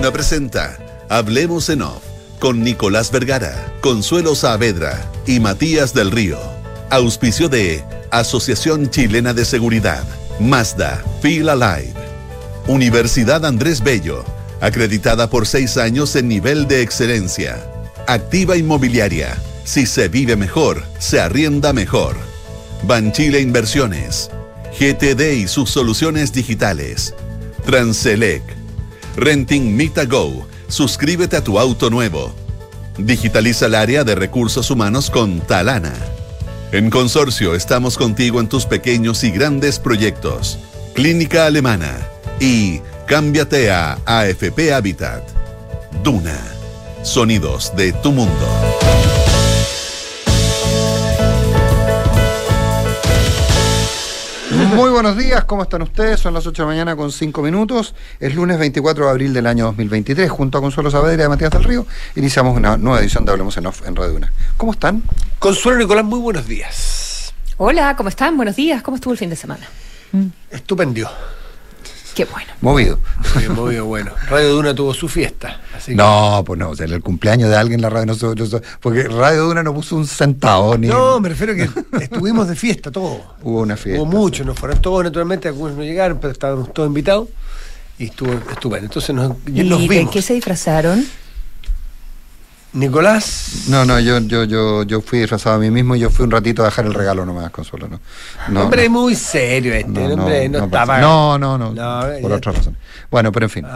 Duna 0.00 0.12
presenta 0.14 0.78
Hablemos 1.10 1.68
en 1.68 1.82
Off 1.82 2.02
con 2.38 2.64
Nicolás 2.64 3.12
Vergara, 3.12 3.70
Consuelo 3.82 4.34
Saavedra 4.34 4.98
y 5.26 5.40
Matías 5.40 5.92
del 5.92 6.10
Río. 6.10 6.38
Auspicio 6.88 7.50
de 7.50 7.84
Asociación 8.10 8.88
Chilena 8.88 9.34
de 9.34 9.44
Seguridad, 9.44 10.02
Mazda, 10.38 11.04
Feel 11.20 11.50
Alive. 11.50 11.92
Universidad 12.66 13.44
Andrés 13.44 13.82
Bello, 13.82 14.24
acreditada 14.62 15.28
por 15.28 15.46
seis 15.46 15.76
años 15.76 16.16
en 16.16 16.28
nivel 16.28 16.66
de 16.66 16.80
excelencia. 16.80 17.62
Activa 18.06 18.56
Inmobiliaria, 18.56 19.36
si 19.64 19.84
se 19.84 20.08
vive 20.08 20.34
mejor, 20.34 20.82
se 20.98 21.20
arrienda 21.20 21.74
mejor. 21.74 22.16
Banchile 22.84 23.42
Inversiones, 23.42 24.30
GTD 24.78 25.34
y 25.34 25.46
sus 25.46 25.68
soluciones 25.68 26.32
digitales. 26.32 27.12
Transelec. 27.66 28.59
Renting 29.16 29.76
Mita 29.76 30.04
Go. 30.04 30.46
Suscríbete 30.68 31.36
a 31.36 31.44
tu 31.44 31.58
auto 31.58 31.90
nuevo. 31.90 32.32
Digitaliza 32.98 33.66
el 33.66 33.74
área 33.74 34.04
de 34.04 34.14
recursos 34.14 34.70
humanos 34.70 35.10
con 35.10 35.40
Talana. 35.40 35.94
En 36.72 36.90
Consorcio 36.90 37.54
estamos 37.54 37.96
contigo 37.96 38.40
en 38.40 38.48
tus 38.48 38.66
pequeños 38.66 39.24
y 39.24 39.30
grandes 39.30 39.78
proyectos. 39.78 40.58
Clínica 40.94 41.46
Alemana. 41.46 41.98
Y 42.38 42.80
cámbiate 43.06 43.70
a 43.70 43.98
AFP 44.06 44.72
Habitat. 44.72 45.22
Duna. 46.02 46.38
Sonidos 47.02 47.74
de 47.76 47.92
tu 47.92 48.12
mundo. 48.12 48.46
Muy 54.74 54.90
buenos 54.90 55.16
días, 55.16 55.44
¿cómo 55.44 55.64
están 55.64 55.82
ustedes? 55.82 56.20
Son 56.20 56.32
las 56.32 56.46
8 56.46 56.62
de 56.62 56.66
la 56.66 56.72
mañana 56.72 56.96
con 56.96 57.10
5 57.10 57.42
minutos. 57.42 57.94
Es 58.20 58.34
lunes 58.34 58.58
24 58.58 59.04
de 59.04 59.10
abril 59.10 59.34
del 59.34 59.46
año 59.46 59.64
2023. 59.66 60.30
Junto 60.30 60.58
a 60.58 60.60
Consuelo 60.60 60.90
Saavedra 60.90 61.24
y 61.24 61.28
Matías 61.28 61.50
del 61.50 61.64
Río, 61.64 61.86
iniciamos 62.14 62.56
una 62.56 62.76
nueva 62.76 63.00
edición 63.00 63.24
de 63.24 63.32
Hablemos 63.32 63.56
en 63.56 63.66
Off 63.66 63.86
en 63.86 63.96
Radio 63.96 64.14
Una. 64.14 64.32
¿Cómo 64.56 64.72
están? 64.72 65.02
Consuelo 65.38 65.78
Nicolás, 65.78 66.04
muy 66.04 66.20
buenos 66.20 66.46
días. 66.46 67.34
Hola, 67.56 67.96
¿cómo 67.96 68.08
están? 68.08 68.36
Buenos 68.36 68.56
días. 68.56 68.82
¿Cómo 68.82 68.94
estuvo 68.94 69.12
el 69.12 69.18
fin 69.18 69.30
de 69.30 69.36
semana? 69.36 69.66
Estupendio. 70.50 71.10
Qué 72.14 72.24
bueno. 72.24 72.52
Movido. 72.60 72.98
Muy, 73.34 73.48
muy 73.48 73.80
bueno. 73.80 74.10
Radio 74.28 74.50
Duna 74.52 74.74
tuvo 74.74 74.92
su 74.92 75.08
fiesta. 75.08 75.60
Así 75.76 75.92
que- 75.92 75.96
No, 75.96 76.42
pues 76.44 76.58
no, 76.58 76.70
o 76.70 76.76
sea, 76.76 76.86
el 76.86 77.00
cumpleaños 77.02 77.48
de 77.50 77.56
alguien 77.56 77.80
la 77.80 77.88
radio 77.88 78.06
no, 78.06 78.14
no 78.34 78.60
porque 78.80 79.04
Radio 79.04 79.44
Duna 79.44 79.62
no 79.62 79.72
puso 79.72 79.96
un 79.96 80.06
centavo 80.06 80.76
ni 80.76 80.88
No, 80.88 81.20
me 81.20 81.28
refiero 81.28 81.52
a 81.52 81.56
que 81.56 81.68
estuvimos 82.04 82.48
de 82.48 82.56
fiesta 82.56 82.90
todos. 82.90 83.20
hubo 83.42 83.60
una 83.60 83.76
fiesta. 83.76 84.02
Hubo 84.02 84.10
muchos, 84.10 84.44
nos 84.46 84.58
fueron 84.58 84.80
todos 84.82 85.04
naturalmente, 85.04 85.48
algunos 85.48 85.76
no 85.76 85.82
llegaron, 85.82 86.18
pero 86.20 86.32
estábamos 86.32 86.72
todos 86.74 86.88
invitados 86.88 87.28
y 87.98 88.06
estuvo 88.06 88.32
estupendo. 88.32 88.86
Entonces 88.86 89.14
nos, 89.14 89.36
y 89.46 89.62
nos 89.64 89.80
¿Y 89.80 89.88
de 89.88 89.94
vimos. 89.98 90.12
qué 90.12 90.22
se 90.22 90.34
disfrazaron? 90.34 91.04
Nicolás, 92.72 93.64
No, 93.68 93.84
no, 93.84 93.98
yo, 93.98 94.20
yo, 94.20 94.44
yo, 94.44 94.84
yo 94.84 95.00
fui 95.00 95.18
disfrazado 95.18 95.56
a 95.56 95.58
mí 95.58 95.70
mismo 95.70 95.96
y 95.96 96.00
yo 96.00 96.08
fui 96.08 96.24
un 96.24 96.30
ratito 96.30 96.62
a 96.62 96.66
dejar 96.66 96.86
el 96.86 96.94
regalo 96.94 97.26
nomás, 97.26 97.50
Consuelo, 97.50 97.88
no. 97.88 98.00
no 98.48 98.62
hombre 98.62 98.84
no. 98.88 99.00
muy 99.00 99.16
serio 99.16 99.74
este, 99.74 99.88
No, 99.90 100.14
hombre 100.14 100.48
no, 100.48 100.58
no, 100.60 100.64
estaba. 100.66 100.98
no, 101.00 101.36
no, 101.38 101.58
no, 101.58 101.72
No, 101.72 102.00
por 102.22 102.30
ya- 102.30 102.36
otras 102.36 102.56
razones. 102.58 102.78
Bueno, 103.10 103.32
pero 103.32 103.46
en 103.46 103.50
fin. 103.50 103.64
eh, 103.64 103.68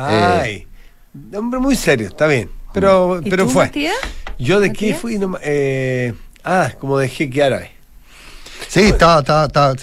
Ay, 0.42 0.66
hombre 1.36 1.58
muy 1.58 1.74
serio, 1.74 2.06
está 2.08 2.26
bien. 2.28 2.48
Pero, 2.72 3.20
¿Y 3.24 3.30
pero 3.30 3.44
tú, 3.44 3.50
fue. 3.50 3.64
Matías? 3.66 3.96
Yo 4.38 4.60
de 4.60 4.72
qué 4.72 4.86
Matías? 4.86 5.00
fui 5.00 5.18
no, 5.18 5.38
eh, 5.42 6.14
ah, 6.44 6.70
como 6.78 6.96
de 6.98 7.08
jeque 7.08 7.42
árabe. 7.42 7.72
sí, 8.68 8.80
estaba, 8.82 9.20
estaba, 9.20 9.46
estaba, 9.46 9.74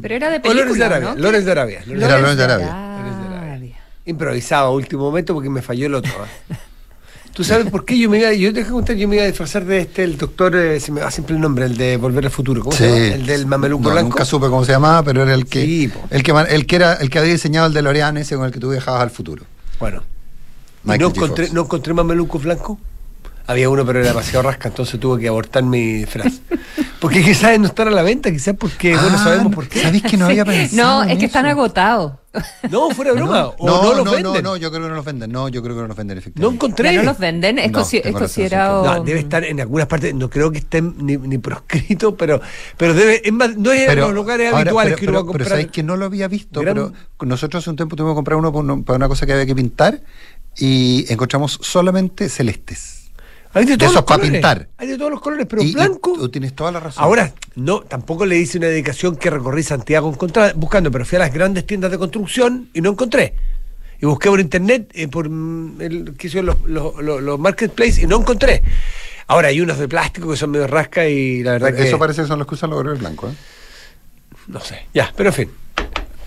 Pero 0.00 0.14
era 0.14 0.30
de 0.30 0.36
O 0.48 0.54
Lores 0.54 0.56
de 0.56 0.62
película, 0.64 0.86
Arabia, 0.86 1.08
¿no? 1.14 1.20
Lores 1.20 1.44
de 1.44 1.50
Arabia. 1.52 1.82
Lores 1.86 1.98
de 2.00 2.04
Era 2.06 2.14
Arabia. 2.14 2.22
Lores 2.22 2.36
de 3.28 3.36
Arabia. 3.36 3.76
Improvisado 4.06 4.66
a 4.68 4.70
último 4.70 5.02
momento 5.04 5.32
porque 5.34 5.48
me 5.50 5.60
falló 5.62 5.86
el 5.86 5.94
otro. 5.94 6.10
¿eh? 6.50 6.54
¿Tú 7.34 7.42
sabes 7.42 7.68
por 7.68 7.84
qué 7.84 7.98
yo 7.98 8.08
me 8.08 8.18
iba, 8.20 8.32
yo 8.32 8.52
te 8.52 8.60
dejé 8.60 8.70
contar, 8.70 8.94
yo 8.96 9.08
me 9.08 9.16
iba 9.16 9.24
a 9.24 9.26
disfrazar 9.26 9.64
de 9.64 9.80
este, 9.80 10.04
el 10.04 10.16
doctor, 10.16 10.54
eh, 10.54 10.78
se 10.78 10.92
me 10.92 11.00
va 11.00 11.10
siempre 11.10 11.34
el 11.34 11.40
nombre, 11.42 11.64
el 11.64 11.76
de 11.76 11.96
Volver 11.96 12.24
al 12.26 12.30
Futuro, 12.30 12.62
¿cómo 12.62 12.76
se 12.76 12.86
llama? 12.88 13.14
El 13.16 13.26
del 13.26 13.46
mameluco 13.46 13.82
No, 13.84 13.90
blanco. 13.90 14.10
Nunca 14.10 14.24
supe 14.24 14.46
cómo 14.46 14.64
se 14.64 14.70
llamaba, 14.70 15.02
pero 15.02 15.22
era 15.24 15.34
el 15.34 15.46
que, 15.46 15.62
Sí, 15.62 15.90
el 16.10 16.22
que, 16.22 16.30
el 16.30 16.66
que 16.66 16.76
era 16.76 16.92
el 16.94 17.10
que 17.10 17.18
había 17.18 17.32
diseñado 17.32 17.66
el 17.66 17.72
DeLorean 17.74 18.16
ese 18.18 18.36
con 18.36 18.46
el 18.46 18.52
que 18.52 18.60
tú 18.60 18.70
viajabas 18.70 19.02
al 19.02 19.10
futuro. 19.10 19.44
Bueno, 19.80 20.02
y 20.84 20.88
Michael 20.90 21.00
no 21.00 21.08
encontré, 21.24 21.50
no 21.50 21.60
encontré 21.62 21.92
mameluco 21.92 22.38
blanco. 22.38 22.78
Había 23.46 23.68
uno, 23.68 23.84
pero 23.84 23.98
era 23.98 24.08
demasiado 24.08 24.42
rasca, 24.42 24.68
entonces 24.68 24.98
tuve 25.00 25.20
que 25.20 25.28
abortar 25.28 25.64
mi 25.64 25.80
disfraz. 25.94 26.34
Porque 27.00 27.22
quizás 27.22 27.58
no 27.58 27.66
están 27.66 27.88
a 27.88 27.90
la 27.90 28.02
venta, 28.02 28.30
quizás 28.30 28.54
porque, 28.58 28.94
bueno, 28.94 29.10
Ah, 29.12 29.18
sabemos 29.24 29.44
no, 29.44 29.50
por 29.50 29.68
qué. 29.68 29.82
¿Sabéis 29.82 30.04
que 30.04 30.16
no 30.16 30.24
había 30.26 30.44
Sí. 30.44 30.50
pensado? 30.50 31.04
No, 31.04 31.10
es 31.10 31.18
que 31.18 31.26
están 31.26 31.44
agotados. 31.44 32.12
No, 32.70 32.90
fuera 32.90 33.12
de 33.12 33.16
broma. 33.18 33.46
o 33.58 33.66
No, 33.66 33.82
no, 33.82 33.82
no, 33.82 33.94
los 33.96 34.04
no, 34.04 34.12
venden. 34.32 34.42
no, 34.42 34.56
yo 34.56 34.70
creo 34.70 34.82
que 34.82 34.88
no 34.88 34.94
los 34.94 35.04
venden. 35.04 35.30
No, 35.32 35.48
yo 35.48 35.62
creo 35.62 35.76
que 35.76 35.82
no 35.82 35.88
los 35.88 35.96
venden 35.96 36.16
No 36.16 36.20
efectivamente. 36.20 36.56
encontré. 36.56 36.92
Ya 36.94 36.98
no 37.00 37.02
los 37.04 37.18
venden. 37.18 37.58
Es, 37.58 37.70
No, 37.70 37.78
consi- 37.80 38.00
es 38.04 38.12
considerado. 38.12 38.84
No, 38.84 39.04
debe 39.04 39.20
estar 39.20 39.44
en 39.44 39.60
algunas 39.60 39.86
partes, 39.86 40.14
no 40.14 40.28
creo 40.30 40.50
que 40.50 40.58
estén 40.58 40.94
ni, 40.98 41.16
ni 41.16 41.38
proscrito, 41.38 42.16
pero, 42.16 42.40
pero 42.76 42.94
debe, 42.94 43.22
es 43.26 43.32
más, 43.32 43.56
no 43.56 43.70
es 43.72 43.88
en 43.88 44.00
los 44.00 44.12
lugares 44.12 44.46
ahora, 44.48 44.60
habituales 44.62 44.94
pero, 44.94 45.00
que 45.00 45.04
uno 45.06 45.12
va 45.12 45.18
a 45.18 45.22
pero- 45.22 45.26
comprar. 45.26 45.44
Pero 45.46 45.50
sabéis 45.50 45.70
que 45.70 45.82
no 45.82 45.96
lo 45.96 46.04
había 46.06 46.28
visto, 46.28 46.60
Gran- 46.60 46.74
pero 46.74 46.92
nosotros 47.22 47.62
hace 47.62 47.70
un 47.70 47.76
tiempo 47.76 47.96
tuvimos 47.96 48.14
que 48.14 48.16
comprar 48.16 48.38
uno 48.38 48.82
para 48.84 48.96
una 48.96 49.08
cosa 49.08 49.26
que 49.26 49.32
había 49.32 49.46
que 49.46 49.54
pintar 49.54 50.00
y 50.56 51.04
encontramos 51.12 51.58
solamente 51.62 52.28
celestes. 52.28 53.03
Hay 53.54 53.64
de 53.64 53.72
de 53.72 53.78
todos 53.78 53.92
esos 53.92 54.02
los 54.02 54.04
colores. 54.04 54.30
pintar. 54.32 54.68
Hay 54.78 54.88
de 54.88 54.98
todos 54.98 55.10
los 55.10 55.20
colores, 55.20 55.46
pero 55.48 55.62
Y- 55.62 55.72
blanco. 55.72 56.12
tú 56.14 56.28
tienes 56.28 56.54
toda 56.54 56.72
la 56.72 56.80
razón. 56.80 57.02
Ahora, 57.02 57.32
no, 57.54 57.80
tampoco 57.82 58.26
le 58.26 58.36
hice 58.38 58.58
una 58.58 58.66
dedicación 58.66 59.16
que 59.16 59.30
recorrí 59.30 59.62
Santiago 59.62 60.12
buscando, 60.56 60.90
pero 60.90 61.04
fui 61.04 61.16
a 61.16 61.20
las 61.20 61.32
grandes 61.32 61.66
tiendas 61.66 61.90
de 61.90 61.98
construcción 61.98 62.68
y 62.74 62.80
no 62.80 62.90
encontré. 62.90 63.34
Y 64.00 64.06
busqué 64.06 64.28
por 64.28 64.40
internet, 64.40 64.90
eh, 64.92 65.06
por 65.08 65.28
mm, 65.30 65.80
el, 65.80 66.14
qué 66.18 66.28
sé 66.28 66.42
los, 66.42 66.60
los, 66.66 66.96
los, 67.02 67.22
los 67.22 67.38
marketplaces 67.38 67.98
y 68.02 68.06
no 68.06 68.18
encontré. 68.20 68.62
Ahora 69.28 69.48
hay 69.48 69.60
unos 69.60 69.78
de 69.78 69.88
plástico 69.88 70.30
que 70.30 70.36
son 70.36 70.50
medio 70.50 70.66
rasca 70.66 71.06
y 71.08 71.42
la 71.42 71.52
verdad 71.52 71.74
que. 71.74 71.86
Eso 71.88 71.98
parece 71.98 72.22
que 72.22 72.28
son 72.28 72.38
los 72.40 72.48
que 72.48 72.54
usan 72.54 72.70
los 72.70 72.78
colores 72.80 72.98
blancos. 73.00 73.32
¿eh? 73.32 73.36
No 74.48 74.60
sé, 74.60 74.86
ya, 74.92 75.12
pero 75.16 75.30
en 75.30 75.34
fin. 75.34 75.50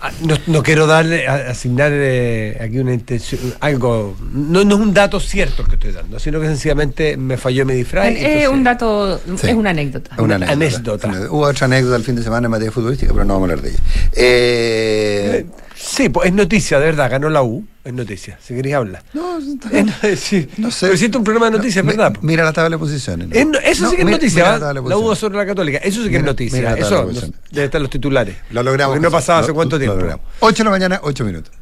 Ah, 0.00 0.10
No, 0.24 0.36
no 0.46 0.62
quiero 0.62 0.86
darle, 0.86 1.26
a- 1.26 1.50
asignar 1.50 1.90
eh, 1.92 2.56
aquí 2.60 2.78
una 2.78 2.94
intención, 2.94 3.40
algo, 3.60 4.16
no, 4.32 4.64
no 4.64 4.74
es 4.76 4.80
un 4.80 4.94
dato 4.94 5.18
cierto 5.18 5.64
que 5.64 5.74
estoy 5.74 5.90
dando, 5.92 6.18
sino 6.20 6.40
que 6.40 6.46
sencillamente 6.46 7.16
me 7.16 7.36
falló 7.36 7.66
mi 7.66 7.74
disfraz. 7.74 8.06
Es, 8.08 8.16
entonces- 8.18 8.48
un 8.48 8.64
dato, 8.64 9.18
Sí. 9.36 9.48
es 9.48 9.54
una 9.54 9.70
anécdota. 9.70 10.10
Es 10.14 10.20
una 10.20 10.36
anécdota. 10.36 11.08
anécdota. 11.08 11.30
Hubo 11.32 11.42
otra 11.46 11.64
anécdota 11.66 11.96
el 11.96 12.04
fin 12.04 12.14
de 12.16 12.22
semana 12.22 12.46
en 12.46 12.50
materia 12.52 12.70
futbolística, 12.72 13.12
pero 13.12 13.24
no 13.24 13.34
vamos 13.34 13.48
a 13.48 13.52
hablar 13.52 13.62
de 13.64 13.70
ella. 13.70 13.80
Eh, 14.14 15.30
Eh, 15.40 15.46
Sí, 15.80 16.08
pues 16.08 16.26
es 16.28 16.34
noticia, 16.34 16.78
de 16.80 16.86
verdad, 16.86 17.08
ganó 17.08 17.28
la 17.30 17.42
U, 17.42 17.64
es 17.88 17.94
noticia, 17.94 18.38
si 18.42 18.54
queréis 18.54 18.74
hablar. 18.76 19.02
no, 19.14 19.38
Es 19.38 19.44
no- 19.46 20.16
sí, 20.16 20.48
no 20.58 20.70
sé. 20.70 20.86
Pero 20.86 20.96
si 20.98 21.04
esto 21.06 21.16
es 21.16 21.20
un 21.20 21.24
programa 21.24 21.46
de 21.50 21.56
noticias, 21.58 21.84
¿verdad? 21.84 22.14
Mira 22.22 22.44
la 22.44 22.52
tabla 22.52 22.70
de 22.76 22.78
posiciones. 22.78 23.28
Es 23.32 23.46
eso 23.64 23.90
sí 23.90 23.96
que 23.96 24.02
es 24.02 24.08
noticia, 24.08 24.44
tabla 24.44 24.68
de 24.68 24.74
la 24.74 24.82
posiciones. 24.82 25.18
sobre 25.18 25.36
la 25.38 25.46
católica, 25.46 25.78
eso 25.78 25.96
sí 26.02 26.04
que 26.04 26.08
Mira- 26.10 26.18
es 26.20 26.24
noticia. 26.26 26.58
mira 26.58 26.70
la 26.70 26.76
tabla 26.76 27.12
Eso 27.12 27.20
de 27.26 27.32
debe 27.50 27.64
estar 27.66 27.78
en 27.78 27.82
los 27.82 27.90
titulares. 27.90 28.36
Lo 28.50 28.62
logramos. 28.62 28.94
Porque 28.94 29.04
no 29.06 29.10
pasaba 29.10 29.38
hace 29.40 29.48
Lo- 29.48 29.54
cuánto 29.54 29.76
lo 29.76 29.80
tiempo. 29.80 29.96
logramos. 29.96 30.26
8 30.40 30.56
de 30.58 30.64
la 30.64 30.70
mañana, 30.70 31.00
8 31.02 31.24
minutos. 31.24 31.52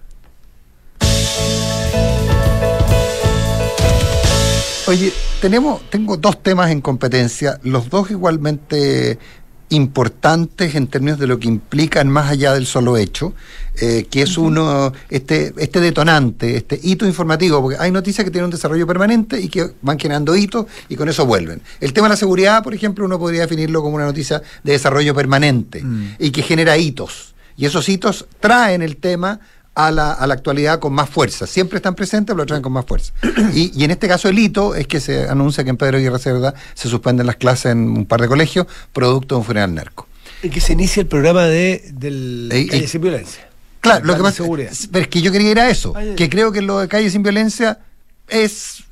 Oye, 4.89 5.13
tenemos, 5.41 5.83
tengo 5.91 6.17
dos 6.17 6.43
temas 6.43 6.71
en 6.71 6.81
competencia, 6.81 7.59
los 7.65 7.91
dos 7.91 8.11
igualmente 8.13 9.19
importantes 9.69 10.75
en 10.75 10.87
términos 10.87 11.19
de 11.19 11.27
lo 11.27 11.39
que 11.39 11.49
implican 11.49 12.09
más 12.09 12.31
allá 12.31 12.53
del 12.55 12.67
solo 12.67 12.97
hecho, 12.97 13.35
eh, 13.81 14.07
que 14.11 14.23
es 14.23 14.39
uno, 14.39 14.93
este, 15.11 15.53
este 15.59 15.81
detonante, 15.81 16.57
este 16.57 16.79
hito 16.83 17.07
informativo, 17.07 17.61
porque 17.61 17.77
hay 17.79 17.91
noticias 17.91 18.25
que 18.25 18.31
tienen 18.31 18.47
un 18.47 18.51
desarrollo 18.51 18.87
permanente 18.87 19.41
y 19.41 19.49
que 19.49 19.73
van 19.83 19.99
generando 19.99 20.37
hitos 20.37 20.67
y 20.89 20.97
con 20.97 21.09
eso 21.09 21.27
vuelven. 21.27 21.61
El 21.81 21.93
tema 21.93 22.07
de 22.07 22.11
la 22.11 22.17
seguridad, 22.17 22.63
por 22.63 22.75
ejemplo, 22.75 23.05
uno 23.05 23.19
podría 23.19 23.43
definirlo 23.43 23.83
como 23.83 23.97
una 23.97 24.07
noticia 24.07 24.41
de 24.63 24.73
desarrollo 24.73 25.15
permanente 25.15 25.85
y 26.19 26.31
que 26.31 26.43
genera 26.43 26.77
hitos. 26.77 27.35
Y 27.57 27.65
esos 27.65 27.89
hitos 27.89 28.27
traen 28.39 28.83
el 28.83 28.99
tema 28.99 29.41
a 29.77 29.91
la, 29.91 30.13
a 30.13 30.27
la 30.27 30.35
actualidad 30.35 30.81
con 30.81 30.95
más 30.95 31.09
fuerza. 31.09 31.47
Siempre 31.47 31.77
están 31.77 31.95
presentes, 31.95 32.35
pero 32.35 32.39
lo 32.39 32.47
traen 32.47 32.63
con 32.63 32.73
más 32.73 32.87
fuerza. 32.87 33.13
Y, 33.53 33.71
y 33.79 33.85
en 33.85 33.91
este 33.91 34.09
caso 34.09 34.29
el 34.29 34.39
hito 34.39 34.75
es 34.75 34.87
que 34.87 35.01
se 35.01 35.29
anuncia 35.29 35.63
que 35.65 35.71
en 35.71 35.77
Pedro 35.77 35.99
Aguirre 35.99 36.19
Cerda 36.19 36.55
se 36.75 36.89
suspenden 36.89 37.27
las 37.27 37.37
clases 37.37 37.73
en 37.73 37.91
un 37.91 38.07
par 38.07 38.23
de 38.23 38.27
colegios, 38.27 38.67
producto 38.95 39.35
de 39.35 39.41
un 39.41 39.45
funeral 39.45 39.75
narco. 39.75 40.09
Y 40.43 40.49
que 40.49 40.61
se 40.61 40.73
inicia 40.73 41.03
el 41.03 41.07
programa 41.07 41.45
de 41.45 41.91
del 41.93 42.49
Calle 42.71 42.89
sin 42.89 43.03
violencia. 43.03 43.49
Claro, 43.81 44.05
lo 44.07 44.17
que 44.17 44.23
pasa 44.23 44.45
pero 44.91 45.05
es 45.05 45.09
que 45.09 45.21
yo 45.21 45.31
quería 45.31 45.51
ir 45.51 45.61
a 45.61 45.71
eso, 45.71 45.95
que 46.17 46.29
creo 46.29 46.51
que 46.51 46.63
lo 46.63 46.81
de 46.81 46.89
calle 46.89 47.09
sin 47.09 47.23
violencia 47.23 47.79
es 48.29 48.83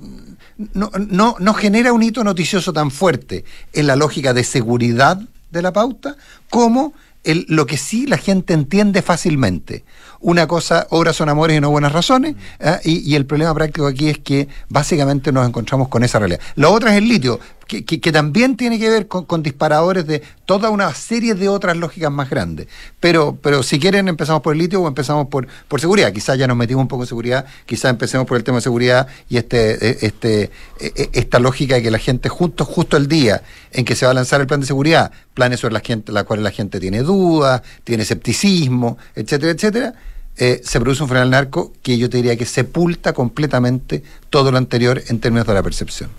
no, 0.72 0.90
no, 1.08 1.36
no 1.40 1.54
genera 1.54 1.92
un 1.92 2.02
hito 2.02 2.22
noticioso 2.22 2.72
tan 2.72 2.90
fuerte 2.90 3.44
en 3.72 3.86
la 3.86 3.96
lógica 3.96 4.32
de 4.32 4.44
seguridad 4.44 5.18
de 5.50 5.62
la 5.62 5.72
pauta 5.72 6.16
como 6.48 6.92
el, 7.24 7.46
lo 7.48 7.66
que 7.66 7.76
sí 7.76 8.06
la 8.06 8.18
gente 8.18 8.54
entiende 8.54 9.02
fácilmente. 9.02 9.84
Una 10.20 10.46
cosa, 10.46 10.86
obras 10.90 11.16
son 11.16 11.28
amores 11.28 11.56
y 11.56 11.60
no 11.60 11.70
buenas 11.70 11.92
razones, 11.92 12.36
¿ah? 12.60 12.80
y, 12.84 12.98
y 12.98 13.14
el 13.14 13.26
problema 13.26 13.54
práctico 13.54 13.86
aquí 13.86 14.08
es 14.08 14.18
que 14.18 14.48
básicamente 14.68 15.32
nos 15.32 15.46
encontramos 15.46 15.88
con 15.88 16.04
esa 16.04 16.18
realidad. 16.18 16.40
La 16.54 16.70
otra 16.70 16.92
es 16.92 16.98
el 16.98 17.08
litio. 17.08 17.40
Que, 17.66 18.12
también 18.12 18.56
tiene 18.56 18.78
que 18.78 18.88
ver 18.88 19.08
con, 19.08 19.42
disparadores 19.42 20.06
de 20.06 20.22
toda 20.44 20.70
una 20.70 20.92
serie 20.94 21.34
de 21.34 21.48
otras 21.48 21.76
lógicas 21.76 22.10
más 22.10 22.30
grandes. 22.30 22.68
Pero, 23.00 23.38
pero 23.40 23.62
si 23.62 23.78
quieren 23.78 24.08
empezamos 24.08 24.42
por 24.42 24.54
el 24.54 24.60
litio 24.60 24.82
o 24.82 24.88
empezamos 24.88 25.28
por, 25.28 25.46
por 25.68 25.80
seguridad. 25.80 26.12
Quizás 26.12 26.38
ya 26.38 26.46
nos 26.46 26.56
metimos 26.56 26.82
un 26.82 26.88
poco 26.88 27.04
en 27.04 27.08
seguridad, 27.08 27.46
quizás 27.66 27.90
empecemos 27.90 28.26
por 28.26 28.36
el 28.36 28.44
tema 28.44 28.58
de 28.58 28.62
seguridad 28.62 29.06
y 29.28 29.36
este, 29.36 29.72
eh, 29.90 29.98
este, 30.02 30.42
eh, 30.42 30.50
eh, 30.80 31.08
esta 31.12 31.38
lógica 31.38 31.76
de 31.76 31.82
que 31.82 31.90
la 31.90 31.98
gente 31.98 32.28
justo, 32.28 32.64
justo 32.64 32.96
el 32.96 33.08
día 33.08 33.42
en 33.72 33.84
que 33.84 33.96
se 33.96 34.06
va 34.06 34.12
a 34.12 34.14
lanzar 34.14 34.40
el 34.40 34.46
plan 34.46 34.60
de 34.60 34.66
seguridad, 34.66 35.10
planes 35.34 35.60
sobre 35.60 35.74
la 35.74 35.80
gente, 35.80 36.12
la 36.12 36.24
cuales 36.24 36.44
la 36.44 36.50
gente 36.50 36.80
tiene 36.80 37.02
dudas, 37.02 37.62
tiene 37.84 38.02
escepticismo, 38.02 38.98
etcétera, 39.14 39.52
etcétera. 39.52 39.94
eh, 40.36 40.60
se 40.64 40.80
produce 40.80 41.02
un 41.02 41.08
frenal 41.08 41.30
narco 41.30 41.72
que 41.82 41.96
yo 41.96 42.10
te 42.10 42.16
diría 42.16 42.36
que 42.36 42.44
sepulta 42.44 43.12
completamente 43.12 44.02
todo 44.30 44.50
lo 44.50 44.58
anterior 44.58 45.02
en 45.08 45.20
términos 45.20 45.46
de 45.46 45.54
la 45.54 45.62
percepción. 45.62 46.10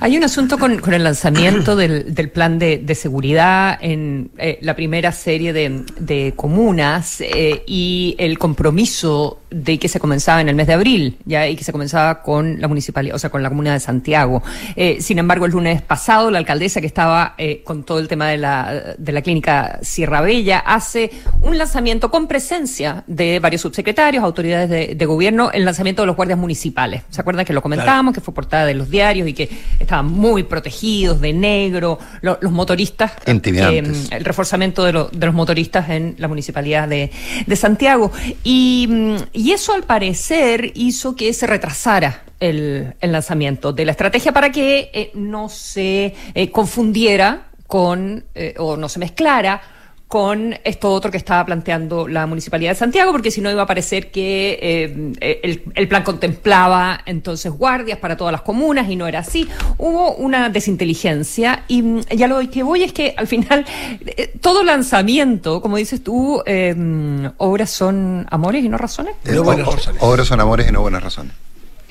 Hay 0.00 0.16
un 0.16 0.24
asunto 0.24 0.58
con, 0.58 0.78
con 0.78 0.94
el 0.94 1.04
lanzamiento 1.04 1.76
del, 1.76 2.14
del 2.14 2.30
plan 2.30 2.58
de, 2.58 2.78
de 2.78 2.94
seguridad 2.94 3.78
en 3.80 4.30
eh, 4.38 4.58
la 4.62 4.74
primera 4.74 5.12
serie 5.12 5.52
de, 5.52 6.32
comunas 6.36 7.20
eh, 7.20 7.62
y 7.66 8.14
el 8.18 8.38
compromiso 8.38 9.41
de 9.54 9.78
que 9.78 9.88
se 9.88 10.00
comenzaba 10.00 10.40
en 10.40 10.48
el 10.48 10.54
mes 10.54 10.66
de 10.66 10.72
abril, 10.74 11.18
ya 11.24 11.46
y 11.48 11.56
que 11.56 11.64
se 11.64 11.72
comenzaba 11.72 12.22
con 12.22 12.60
la 12.60 12.68
municipalidad, 12.68 13.16
o 13.16 13.18
sea, 13.18 13.30
con 13.30 13.42
la 13.42 13.48
comuna 13.48 13.72
de 13.72 13.80
Santiago. 13.80 14.42
Eh, 14.76 14.98
sin 15.00 15.18
embargo, 15.18 15.46
el 15.46 15.52
lunes 15.52 15.82
pasado, 15.82 16.30
la 16.30 16.38
alcaldesa 16.38 16.80
que 16.80 16.86
estaba 16.86 17.34
eh, 17.38 17.62
con 17.64 17.84
todo 17.84 17.98
el 17.98 18.08
tema 18.08 18.28
de 18.28 18.38
la, 18.38 18.94
de 18.98 19.12
la 19.12 19.22
clínica 19.22 19.78
Sierra 19.82 20.20
Bella 20.20 20.58
hace 20.60 21.10
un 21.42 21.58
lanzamiento 21.58 22.10
con 22.10 22.26
presencia 22.28 23.04
de 23.06 23.38
varios 23.40 23.62
subsecretarios, 23.62 24.22
autoridades 24.24 24.70
de, 24.70 24.94
de 24.94 25.06
gobierno, 25.06 25.50
el 25.52 25.64
lanzamiento 25.64 26.02
de 26.02 26.06
los 26.06 26.16
guardias 26.16 26.38
municipales. 26.38 27.02
¿Se 27.10 27.20
acuerdan 27.20 27.44
que 27.44 27.52
lo 27.52 27.62
comentábamos, 27.62 28.14
que 28.14 28.20
fue 28.20 28.34
portada 28.34 28.66
de 28.66 28.74
los 28.74 28.90
diarios 28.90 29.28
y 29.28 29.32
que 29.34 29.48
estaban 29.78 30.06
muy 30.06 30.42
protegidos 30.44 31.20
de 31.20 31.32
negro, 31.32 31.98
lo- 32.20 32.38
los 32.40 32.52
motoristas? 32.52 33.12
Intimidantes. 33.26 34.10
eh, 34.10 34.16
el 34.16 34.24
reforzamiento 34.24 34.84
de, 34.84 34.92
lo- 34.92 35.08
de 35.12 35.26
los 35.26 35.34
motoristas 35.34 35.88
en 35.90 36.14
la 36.18 36.28
municipalidad 36.28 36.88
de, 36.88 37.10
de 37.46 37.56
Santiago. 37.56 38.12
Y, 38.44 38.86
mm, 38.88 39.16
y 39.42 39.50
eso 39.50 39.72
al 39.72 39.82
parecer 39.82 40.70
hizo 40.76 41.16
que 41.16 41.32
se 41.32 41.48
retrasara 41.48 42.22
el, 42.38 42.94
lanzamiento 43.00 43.72
de 43.72 43.84
la 43.84 43.90
estrategia 43.90 44.30
para 44.30 44.52
que 44.52 44.88
eh, 44.94 45.10
no 45.14 45.48
se 45.48 46.14
eh, 46.32 46.50
confundiera 46.52 47.48
con 47.66 48.24
eh, 48.36 48.54
o 48.58 48.76
no 48.76 48.88
se 48.88 49.00
mezclara 49.00 49.60
con 50.12 50.54
esto 50.64 50.90
otro 50.92 51.10
que 51.10 51.16
estaba 51.16 51.42
planteando 51.46 52.06
la 52.06 52.26
Municipalidad 52.26 52.72
de 52.72 52.74
Santiago, 52.74 53.12
porque 53.12 53.30
si 53.30 53.40
no 53.40 53.50
iba 53.50 53.62
a 53.62 53.66
parecer 53.66 54.10
que 54.10 54.58
eh, 54.60 55.38
el, 55.42 55.62
el 55.74 55.88
plan 55.88 56.02
contemplaba 56.02 57.00
entonces 57.06 57.50
guardias 57.50 57.96
para 57.98 58.14
todas 58.14 58.30
las 58.30 58.42
comunas 58.42 58.90
y 58.90 58.96
no 58.96 59.06
era 59.06 59.20
así. 59.20 59.48
Hubo 59.78 60.14
una 60.16 60.50
desinteligencia 60.50 61.64
y 61.66 61.80
mm, 61.80 62.00
ya 62.14 62.28
lo 62.28 62.40
que 62.50 62.62
voy 62.62 62.82
es 62.82 62.92
que 62.92 63.14
al 63.16 63.26
final 63.26 63.64
eh, 64.04 64.34
todo 64.42 64.62
lanzamiento, 64.64 65.62
como 65.62 65.78
dices 65.78 66.04
tú, 66.04 66.42
eh, 66.44 66.74
mm, 66.76 67.28
obras 67.38 67.70
son 67.70 68.26
amores 68.30 68.62
y 68.62 68.68
no 68.68 68.76
razones. 68.76 69.14
No 69.24 69.32
Eh, 69.32 69.38
buenas 69.38 69.66
o- 69.66 69.70
razones. 69.72 70.02
Obras 70.02 70.26
son 70.28 70.40
amores 70.40 70.68
y 70.68 70.72
no 70.72 70.82
buenas 70.82 71.02
razones. 71.02 71.32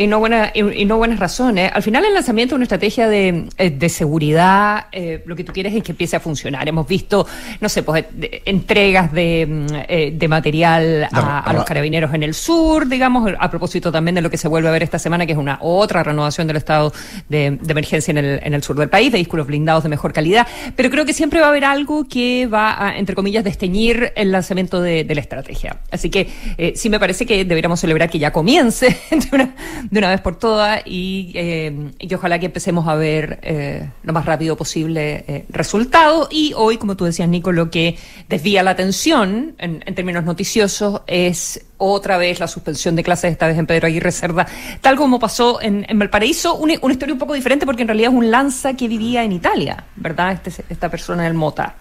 Y 0.01 0.07
no, 0.07 0.19
buena, 0.19 0.51
y, 0.53 0.61
y 0.81 0.85
no 0.85 0.97
buenas 0.97 1.19
razones. 1.19 1.71
Al 1.73 1.83
final, 1.83 2.03
el 2.05 2.13
lanzamiento 2.13 2.55
de 2.55 2.57
una 2.57 2.63
estrategia 2.63 3.07
de, 3.07 3.45
eh, 3.57 3.69
de 3.69 3.89
seguridad, 3.89 4.85
eh, 4.91 5.21
lo 5.25 5.35
que 5.35 5.43
tú 5.43 5.53
quieres 5.53 5.73
es 5.75 5.83
que 5.83 5.91
empiece 5.91 6.15
a 6.15 6.19
funcionar. 6.19 6.67
Hemos 6.67 6.87
visto, 6.87 7.27
no 7.59 7.69
sé, 7.69 7.83
pues 7.83 8.05
de- 8.11 8.41
entregas 8.45 9.11
de, 9.11 9.45
mm, 9.47 9.65
eh, 9.87 10.11
de 10.15 10.27
material 10.27 11.07
a, 11.11 11.39
a 11.39 11.53
los 11.53 11.65
carabineros 11.65 12.13
en 12.13 12.23
el 12.23 12.33
sur, 12.33 12.87
digamos, 12.87 13.31
a 13.39 13.49
propósito 13.49 13.91
también 13.91 14.15
de 14.15 14.21
lo 14.21 14.29
que 14.29 14.37
se 14.37 14.47
vuelve 14.47 14.69
a 14.69 14.71
ver 14.71 14.83
esta 14.83 14.99
semana, 14.99 15.25
que 15.25 15.33
es 15.33 15.37
una 15.37 15.57
otra 15.61 16.03
renovación 16.03 16.47
del 16.47 16.57
estado 16.57 16.91
de, 17.29 17.57
de 17.61 17.71
emergencia 17.71 18.11
en 18.11 18.17
el, 18.17 18.39
en 18.43 18.53
el 18.53 18.63
sur 18.63 18.75
del 18.77 18.89
país, 18.89 19.11
vehículos 19.11 19.47
blindados 19.47 19.83
de 19.83 19.89
mejor 19.89 20.13
calidad. 20.13 20.47
Pero 20.75 20.89
creo 20.89 21.05
que 21.05 21.13
siempre 21.13 21.39
va 21.39 21.47
a 21.47 21.49
haber 21.49 21.65
algo 21.65 22.07
que 22.07 22.47
va 22.47 22.87
a, 22.87 22.97
entre 22.97 23.15
comillas, 23.15 23.43
desteñir 23.43 24.13
el 24.15 24.31
lanzamiento 24.31 24.81
de, 24.81 25.03
de 25.03 25.15
la 25.15 25.21
estrategia. 25.21 25.77
Así 25.91 26.09
que 26.09 26.27
eh, 26.57 26.73
sí 26.75 26.89
me 26.89 26.99
parece 26.99 27.25
que 27.25 27.45
deberíamos 27.45 27.79
celebrar 27.79 28.09
que 28.09 28.19
ya 28.19 28.31
comience 28.31 28.97
de 29.11 29.27
una, 29.31 29.53
de 29.91 29.99
una 29.99 30.09
vez 30.09 30.21
por 30.21 30.37
todas 30.37 30.81
y, 30.85 31.33
eh, 31.35 31.91
y 31.99 32.13
ojalá 32.13 32.39
que 32.39 32.45
empecemos 32.45 32.87
a 32.87 32.95
ver 32.95 33.39
eh, 33.43 33.89
lo 34.03 34.13
más 34.13 34.25
rápido 34.25 34.55
posible 34.55 35.25
eh, 35.27 35.45
resultados. 35.49 36.29
Y 36.31 36.53
hoy, 36.55 36.77
como 36.77 36.95
tú 36.95 37.03
decías, 37.03 37.27
Nico, 37.27 37.51
lo 37.51 37.69
que 37.69 37.97
desvía 38.29 38.63
la 38.63 38.71
atención 38.71 39.53
en, 39.57 39.83
en 39.85 39.93
términos 39.93 40.23
noticiosos 40.23 41.01
es 41.07 41.65
otra 41.75 42.17
vez 42.17 42.39
la 42.39 42.47
suspensión 42.47 42.95
de 42.95 43.03
clases, 43.03 43.33
esta 43.33 43.47
vez 43.47 43.57
en 43.57 43.67
Pedro 43.67 43.87
Aguirre 43.87 44.13
Cerda, 44.13 44.47
tal 44.79 44.95
como 44.95 45.19
pasó 45.19 45.61
en, 45.61 45.85
en 45.89 45.99
Valparaíso, 45.99 46.55
una, 46.55 46.75
una 46.81 46.93
historia 46.93 47.13
un 47.13 47.19
poco 47.19 47.33
diferente 47.33 47.65
porque 47.65 47.81
en 47.81 47.89
realidad 47.89 48.11
es 48.11 48.17
un 48.17 48.31
lanza 48.31 48.75
que 48.75 48.87
vivía 48.87 49.25
en 49.25 49.33
Italia, 49.33 49.83
¿verdad? 49.97 50.39
Este, 50.45 50.63
esta 50.69 50.89
persona 50.89 51.23
del 51.23 51.33
Mota. 51.33 51.75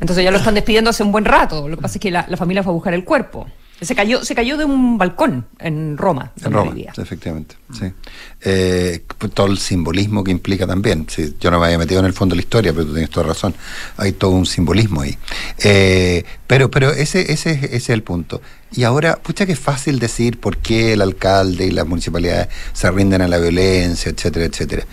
Entonces 0.00 0.24
ya 0.24 0.30
lo 0.30 0.38
están 0.38 0.54
despidiendo 0.54 0.88
hace 0.88 1.02
un 1.02 1.12
buen 1.12 1.26
rato. 1.26 1.68
Lo 1.68 1.76
que 1.76 1.82
pasa 1.82 1.98
es 1.98 2.00
que 2.00 2.10
la, 2.10 2.24
la 2.28 2.38
familia 2.38 2.62
fue 2.62 2.70
a 2.70 2.74
buscar 2.74 2.94
el 2.94 3.04
cuerpo. 3.04 3.46
Se 3.80 3.94
cayó, 3.94 4.24
se 4.24 4.34
cayó 4.34 4.56
de 4.56 4.64
un 4.64 4.98
balcón 4.98 5.46
en 5.60 5.96
Roma. 5.96 6.32
En 6.44 6.52
Roma, 6.52 6.72
vivía. 6.72 6.92
efectivamente. 6.96 7.54
Sí. 7.72 7.92
Eh, 8.40 9.04
todo 9.34 9.46
el 9.46 9.58
simbolismo 9.58 10.24
que 10.24 10.30
implica 10.32 10.66
también. 10.66 11.06
Sí, 11.08 11.36
yo 11.40 11.50
no 11.50 11.60
me 11.60 11.66
había 11.66 11.78
metido 11.78 12.00
en 12.00 12.06
el 12.06 12.12
fondo 12.12 12.34
de 12.34 12.38
la 12.38 12.42
historia, 12.42 12.72
pero 12.72 12.86
tú 12.86 12.92
tienes 12.92 13.10
toda 13.10 13.26
razón. 13.26 13.54
Hay 13.96 14.12
todo 14.12 14.30
un 14.32 14.46
simbolismo 14.46 15.02
ahí. 15.02 15.16
Eh, 15.62 16.24
pero 16.46 16.70
pero 16.70 16.90
ese, 16.90 17.32
ese, 17.32 17.52
es- 17.52 17.62
ese 17.64 17.76
es 17.76 17.88
el 17.90 18.02
punto. 18.02 18.40
Y 18.72 18.82
ahora, 18.84 19.16
pucha 19.16 19.46
que 19.46 19.52
es 19.52 19.58
fácil 19.60 19.98
decir 19.98 20.38
por 20.40 20.58
qué 20.58 20.92
el 20.92 21.00
alcalde 21.00 21.66
y 21.66 21.70
las 21.70 21.86
municipalidades 21.86 22.48
se 22.72 22.90
rinden 22.90 23.22
a 23.22 23.28
la 23.28 23.38
violencia, 23.38 24.10
etcétera, 24.10 24.44
etcétera. 24.46 24.84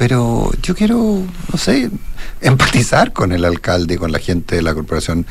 Pero 0.00 0.50
yo 0.62 0.74
quiero, 0.74 0.96
no 1.52 1.58
sé, 1.58 1.90
empatizar 2.40 3.12
con 3.12 3.32
el 3.32 3.44
alcalde 3.44 3.94
y 3.94 3.98
con 3.98 4.12
la 4.12 4.18
gente 4.18 4.56
de 4.56 4.62
la 4.62 4.72
Corporación 4.72 5.26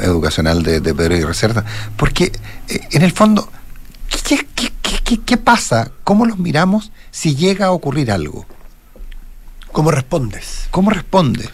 Educacional 0.00 0.62
de, 0.62 0.80
de 0.80 0.94
Pedro 0.94 1.14
y 1.14 1.22
Reserva, 1.24 1.62
porque 1.98 2.32
eh, 2.70 2.80
en 2.92 3.02
el 3.02 3.12
fondo, 3.12 3.50
¿qué, 4.26 4.46
qué, 4.54 4.72
qué, 4.80 4.98
qué- 5.04 5.20
qué 5.20 5.36
pasa? 5.36 5.90
¿Cómo 6.04 6.24
los 6.24 6.38
miramos 6.38 6.90
si 7.10 7.36
llega 7.36 7.66
a 7.66 7.72
ocurrir 7.72 8.10
algo? 8.10 8.46
¿Cómo 9.72 9.90
respondes? 9.90 10.68
¿Cómo 10.70 10.88
responde? 10.88 11.46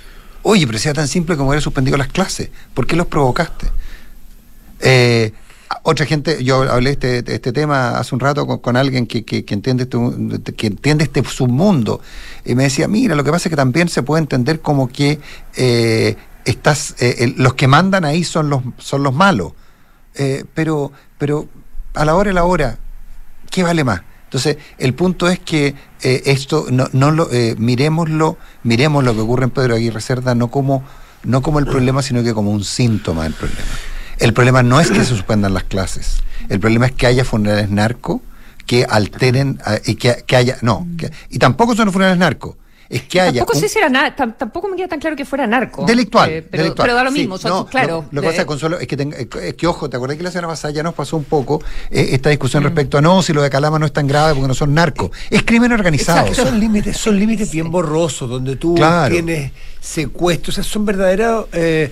Oye, 0.43 0.65
pero 0.69 0.79
si 0.79 0.89
era 0.89 0.95
tan 1.01 1.09
simple 1.09 1.37
como 1.37 1.51
haber 1.51 1.63
suspendido 1.65 1.97
las 1.97 2.07
clases, 2.07 2.51
¿por 2.73 2.87
qué 2.87 2.95
los 2.95 3.09
provocaste? 3.09 3.67
Eh, 4.79 5.33
otra 5.91 6.07
gente, 6.07 6.43
yo 6.45 6.63
hablé 6.71 6.91
este, 6.91 7.19
este 7.19 7.53
tema 7.53 7.99
hace 7.99 8.15
un 8.15 8.21
rato 8.21 8.47
con, 8.47 8.77
alguien 8.77 9.07
que, 9.07 9.25
que- 9.25 9.45
entiende 9.49 9.85
este, 9.85 10.53
que 10.55 10.67
entiende 10.69 11.05
este 11.05 11.23
submundo 11.25 12.01
y 12.45 12.55
me 12.55 12.65
decía, 12.65 12.89
mira, 12.89 13.15
lo 13.15 13.25
que 13.25 13.31
pasa 13.31 13.49
es 13.49 13.51
que 13.51 13.57
también 13.57 13.89
se 13.89 14.03
puede 14.03 14.23
entender 14.23 14.61
como 14.61 14.89
que 14.89 15.19
eh, 15.57 16.17
estás, 16.45 16.95
eh, 17.01 17.35
los 17.37 17.55
que 17.55 17.67
mandan 17.69 18.05
ahí 18.05 18.25
son 18.25 18.49
los, 18.51 18.63
son 18.79 19.03
los 19.03 19.13
malos, 19.15 19.53
Eh, 20.15 20.45
pero, 20.55 20.91
pero 21.19 21.47
a 21.95 22.05
la 22.05 22.15
hora 22.15 22.31
y 22.31 22.35
la 22.35 22.45
hora, 22.45 22.79
¿qué 23.51 23.63
vale 23.63 23.85
más? 23.85 24.01
Entonces, 24.25 24.57
el 24.79 24.93
punto 24.95 25.29
es 25.29 25.39
que 25.39 25.75
esto, 26.03 26.67
no, 26.71 26.89
no 26.93 27.11
lo, 27.11 27.29
miremoslo, 27.59 28.37
miremos 28.63 29.03
lo 29.05 29.13
que 29.15 29.21
ocurre 29.21 29.45
en 29.45 29.51
Pedro 29.51 29.75
Aguirre 29.75 30.01
Cerda 30.01 30.35
no 30.35 30.49
como, 30.51 30.83
no 31.25 31.43
como 31.43 31.59
el 31.59 31.67
problema, 31.67 32.01
sino 32.03 32.23
que 32.23 32.33
como 32.33 32.51
un 32.53 32.63
síntoma 32.65 33.25
del 33.25 33.35
problema. 33.35 33.69
El 34.21 34.33
problema 34.35 34.63
no 34.63 34.81
es 34.81 34.91
que 34.91 34.99
se 35.01 35.07
suspendan 35.07 35.55
las 35.55 35.65
clases, 35.65 36.23
el 36.49 36.61
problema 36.61 36.87
es 36.87 36.93
que 36.93 37.07
haya 37.07 37.25
funerales 37.25 37.71
narco 37.71 38.23
que 38.67 38.85
alteren 38.89 39.59
eh, 39.67 39.81
y 39.87 39.95
que, 39.97 40.25
que 40.27 40.37
haya, 40.37 40.59
no, 40.63 40.87
que- 40.99 41.11
y 41.31 41.39
tampoco 41.39 41.75
son 41.75 41.87
los 41.87 41.93
funerales 41.93 42.19
narco, 42.19 42.57
es 42.91 43.03
que 43.05 43.21
haya... 43.21 43.41
Tampoco 43.41 43.57
un- 43.57 43.61
sé 43.63 43.69
si 43.69 43.79
era 43.79 44.15
tampoco 44.17 44.69
me 44.69 44.77
queda 44.77 44.89
tan 44.89 44.99
claro 45.01 45.15
que 45.17 45.25
fuera 45.25 45.47
narco. 45.47 45.85
Delictual, 45.87 46.29
Eh, 46.29 46.43
pero, 46.43 46.65
delictual. 46.65 46.87
pero 46.89 46.97
da 46.97 47.05
lo 47.05 47.13
Sí, 47.13 47.21
mismo. 47.21 47.39
son- 47.39 47.51
no, 47.51 47.67
claro. 47.67 48.05
Lo, 48.11 48.17
lo 48.17 48.21
que 48.23 48.29
pasa, 48.29 48.43
eh, 48.43 48.47
Consuelo, 48.47 48.79
es 48.81 48.89
que, 48.89 48.97
tenga- 48.97 49.17
es 49.17 49.55
que, 49.55 49.67
ojo, 49.69 49.89
¿te 49.89 49.97
acordás 49.97 50.17
que 50.17 50.25
la 50.25 50.31
semana 50.33 50.49
pasada 50.49 50.75
ya 50.75 50.83
nos 50.83 50.93
pasó 50.95 51.17
un 51.17 51.25
poco 51.25 51.63
eh, 51.91 52.09
esta 52.13 52.29
Mm. 52.29 52.33
discusión 52.33 52.63
respecto 52.65 52.99
a 52.99 53.01
no, 53.01 53.23
si 53.23 53.33
lo 53.33 53.43
de 53.43 53.49
Calama 53.49 53.79
no 53.79 53.87
es 53.87 53.93
tan 53.93 54.07
grave 54.09 54.35
porque 54.35 54.49
no 54.49 54.55
son 54.55 54.75
narcos? 54.75 55.11
Es 55.31 55.45
crimen 55.45 55.73
organizado. 55.73 56.27
Exacto, 56.27 56.51
son 56.51 56.59
límites, 56.61 56.97
son 56.97 57.17
límites 57.19 57.51
bien 57.53 57.71
borrosos, 57.71 58.29
donde 58.29 58.57
tú 58.57 58.75
Claro. 58.75 59.15
tienes 59.15 59.53
secuestros, 59.81 60.59
o 60.59 60.63
sea, 60.63 60.65
son 60.71 60.85
verdaderas 60.85 61.45
eh, 61.53 61.91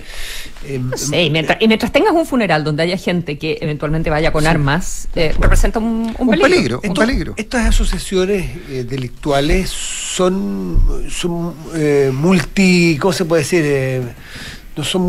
eh, 0.65 0.77
no 0.79 0.95
sé, 0.95 1.23
y 1.23 1.29
mientras, 1.31 1.57
y 1.59 1.67
mientras 1.67 1.91
tengas 1.91 2.13
un 2.13 2.23
funeral 2.25 2.63
donde 2.63 2.83
haya 2.83 2.97
gente 2.97 3.39
que 3.39 3.57
eventualmente 3.61 4.11
vaya 4.11 4.31
con 4.31 4.45
armas, 4.45 5.07
eh, 5.15 5.33
representa 5.39 5.79
un, 5.79 6.13
un 6.19 6.27
Un 6.27 6.29
peligro. 6.29 6.49
peligro. 6.49 6.79
Estos- 6.83 6.99
peligro. 7.05 7.33
Estas 7.37 7.65
asociaciones 7.67 8.45
eh, 8.69 8.83
delictuales 8.87 9.69
son, 9.71 10.79
son 11.09 11.53
eh, 11.75 12.11
multi, 12.13 12.97
¿cómo 12.99 13.13
se 13.13 13.25
puede 13.25 13.41
decir? 13.43 13.61
Eh, 13.65 14.01
no 14.77 14.83
son 14.85 15.01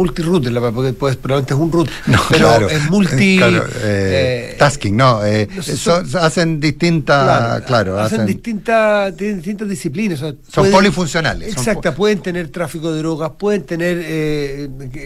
verdad, 0.61 0.75
porque 0.75 0.93
pues, 0.95 1.15
probablemente 1.17 1.55
es 1.55 1.61
un 1.61 1.71
root, 1.71 1.89
No, 2.07 2.19
pero 2.29 2.49
claro. 2.49 2.69
es 2.69 2.91
multi... 2.91 3.37
Claro, 3.39 3.65
eh, 3.67 4.51
eh, 4.53 4.57
tasking, 4.59 4.97
no. 4.97 5.25
no 5.55 5.63
sé, 5.63 5.77
son- 5.77 6.07
hacen 6.17 6.59
distintas. 6.59 7.63
Claro, 7.63 7.99
hacen, 8.01 8.23
hacen- 8.23 8.27
distintas, 8.27 9.17
tienen 9.17 9.37
distintas 9.37 9.69
disciplinas. 9.69 10.23
o 10.23 10.31
sea, 10.31 10.35
Son 10.49 10.71
polifuncionales, 10.73 11.53
Exacto, 11.53 11.91
po- 11.93 11.99
pueden 11.99 12.21
tener 12.21 12.49
tráfico 12.49 12.91
de 12.93 12.99
drogas, 12.99 13.31
pueden 13.39 13.63
tener 13.63 13.99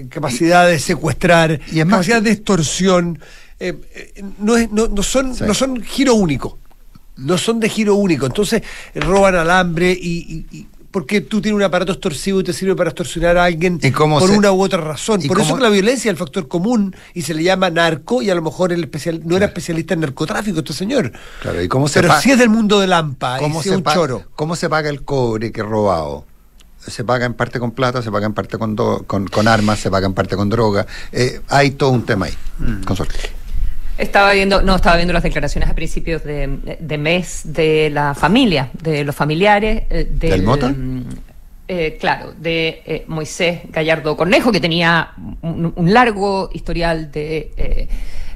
capacidad 0.08 0.66
de 0.66 0.78
secuestrar, 0.78 1.60
Y 1.70 1.80
es 1.80 1.84
más- 1.86 1.96
capacidad 1.96 2.22
de 2.22 2.30
extorsión. 2.30 3.18
no, 4.38 4.56
es- 4.56 4.70
no, 4.72 4.88
no 4.88 5.02
son, 5.02 5.34
Sí. 5.34 5.44
no 5.46 5.52
son 5.52 5.82
giro 5.82 6.14
único. 6.14 6.58
No 7.16 7.38
son 7.38 7.60
de 7.60 7.68
giro 7.68 7.94
único. 7.94 8.26
Entonces 8.26 8.62
roban 8.94 9.36
alambre 9.36 9.92
y 9.92 10.63
porque 10.94 11.20
tú 11.20 11.40
tienes 11.40 11.56
un 11.56 11.62
aparato 11.64 11.90
extorsivo 11.90 12.38
y 12.38 12.44
te 12.44 12.52
sirve 12.52 12.76
para 12.76 12.90
extorsionar 12.90 13.36
a 13.36 13.42
alguien 13.46 13.80
¿Y 13.82 13.90
cómo 13.90 14.20
por 14.20 14.30
se- 14.30 14.38
una 14.38 14.52
u 14.52 14.62
otra 14.62 14.80
razón. 14.80 15.20
Por 15.26 15.38
eso 15.40 15.48
cómo- 15.48 15.56
que 15.56 15.62
la 15.64 15.68
violencia 15.70 16.08
es 16.08 16.12
el 16.12 16.16
factor 16.16 16.46
común 16.46 16.94
y 17.14 17.22
se 17.22 17.34
le 17.34 17.42
llama 17.42 17.68
narco 17.68 18.22
y 18.22 18.30
a 18.30 18.34
lo 18.36 18.42
mejor 18.42 18.72
el 18.72 18.84
especial, 18.84 19.20
no 19.24 19.36
era 19.36 19.46
especialista 19.46 19.94
en 19.94 20.00
narcotráfico 20.00 20.60
este 20.60 20.72
señor. 20.72 21.10
Claro, 21.42 21.60
¿y 21.60 21.66
cómo 21.66 21.88
se 21.88 22.00
Pero 22.00 22.14
si 22.20 22.30
es 22.30 22.38
del 22.38 22.48
mundo 22.48 22.78
del 22.78 22.92
AMPA 22.92 23.38
¿Cómo 23.40 23.58
y 23.58 23.62
se, 23.64 23.70
es 23.70 23.76
un 23.76 23.82
pa- 23.82 23.92
choro. 23.94 24.22
¿Cómo 24.36 24.54
se 24.54 24.68
paga 24.68 24.88
el 24.88 25.02
cobre 25.02 25.50
que 25.50 25.62
es 25.62 25.66
robado? 25.66 26.26
Se 26.78 27.02
paga 27.02 27.26
en 27.26 27.34
parte 27.34 27.58
con 27.58 27.72
plata, 27.72 28.00
se 28.00 28.12
paga 28.12 28.26
en 28.26 28.32
parte 28.34 28.56
con, 28.56 28.76
do- 28.76 29.02
con, 29.08 29.26
con 29.26 29.48
armas, 29.48 29.80
se 29.80 29.90
paga 29.90 30.06
en 30.06 30.14
parte 30.14 30.36
con 30.36 30.48
droga. 30.48 30.86
Eh, 31.10 31.40
hay 31.48 31.72
todo 31.72 31.90
un 31.90 32.06
tema 32.06 32.26
ahí. 32.26 32.34
Mm. 32.60 32.84
Con 32.84 32.94
suerte. 32.96 33.18
Estaba 33.96 34.32
viendo, 34.32 34.60
no, 34.62 34.74
estaba 34.76 34.96
viendo 34.96 35.12
las 35.12 35.22
declaraciones 35.22 35.70
a 35.70 35.74
principios 35.74 36.24
de, 36.24 36.76
de 36.80 36.98
mes 36.98 37.42
de 37.44 37.90
la 37.90 38.14
familia, 38.14 38.70
de 38.82 39.04
los 39.04 39.14
familiares. 39.14 39.84
eh, 39.90 40.06
del, 40.10 40.30
¿Del 40.30 40.42
Mota? 40.42 40.68
mm, 40.68 41.04
eh, 41.68 41.96
claro, 41.98 42.32
de 42.36 42.82
eh, 42.84 43.04
Moisés 43.06 43.60
Gallardo 43.70 44.16
Cornejo, 44.16 44.52
que 44.52 44.60
tenía 44.60 45.12
un, 45.42 45.72
un 45.76 45.94
largo 45.94 46.50
historial 46.52 47.10
de 47.10 47.52
eh, 47.56 47.88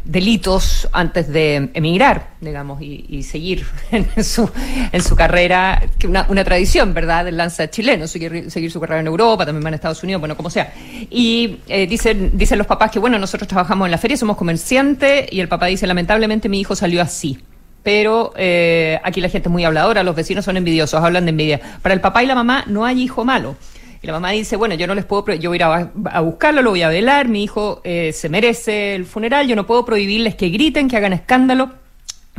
delitos 0.05 0.89
antes 0.93 1.29
de 1.29 1.71
emigrar, 1.75 2.31
digamos, 2.41 2.81
y, 2.83 3.05
y 3.09 3.23
seguir 3.23 3.65
en 3.91 4.25
su, 4.25 4.51
en 4.93 5.03
su 5.03 5.17
carrera, 5.17 5.83
que 5.99 6.07
una, 6.07 6.27
una 6.29 6.45
tradición, 6.45 6.95
¿verdad?, 6.95 7.25
del 7.25 7.37
lanza 7.37 7.69
chileno, 7.71 8.07
seguir, 8.07 8.51
seguir 8.51 8.71
su 8.71 8.81
carrera 8.81 9.01
en 9.01 9.07
Europa, 9.07 9.47
también 9.47 9.65
va 9.65 9.69
en 9.69 9.75
Estados 9.75 10.03
Unidos, 10.03 10.21
bueno, 10.21 10.37
como 10.37 10.51
sea. 10.51 10.73
Y 11.11 11.59
eh, 11.69 11.87
dicen, 11.87 12.33
dicen 12.35 12.59
los 12.59 12.67
papás 12.67 12.91
que, 12.91 12.99
bueno, 12.99 13.19
nosotros 13.19 13.49
trabajamos 13.49 13.87
en 13.87 13.91
la 13.91 13.99
feria, 13.99 14.17
somos 14.17 14.37
comerciantes, 14.37 15.27
y 15.31 15.41
el 15.41 15.49
papá 15.49 15.67
dice, 15.67 15.87
lamentablemente 15.87 16.49
mi 16.49 16.61
hijo 16.61 16.75
salió 16.75 17.03
así. 17.03 17.39
Pero 17.83 18.33
eh, 18.37 19.01
aquí 19.03 19.21
la 19.21 19.29
gente 19.29 19.49
es 19.49 19.53
muy 19.53 19.65
habladora, 19.65 20.03
los 20.03 20.15
vecinos 20.15 20.45
son 20.45 20.57
envidiosos, 20.57 21.03
hablan 21.03 21.25
de 21.25 21.31
envidia. 21.31 21.61
Para 21.81 21.95
el 21.95 22.01
papá 22.01 22.23
y 22.23 22.27
la 22.27 22.35
mamá 22.35 22.65
no 22.67 22.85
hay 22.85 23.03
hijo 23.03 23.25
malo. 23.25 23.57
Y 24.03 24.07
la 24.07 24.13
mamá 24.13 24.31
dice, 24.31 24.57
bueno, 24.57 24.75
yo 24.75 24.87
no 24.87 24.95
les 24.95 25.05
puedo, 25.05 25.35
yo 25.35 25.51
voy 25.51 25.57
a 25.57 25.59
ir 25.59 25.63
a, 25.65 25.93
a 26.13 26.21
buscarlo, 26.21 26.63
lo 26.63 26.71
voy 26.71 26.83
a 26.83 26.89
velar, 26.89 27.29
mi 27.29 27.43
hijo 27.43 27.81
eh, 27.85 28.13
se 28.13 28.29
merece 28.29 28.95
el 28.95 29.07
funeral, 29.07 29.49
yo 29.49 29.57
no 29.57 29.67
puedo 29.67 29.85
prohibirles 29.85 30.37
que 30.37 30.49
griten, 30.51 30.89
que 30.89 30.97
hagan 30.97 31.13
escándalo, 31.13 31.73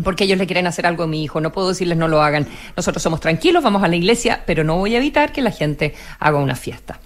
porque 0.04 0.24
ellos 0.24 0.38
le 0.38 0.46
quieren 0.46 0.68
hacer 0.68 0.86
algo 0.86 1.04
a 1.04 1.08
mi 1.08 1.24
hijo, 1.24 1.42
no 1.42 1.51
puedo 1.51 1.70
decirles 1.70 1.98
no 1.98 2.08
lo 2.08 2.22
hagan. 2.22 2.48
Nosotros 2.78 3.04
somos 3.04 3.20
tranquilos, 3.20 3.63
vamos 3.63 3.84
a 3.84 3.88
la 3.88 3.96
iglesia, 3.96 4.44
pero 4.46 4.63
no 4.63 4.78
voy 4.78 4.96
a 4.96 4.98
evitar 4.98 5.34
que 5.34 5.42
la 5.42 5.51
gente 5.51 5.94
haga 6.20 6.38
una 6.38 6.56
fiesta. 6.56 7.00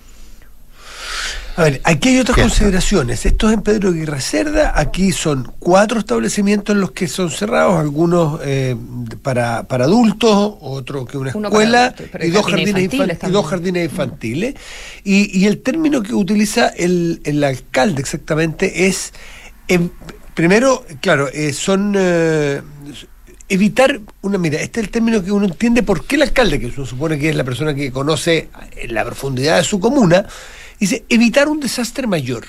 A 1.55 1.63
ver, 1.65 1.81
aquí 1.83 2.09
hay 2.09 2.19
otras 2.19 2.37
consideraciones. 2.37 3.25
Esto 3.27 3.47
es 3.47 3.53
en 3.53 3.61
Pedro 3.61 3.89
Aguirre 3.89 4.21
Cerda. 4.21 4.73
Aquí 4.75 5.11
son 5.11 5.53
cuatro 5.59 5.99
establecimientos 5.99 6.73
en 6.73 6.81
los 6.81 6.91
que 6.91 7.07
son 7.07 7.29
cerrados, 7.29 7.79
algunos 7.79 8.39
eh, 8.43 8.75
para, 9.21 9.63
para 9.63 9.85
adultos, 9.85 10.55
otro 10.61 11.05
que 11.05 11.17
una 11.17 11.29
escuela 11.29 11.85
adultos, 11.85 12.07
y, 12.23 12.31
dos 12.31 12.45
jardines 12.47 12.83
infantiles 12.83 13.19
infan- 13.19 13.29
y 13.29 13.31
dos 13.31 13.45
jardines 13.45 13.85
infantiles. 13.91 14.55
Y, 15.03 15.39
y 15.39 15.45
el 15.45 15.61
término 15.61 16.01
que 16.01 16.15
utiliza 16.15 16.69
el, 16.69 17.21
el 17.23 17.43
alcalde 17.43 18.01
exactamente 18.01 18.87
es, 18.87 19.13
em, 19.67 19.89
primero, 20.33 20.83
claro, 21.01 21.27
eh, 21.31 21.53
son... 21.53 21.93
eh, 21.95 22.61
evitar 23.49 23.99
una 24.21 24.37
mira 24.39 24.59
este 24.61 24.79
es 24.79 24.85
el 24.85 24.91
término 24.91 25.21
que 25.23 25.31
uno 25.31 25.45
entiende 25.45 25.83
por 25.83 26.05
qué 26.05 26.15
el 26.15 26.23
alcalde 26.23 26.59
que 26.59 26.67
uno 26.67 26.85
supone 26.85 27.19
que 27.19 27.29
es 27.29 27.35
la 27.35 27.43
persona 27.43 27.75
que 27.75 27.91
conoce 27.91 28.49
en 28.77 28.93
la 28.95 29.03
profundidad 29.03 29.57
de 29.57 29.63
su 29.65 29.79
comuna 29.81 30.25
dice 30.83 31.05
evitar 31.09 31.47
un 31.47 31.59
desastre 31.59 32.07
mayor 32.07 32.45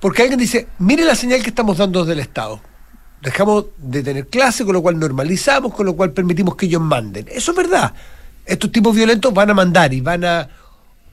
porque 0.00 0.22
alguien 0.22 0.38
dice 0.38 0.68
mire 0.78 1.04
la 1.04 1.14
señal 1.14 1.42
que 1.42 1.50
estamos 1.50 1.78
dando 1.78 2.00
desde 2.00 2.12
el 2.14 2.20
estado 2.20 2.60
dejamos 3.22 3.66
de 3.78 4.02
tener 4.02 4.26
clase 4.28 4.64
con 4.64 4.74
lo 4.74 4.82
cual 4.82 4.98
normalizamos 4.98 5.74
con 5.74 5.86
lo 5.86 5.96
cual 5.96 6.12
permitimos 6.12 6.56
que 6.56 6.66
ellos 6.66 6.82
manden 6.82 7.26
eso 7.30 7.52
es 7.52 7.56
verdad 7.56 7.94
estos 8.44 8.70
tipos 8.70 8.94
violentos 8.94 9.34
van 9.34 9.50
a 9.50 9.54
mandar 9.54 9.92
y 9.92 10.00
van 10.00 10.24
a 10.24 10.48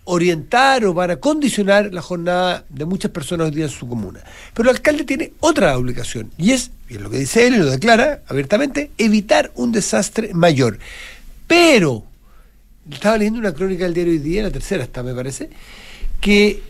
orientar 0.06 0.86
o 0.86 0.94
van 0.94 1.12
a 1.12 1.16
condicionar 1.18 1.94
la 1.94 2.02
jornada 2.02 2.66
de 2.70 2.86
muchas 2.86 3.12
personas 3.12 3.48
hoy 3.48 3.56
día 3.56 3.66
en 3.66 3.72
su 3.72 3.88
comuna. 3.88 4.20
Pero 4.54 4.70
el 4.70 4.76
alcalde 4.76 5.04
tiene 5.04 5.34
otra 5.40 5.78
obligación 5.78 6.32
y 6.38 6.52
es, 6.52 6.72
y 6.90 6.96
es 6.96 7.02
lo 7.02 7.10
que 7.10 7.20
dice 7.20 7.48
él 7.48 7.56
y 7.56 7.58
lo 7.60 7.70
declara 7.70 8.22
abiertamente, 8.28 8.92
evitar 8.98 9.52
un 9.56 9.72
desastre 9.72 10.34
mayor. 10.34 10.78
Pero, 11.48 12.04
estaba 12.92 13.18
leyendo 13.18 13.40
una 13.40 13.54
crónica 13.54 13.86
del 13.86 13.94
diario 13.94 14.14
hoy 14.14 14.20
día, 14.20 14.44
la 14.44 14.52
tercera 14.52 14.84
está 14.84 15.04
me 15.04 15.14
parece, 15.14 15.50
que, 16.24 16.64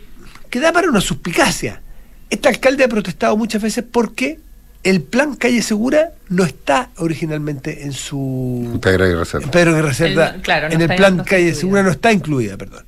que 0.50 0.58
da 0.60 0.72
para 0.72 0.88
una 0.88 1.00
suspicacia. 1.00 1.80
Este 2.28 2.48
alcalde 2.48 2.82
ha 2.84 2.88
protestado 2.88 3.36
muchas 3.36 3.62
veces 3.62 3.84
porque 3.90 4.40
el 4.82 5.00
plan 5.00 5.36
Calle 5.36 5.62
Segura 5.62 6.10
no 6.28 6.44
está 6.44 6.90
originalmente 6.96 7.84
en 7.84 7.92
su... 7.92 8.78
Pedro 8.82 9.04
Aguirre 9.04 9.24
Cerda. 9.24 9.44
En 9.44 9.50
Pedro 9.50 9.74
Guerra 9.74 9.94
Cerda, 9.94 10.28
El- 10.34 10.42
claro, 10.42 10.68
no 10.68 10.74
en 10.74 10.80
el 10.82 10.96
plan 10.96 11.16
Calle 11.18 11.42
incluida. 11.42 11.54
Segura 11.60 11.82
no 11.84 11.90
está 11.90 12.12
incluida, 12.12 12.56
perdón. 12.56 12.84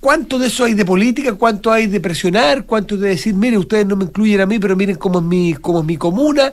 ¿Cuánto 0.00 0.38
de 0.38 0.46
eso 0.48 0.64
hay 0.64 0.74
de 0.74 0.84
política? 0.84 1.34
¿Cuánto 1.34 1.70
hay 1.72 1.86
de 1.86 2.00
presionar? 2.00 2.64
¿Cuánto 2.64 2.96
de 2.96 3.10
decir, 3.10 3.34
mire, 3.34 3.58
ustedes 3.58 3.86
no 3.86 3.96
me 3.96 4.04
incluyen 4.04 4.40
a 4.40 4.46
mí, 4.46 4.58
pero 4.58 4.76
miren 4.76 4.96
cómo 4.96 5.18
es 5.18 5.24
mi, 5.24 5.54
cómo 5.54 5.80
es 5.80 5.84
mi 5.84 5.96
comuna? 5.96 6.52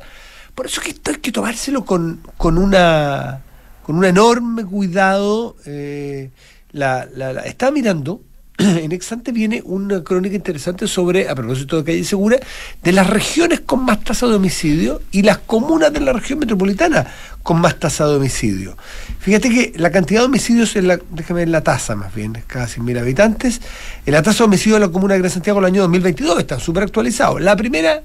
Por 0.54 0.66
eso 0.66 0.80
es 0.82 0.86
que 0.88 0.92
esto 0.92 1.12
hay 1.12 1.18
que 1.18 1.32
tomárselo 1.32 1.84
con, 1.86 2.20
con 2.38 2.58
una 2.58 3.42
con 3.84 3.98
un 3.98 4.06
enorme 4.06 4.66
cuidado. 4.66 5.56
eh, 5.66 6.30
la, 6.74 7.08
la- 7.16 7.34
la- 7.34 7.42
estaba 7.42 7.72
mirando, 7.72 8.22
en 8.84 8.92
Exante 8.92 9.32
viene 9.32 9.62
una 9.66 10.04
crónica 10.04 10.36
interesante 10.36 10.88
sobre, 10.88 11.30
a 11.30 11.36
propósito 11.36 11.78
de 11.78 11.84
Calle 11.84 12.04
Segura, 12.04 12.38
de 12.84 12.92
las 12.92 13.10
regiones 13.10 13.62
con 13.62 13.84
más 13.84 14.04
tasa 14.04 14.28
de 14.28 14.36
homicidio 14.36 15.02
y 15.12 15.24
las 15.24 15.40
comunas 15.40 15.92
de 15.92 16.00
la 16.00 16.14
región 16.14 16.40
metropolitana 16.40 17.08
con 17.42 17.60
más 17.60 17.80
tasa 17.80 18.08
de 18.08 18.16
homicidio. 18.16 18.78
Fíjate 19.20 19.50
que 19.50 19.74
la 19.78 19.92
cantidad 19.92 20.22
de 20.22 20.26
homicidios, 20.28 20.76
en 20.76 20.88
la, 20.88 21.00
déjame 21.10 21.42
ver 21.42 21.50
la 21.50 21.62
tasa 21.62 21.96
más 21.96 22.14
bien, 22.14 22.44
cada 22.46 22.68
100.000 22.68 23.00
habitantes, 23.00 23.62
en 24.06 24.14
la 24.14 24.22
tasa 24.22 24.40
de 24.40 24.44
homicidio 24.46 24.76
de 24.76 24.82
la 24.82 24.90
comuna 24.90 25.16
de 25.16 25.22
Gran 25.22 25.32
Santiago 25.32 25.60
el 25.60 25.66
año 25.66 25.82
2022 25.82 26.40
está 26.40 26.60
súper 26.60 26.84
actualizado. 26.84 27.40
La 27.40 27.56
primera, 27.56 28.04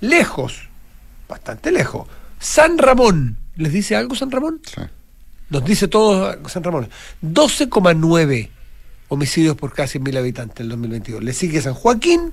lejos, 0.00 0.68
bastante 1.28 1.70
lejos. 1.72 2.08
San 2.38 2.78
Ramón, 2.78 3.36
¿les 3.56 3.72
dice 3.72 3.96
algo 3.96 4.14
San 4.14 4.30
Ramón? 4.30 4.62
Sí. 4.64 4.80
Nos 5.50 5.64
dice 5.64 5.88
todo 5.88 6.48
San 6.48 6.62
Ramón. 6.62 6.88
12,9 7.22 8.48
homicidios 9.10 9.56
por 9.56 9.74
cada 9.74 9.86
100.000 9.88 10.16
habitantes 10.16 10.60
en 10.60 10.64
el 10.64 10.70
2022. 10.70 11.22
Le 11.22 11.32
sigue 11.34 11.60
San 11.60 11.74
Joaquín, 11.74 12.32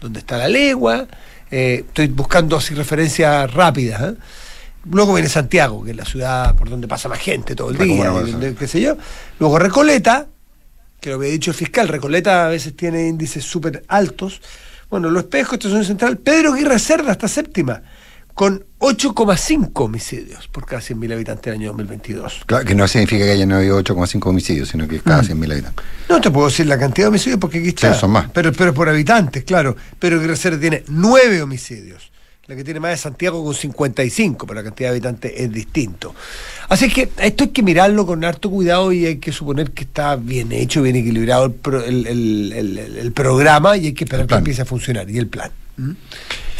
donde 0.00 0.18
está 0.18 0.36
la 0.36 0.48
legua. 0.48 1.06
eh, 1.50 1.84
estoy 1.86 2.08
buscando 2.08 2.56
así 2.56 2.74
referencias 2.74 3.52
rápidas. 3.54 4.02
¿eh? 4.02 4.14
Luego 4.90 5.14
viene 5.14 5.28
Santiago, 5.28 5.84
que 5.84 5.92
es 5.92 5.96
la 5.96 6.04
ciudad 6.04 6.56
por 6.56 6.68
donde 6.68 6.88
pasa 6.88 7.08
más 7.08 7.18
gente 7.20 7.54
todo 7.54 7.70
el 7.70 7.78
La 7.78 7.84
día, 7.84 8.54
qué 8.58 8.66
sé 8.66 8.80
yo. 8.80 8.96
Luego 9.38 9.58
Recoleta, 9.58 10.26
que 11.00 11.10
lo 11.10 11.16
había 11.16 11.30
dicho 11.30 11.50
el 11.52 11.56
fiscal, 11.56 11.88
Recoleta 11.88 12.46
a 12.46 12.48
veces 12.48 12.74
tiene 12.74 13.06
índices 13.06 13.44
súper 13.44 13.84
altos. 13.88 14.40
Bueno, 14.90 15.10
Los 15.10 15.24
Espejos, 15.24 15.54
Estación 15.54 15.84
Central, 15.84 16.18
Pedro 16.18 16.52
Aguirre 16.54 16.78
Cerda, 16.78 17.12
hasta 17.12 17.28
séptima, 17.28 17.82
con 18.34 18.64
8,5 18.80 19.70
homicidios 19.84 20.48
por 20.48 20.66
cada 20.66 20.82
100.000 20.82 21.12
habitantes 21.12 21.44
del 21.44 21.54
año 21.54 21.68
2022. 21.68 22.42
Claro, 22.46 22.64
que 22.64 22.74
no 22.74 22.86
significa 22.88 23.24
que 23.24 23.30
haya 23.30 23.46
no 23.46 23.56
habido 23.56 23.78
8,5 23.82 24.26
homicidios, 24.28 24.68
sino 24.68 24.88
que 24.88 25.00
cada 25.00 25.22
Mm. 25.22 25.26
100.000 25.26 25.52
habitantes. 25.52 25.84
No 26.08 26.20
te 26.20 26.30
puedo 26.30 26.48
decir 26.48 26.66
la 26.66 26.78
cantidad 26.78 27.06
de 27.06 27.08
homicidios 27.10 27.38
porque 27.40 27.58
aquí 27.58 27.68
está. 27.68 27.94
Sí, 27.94 28.00
son 28.00 28.10
más. 28.10 28.28
Pero, 28.32 28.52
pero 28.52 28.74
por 28.74 28.88
habitantes, 28.88 29.44
claro. 29.44 29.76
Pero 29.98 30.16
Aguirre 30.18 30.36
Cerda 30.36 30.58
tiene 30.60 30.82
9 30.88 31.42
homicidios. 31.42 32.10
La 32.46 32.54
que 32.56 32.62
tiene 32.64 32.78
más 32.78 32.92
es 32.92 33.00
Santiago 33.00 33.42
con 33.42 33.54
55, 33.54 34.46
pero 34.46 34.60
la 34.60 34.64
cantidad 34.64 34.88
de 34.90 34.96
habitantes 34.96 35.32
es 35.34 35.50
distinto. 35.50 36.14
Así 36.68 36.90
que 36.90 37.08
esto 37.22 37.44
hay 37.44 37.50
que 37.50 37.62
mirarlo 37.62 38.04
con 38.04 38.22
harto 38.22 38.50
cuidado 38.50 38.92
y 38.92 39.06
hay 39.06 39.16
que 39.16 39.32
suponer 39.32 39.70
que 39.70 39.84
está 39.84 40.16
bien 40.16 40.52
hecho, 40.52 40.82
bien 40.82 40.96
equilibrado 40.96 41.46
el, 41.46 41.52
pro- 41.52 41.82
el- 41.82 42.06
el- 42.06 42.52
el- 42.52 42.78
el- 42.78 42.96
el 42.98 43.12
programa 43.12 43.78
y 43.78 43.86
hay 43.86 43.92
que 43.94 44.04
esperar 44.04 44.24
El 44.24 44.28
que 44.28 44.34
empiece 44.34 44.60
a 44.60 44.66
funcionar. 44.66 45.08
Y 45.08 45.16
el 45.16 45.28
plan. 45.28 45.50
¿Mm? 45.76 45.90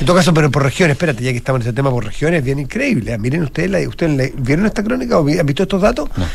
En 0.00 0.06
todo 0.06 0.16
caso, 0.16 0.34
pero 0.34 0.50
por 0.50 0.62
regiones, 0.64 0.94
espérate, 0.96 1.22
ya 1.22 1.30
que 1.30 1.36
estamos 1.38 1.60
en 1.60 1.68
ese 1.68 1.72
tema 1.72 1.90
por 1.90 2.04
regiones, 2.04 2.42
bien 2.42 2.58
increíble. 2.58 3.12
Ah, 3.14 3.18
Miren 3.18 3.44
ustedes, 3.44 3.70
la, 3.70 3.78
¿ustedes 3.88 4.16
la- 4.16 4.42
¿vieron 4.42 4.66
esta 4.66 4.82
crónica 4.82 5.18
o 5.18 5.24
vi- 5.24 5.38
han 5.38 5.46
visto 5.46 5.62
estos 5.62 5.80
datos? 5.82 6.08
No. 6.16 6.26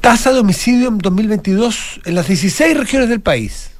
Tasa 0.00 0.32
de 0.32 0.38
homicidio 0.40 0.88
en 0.88 0.96
2022 0.98 2.00
en 2.06 2.14
las 2.14 2.26
16 2.26 2.76
regiones 2.76 3.08
del 3.10 3.20
país. 3.20 3.70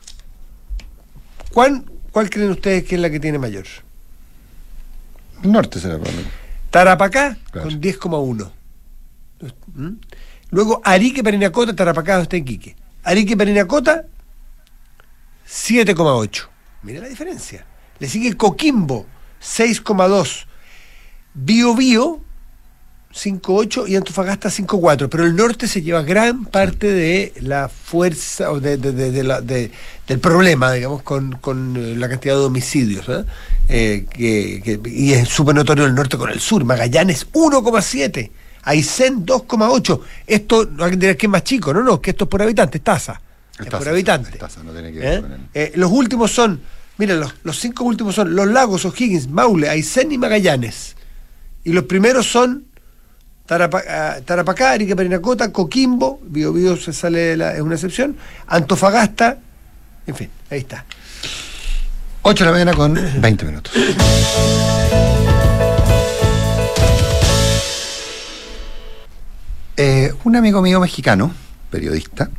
¿Cuál, 1.52 1.85
¿Cuál 2.12 2.28
creen 2.28 2.50
ustedes 2.50 2.85
que 2.85 2.97
es 2.97 3.00
la 3.00 3.09
que 3.09 3.18
tiene 3.20 3.38
mayor? 3.38 3.64
El 5.42 5.52
norte 5.52 5.80
será 5.80 5.94
probablemente. 5.94 6.30
Tarapacá 6.70 7.38
Claro. 7.50 7.68
con 7.70 7.80
10,1. 7.80 8.52
¿Mm? 9.75 9.88
Luego 10.50 10.82
Arique, 10.85 11.25
Parinacota, 11.25 11.75
Tarapacá 11.75 12.20
está 12.20 12.37
en 12.37 12.44
Quique. 12.44 12.76
Arique, 13.02 13.35
Parinacota, 13.37 14.04
7,8. 15.49 16.42
Mira 16.82 17.00
la 17.00 17.08
diferencia. 17.08 17.64
Le 17.99 18.08
sigue 18.08 18.37
Coquimbo, 18.37 19.06
6,2. 19.42 20.46
Bio 21.34 21.75
Bio, 21.75 22.20
5,8 23.14 23.88
y 23.88 23.96
Antofagasta 23.96 24.49
5,4. 24.49 25.08
Pero 25.10 25.25
el 25.25 25.37
norte 25.37 25.68
se 25.68 25.82
lleva 25.82 26.02
gran 26.02 26.44
parte 26.46 26.87
de 26.90 27.32
la 27.40 27.68
fuerza 27.68 28.50
o 28.50 28.60
de, 28.60 28.76
del 28.78 30.18
problema, 30.20 30.72
digamos, 30.72 31.02
con, 31.02 31.32
con, 31.32 31.76
eh, 31.76 31.96
la 31.96 32.08
cantidad 32.08 32.37
de 32.37 32.44
homicidios. 32.44 33.08
¿eh? 33.08 33.25
Eh, 33.68 34.06
que, 34.10 34.62
que- 34.80 34.90
y 34.90 35.12
es 35.12 35.28
súper 35.28 35.54
notorio 35.54 35.84
el 35.87 35.94
norte 35.94 36.16
con 36.16 36.30
el 36.30 36.40
sur. 36.40 36.64
Magallanes 36.64 37.26
1,7. 37.32 38.30
Aysén 38.62 39.25
2,8. 39.26 40.00
Esto, 40.26 40.66
no 40.66 40.84
hay 40.84 40.99
que 40.99 41.16
es 41.26 41.28
más 41.28 41.44
chico, 41.44 41.72
no, 41.72 41.82
no, 41.82 42.00
que 42.00 42.10
esto 42.10 42.25
es 42.25 42.30
por 42.30 42.42
habitante, 42.42 42.78
tasa. 42.80 43.20
Es, 43.64 43.70
por 43.70 43.88
habitante. 43.88 44.38
no 44.64 44.72
tiene 44.72 44.92
que 44.92 44.98
ver 44.98 45.20
con 45.20 45.48
los 45.74 45.90
últimos 45.92 46.32
son, 46.32 46.60
miren, 46.98 47.20
los, 47.20 47.34
los, 47.42 47.58
cinco 47.58 47.84
últimos 47.84 48.14
son 48.14 48.34
Los 48.34 48.46
Lagos, 48.46 48.84
O'Higgins, 48.84 49.28
Maule, 49.28 49.68
Aysén 49.68 50.12
y 50.12 50.18
Magallanes. 50.18 50.96
Y 51.64 51.72
los 51.72 51.84
primeros 51.84 52.26
son 52.26 52.64
Tarapacá, 53.46 54.16
ah, 54.16 54.20
Tarapacá 54.24 54.70
Arica 54.70 54.94
Perinacota, 54.94 55.50
Coquimbo, 55.50 56.20
Bio 56.22 56.52
Bio 56.52 56.76
se 56.76 56.92
sale, 56.92 57.32
es 57.32 57.60
una 57.60 57.74
excepción, 57.74 58.16
Antofagasta, 58.46 59.38
en 60.06 60.14
fin, 60.14 60.30
ahí 60.50 60.60
está. 60.60 60.84
8 62.22 62.44
de 62.44 62.46
la 62.46 62.52
mañana 62.52 62.74
con 62.74 62.94
20 62.94 63.44
minutos. 63.46 63.72
Eh, 69.76 70.12
un 70.24 70.36
amigo 70.36 70.60
mío 70.60 70.78
mexicano, 70.78 71.34
periodista, 71.70 72.30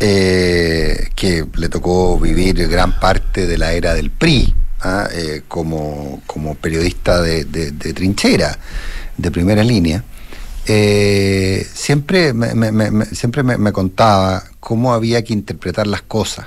eh, 0.00 1.08
que 1.14 1.44
le 1.56 1.68
tocó 1.68 2.18
vivir 2.18 2.68
gran 2.68 2.98
parte 3.00 3.46
de 3.46 3.58
la 3.58 3.72
era 3.72 3.94
del 3.94 4.10
PRI 4.10 4.54
¿ah? 4.80 5.08
eh, 5.12 5.42
como, 5.48 6.22
periodista 6.60 7.20
de, 7.20 7.44
trinchera, 7.94 8.58
de 9.16 9.30
primera 9.30 9.64
línea, 9.64 10.04
siempre, 10.64 12.34
siempre 13.12 13.42
me 13.42 13.72
contaba 13.72 14.44
cómo 14.60 14.92
había 14.92 15.24
que 15.24 15.32
interpretar 15.32 15.86
las 15.86 16.02
cosas 16.02 16.46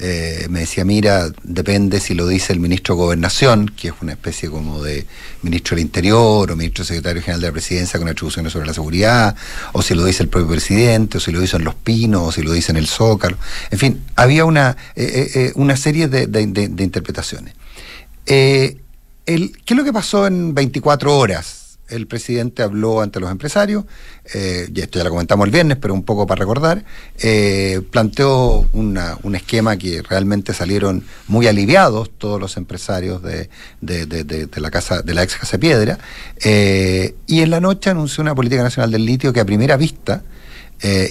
eh, 0.00 0.46
me 0.48 0.60
decía, 0.60 0.84
mira, 0.84 1.28
depende 1.42 2.00
si 2.00 2.14
lo 2.14 2.26
dice 2.26 2.52
el 2.52 2.60
ministro 2.60 2.94
de 2.94 3.02
Gobernación, 3.02 3.68
que 3.68 3.88
es 3.88 3.94
una 4.00 4.12
especie 4.12 4.48
como 4.48 4.82
de 4.82 5.06
ministro 5.42 5.74
del 5.74 5.84
Interior 5.84 6.50
o 6.50 6.56
ministro 6.56 6.84
secretario 6.84 7.20
general 7.20 7.40
de 7.40 7.46
la 7.48 7.52
Presidencia 7.52 7.98
con 7.98 8.08
atribuciones 8.08 8.52
sobre 8.52 8.66
la 8.66 8.74
seguridad, 8.74 9.36
o 9.72 9.82
si 9.82 9.94
lo 9.94 10.04
dice 10.04 10.22
el 10.22 10.28
propio 10.28 10.48
presidente, 10.48 11.18
o 11.18 11.20
si 11.20 11.32
lo 11.32 11.40
dice 11.40 11.56
en 11.56 11.64
Los 11.64 11.74
Pinos, 11.74 12.28
o 12.28 12.32
si 12.32 12.42
lo 12.42 12.52
dice 12.52 12.72
en 12.72 12.76
el 12.78 12.86
Zócalo. 12.86 13.36
En 13.70 13.78
fin, 13.78 14.04
había 14.16 14.44
una, 14.44 14.76
eh, 14.94 15.30
eh, 15.34 15.52
una 15.56 15.76
serie 15.76 16.08
de, 16.08 16.26
de 16.26 16.84
interpretaciones. 16.84 17.54
el, 18.26 18.80
¿Qué 19.26 19.74
es 19.74 19.76
lo 19.76 19.84
que 19.84 19.92
pasó 19.92 20.26
en 20.26 20.54
24 20.54 21.16
horas? 21.16 21.67
El 21.88 22.06
presidente 22.06 22.62
habló 22.62 23.00
ante 23.00 23.20
los 23.20 23.30
empresarios, 23.30 23.84
eh, 24.34 24.68
y 24.72 24.80
esto 24.80 24.98
ya 24.98 25.04
lo 25.04 25.10
comentamos 25.10 25.46
el 25.46 25.52
viernes, 25.52 25.78
pero 25.80 25.94
un 25.94 26.02
poco 26.02 26.26
para 26.26 26.38
recordar, 26.38 26.84
eh, 27.18 27.80
planteó 27.90 28.66
un 28.72 29.34
esquema 29.34 29.76
que 29.76 30.02
realmente 30.02 30.52
salieron 30.54 31.04
muy 31.26 31.46
aliviados 31.46 32.10
todos 32.16 32.40
los 32.40 32.56
empresarios 32.56 33.22
de, 33.22 33.48
la 33.80 34.70
casa, 34.70 35.02
de 35.02 35.14
la 35.14 35.22
ex 35.22 35.36
Casa 35.36 35.58
Piedra, 35.58 35.98
eh, 36.44 37.14
y 37.26 37.40
en 37.40 37.50
la 37.50 37.60
noche 37.60 37.90
anunció 37.90 38.22
una 38.22 38.34
política 38.34 38.62
nacional 38.62 38.90
del 38.90 39.04
litio 39.04 39.32
que 39.32 39.40
a 39.40 39.44
primera 39.44 39.76
vista 39.76 40.22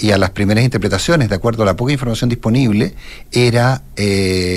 y 0.02 0.12
a 0.12 0.18
las 0.18 0.30
primeras 0.30 0.64
interpretaciones, 0.64 1.28
de 1.28 1.36
acuerdo 1.36 1.64
a 1.64 1.66
la 1.66 1.76
poca 1.76 1.92
información 1.92 2.30
disponible, 2.30 2.94
era 3.34 3.84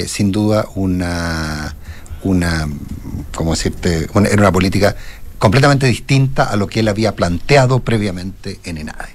sin 0.07 0.31
duda 0.31 0.67
una 0.77 1.75
una, 2.23 2.69
¿cómo 3.35 3.53
decirte? 3.53 4.05
era 4.05 4.43
una 4.43 4.53
política 4.53 4.97
completamente 5.41 5.87
distinta 5.87 6.45
a 6.45 6.55
lo 6.55 6.67
que 6.67 6.81
él 6.81 6.89
había 6.89 7.17
planteado 7.17 7.81
previamente 7.81 8.61
en 8.63 8.77
ENADE, 8.77 9.09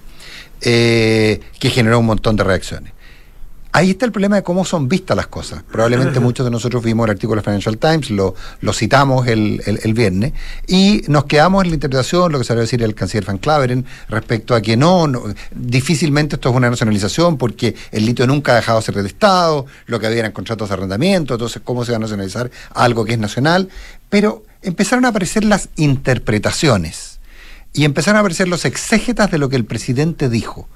eh, 0.62 1.40
que 1.60 1.70
generó 1.70 2.00
un 2.00 2.08
montón 2.08 2.36
de 2.36 2.44
reacciones. 2.44 2.94
Ahí 3.74 3.92
está 3.92 4.06
el 4.06 4.12
problema 4.12 4.38
de 4.38 4.42
cómo 4.42 4.66
son 4.66 4.90
vistas 4.90 5.16
las 5.16 5.28
cosas. 5.28 5.62
Probablemente 5.72 6.20
muchos 6.22 6.44
de 6.44 6.50
nosotros 6.50 6.84
vimos 6.84 7.06
el 7.06 7.12
artículo 7.12 7.42
de 7.42 7.46
Financial 7.46 7.78
Times, 7.78 8.10
lo, 8.10 8.34
lo 8.62 8.74
citamos 8.74 9.28
el, 9.28 9.62
viernes, 9.94 10.34
y 10.66 11.04
nos 11.10 11.26
quedamos 11.26 11.64
en 11.64 11.70
la 11.70 11.76
interpretación, 11.76 12.32
lo 12.32 12.40
que 12.40 12.44
salió 12.44 12.62
a 12.62 12.64
decir 12.64 12.82
el 12.82 12.96
canciller 12.96 13.26
Van 13.26 13.38
Claveren, 13.38 13.86
respecto 14.10 14.56
a 14.56 14.62
que 14.62 14.76
no, 14.78 15.06
difícilmente 15.52 16.38
esto 16.38 16.50
es 16.50 16.56
una 16.56 16.72
nacionalización, 16.72 17.38
porque 17.38 17.76
el 17.92 18.04
litio 18.04 18.26
nunca 18.26 18.54
ha 18.54 18.56
dejado 18.56 18.80
de 18.80 18.86
ser 18.86 18.96
del 18.96 19.06
Estado, 19.06 19.68
lo 19.86 20.00
que 20.00 20.08
había 20.08 20.20
eran 20.20 20.32
contratos 20.32 20.70
de 20.70 20.74
arrendamiento, 20.74 21.36
entonces 21.36 21.62
cómo 21.64 21.86
se 21.86 21.92
va 21.92 21.98
a 21.98 22.00
nacionalizar 22.00 22.50
algo 22.74 23.06
que 23.06 23.14
es 23.14 23.20
nacional. 23.20 23.70
Pero 24.10 24.44
empezaron 24.66 25.06
a 25.06 25.10
aparecer 25.10 25.44
las 25.44 25.70
interpretaciones 25.76 27.20
y 27.74 27.86
empezaron 27.86 28.18
a 28.18 28.20
aparecer 28.22 28.48
los 28.48 28.66
exégetas 28.66 29.32
de 29.32 29.38
lo 29.38 29.50
que 29.50 29.56
el 29.56 29.66
presidente 29.66 30.30
dijo. 30.30 30.68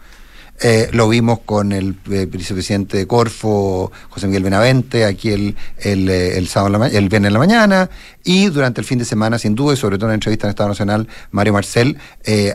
Eh, 0.61 0.89
lo 0.91 1.07
vimos 1.07 1.39
con 1.39 1.71
el 1.71 1.95
eh, 2.11 2.25
vicepresidente 2.25 2.97
de 2.97 3.07
Corfo, 3.07 3.93
José 4.09 4.27
Miguel 4.27 4.43
Benavente, 4.43 5.05
aquí 5.05 5.29
el, 5.29 5.55
el, 5.77 6.09
eh, 6.09 6.37
el, 6.37 6.49
sábado 6.49 6.83
el 6.85 7.07
viernes 7.07 7.29
en 7.29 7.33
la 7.33 7.39
mañana, 7.39 7.89
y 8.25 8.47
durante 8.47 8.81
el 8.81 8.85
fin 8.85 8.99
de 8.99 9.05
semana, 9.05 9.39
sin 9.39 9.55
duda, 9.55 9.73
y 9.73 9.77
sobre 9.77 9.97
todo 9.97 10.07
en 10.07 10.11
la 10.11 10.15
entrevista 10.15 10.47
en 10.47 10.49
Estado 10.49 10.67
Nacional, 10.67 11.07
Mario 11.31 11.53
Marcel, 11.53 11.97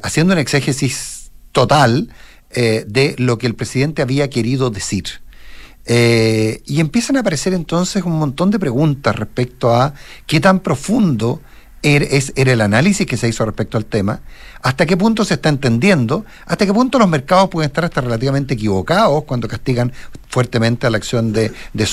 haciendo 0.03 0.35
un 0.35 0.39
exégesis 0.39 1.31
total 1.53 2.11
de 2.51 3.15
lo 3.19 3.39
que 3.39 3.47
el 3.47 3.55
presidente 3.55 4.03
había 4.03 4.29
querido 4.29 4.69
decir. 4.69 5.24
Eh, 5.87 6.63
y 6.65 6.81
empiezan 6.81 7.17
a 7.17 7.21
aparecer 7.21 7.53
entonces 7.53 8.05
un 8.05 8.19
montón 8.19 8.51
de 8.51 8.59
preguntas 8.59 9.15
respecto 9.17 9.75
a 9.75 9.95
qué 10.27 10.41
tan 10.41 10.61
profundo 10.61 11.41
er, 11.85 12.03
es, 12.11 12.33
era 12.35 12.53
el 12.53 12.61
análisis 12.63 13.07
que 13.07 13.17
se 13.17 13.29
hizo 13.29 13.45
respecto 13.45 13.77
al 13.79 13.85
tema, 13.85 14.21
hasta 14.63 14.87
qué 14.87 14.97
punto 14.97 15.25
se 15.25 15.35
está 15.35 15.51
entendiendo, 15.51 16.25
hasta 16.47 16.65
qué 16.65 16.73
punto 16.73 16.99
los 16.99 17.09
mercados 17.09 17.51
pueden 17.51 17.69
estar 17.69 17.85
hasta 17.85 18.01
relativamente 18.01 18.55
equivocados 18.55 19.25
cuando 19.25 19.47
castigan 19.47 19.93
fuertemente 20.29 20.87
a 20.87 20.91
la 20.91 20.97
acción 20.97 21.33
de, 21.33 21.53
de 21.75 21.89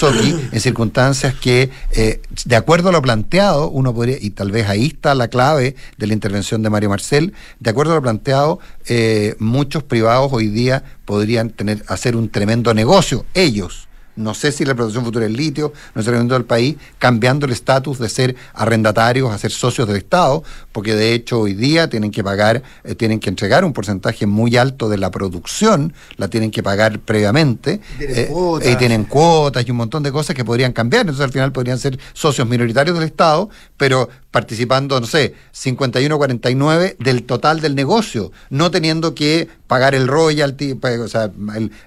en 0.51 0.59
circunstancias 0.59 1.35
que, 1.35 1.69
eh, 1.91 2.21
de 2.45 2.55
acuerdo 2.55 2.89
a 2.89 2.91
lo 2.93 3.01
planteado, 3.01 3.69
uno 3.69 3.93
podría, 3.93 4.17
y 4.19 4.31
tal 4.31 4.51
vez 4.51 4.67
ahí 4.67 4.87
está 4.87 5.13
la 5.13 5.27
clave 5.27 5.75
de 5.97 6.07
la 6.07 6.13
intervención 6.13 6.63
de 6.63 6.69
Mario 6.69 6.89
Marcel, 6.89 7.33
de 7.59 7.69
acuerdo 7.69 7.91
a 7.91 7.95
lo 7.95 8.01
planteado, 8.01 8.59
eh, 8.87 9.35
muchos 9.39 9.83
privados 9.83 10.31
hoy 10.31 10.47
día 10.47 10.83
podrían 11.03 11.49
tener, 11.49 11.83
hacer 11.87 12.15
un 12.15 12.29
tremendo 12.29 12.73
negocio, 12.73 13.25
ellos 13.33 13.89
no 14.15 14.33
sé 14.33 14.51
si 14.51 14.65
la 14.65 14.75
producción 14.75 15.03
futura 15.03 15.25
del 15.25 15.33
litio, 15.33 15.73
no 15.95 16.01
sé 16.01 16.11
si 16.11 16.27
del 16.27 16.45
país, 16.45 16.75
cambiando 16.99 17.45
el 17.45 17.51
estatus 17.51 17.99
de 17.99 18.09
ser 18.09 18.35
arrendatarios 18.53 19.31
a 19.31 19.37
ser 19.37 19.51
socios 19.51 19.87
del 19.87 19.97
Estado, 19.97 20.43
porque 20.71 20.95
de 20.95 21.13
hecho 21.13 21.39
hoy 21.39 21.53
día 21.53 21.89
tienen 21.89 22.11
que 22.11 22.23
pagar, 22.23 22.63
eh, 22.83 22.95
tienen 22.95 23.19
que 23.19 23.29
entregar 23.29 23.65
un 23.65 23.73
porcentaje 23.73 24.25
muy 24.25 24.57
alto 24.57 24.89
de 24.89 24.97
la 24.97 25.11
producción, 25.11 25.93
la 26.17 26.27
tienen 26.27 26.51
que 26.51 26.63
pagar 26.63 26.99
previamente, 26.99 27.81
eh, 27.99 28.31
y 28.63 28.75
tienen 28.75 29.05
cuotas 29.05 29.67
y 29.67 29.71
un 29.71 29.77
montón 29.77 30.03
de 30.03 30.11
cosas 30.11 30.35
que 30.35 30.45
podrían 30.45 30.73
cambiar, 30.73 31.01
entonces 31.01 31.23
al 31.23 31.31
final 31.31 31.51
podrían 31.51 31.79
ser 31.79 31.99
socios 32.13 32.47
minoritarios 32.47 32.97
del 32.97 33.07
Estado, 33.07 33.49
pero 33.77 34.09
participando, 34.31 34.99
no 34.99 35.05
sé, 35.05 35.35
51-49 35.53 36.95
del 36.97 37.23
total 37.23 37.59
del 37.59 37.75
negocio, 37.75 38.31
no 38.49 38.71
teniendo 38.71 39.13
que 39.13 39.49
pagar 39.67 39.93
el 39.93 40.07
royalty, 40.07 40.73
pues, 40.73 40.99
o 40.99 41.07
sea, 41.09 41.31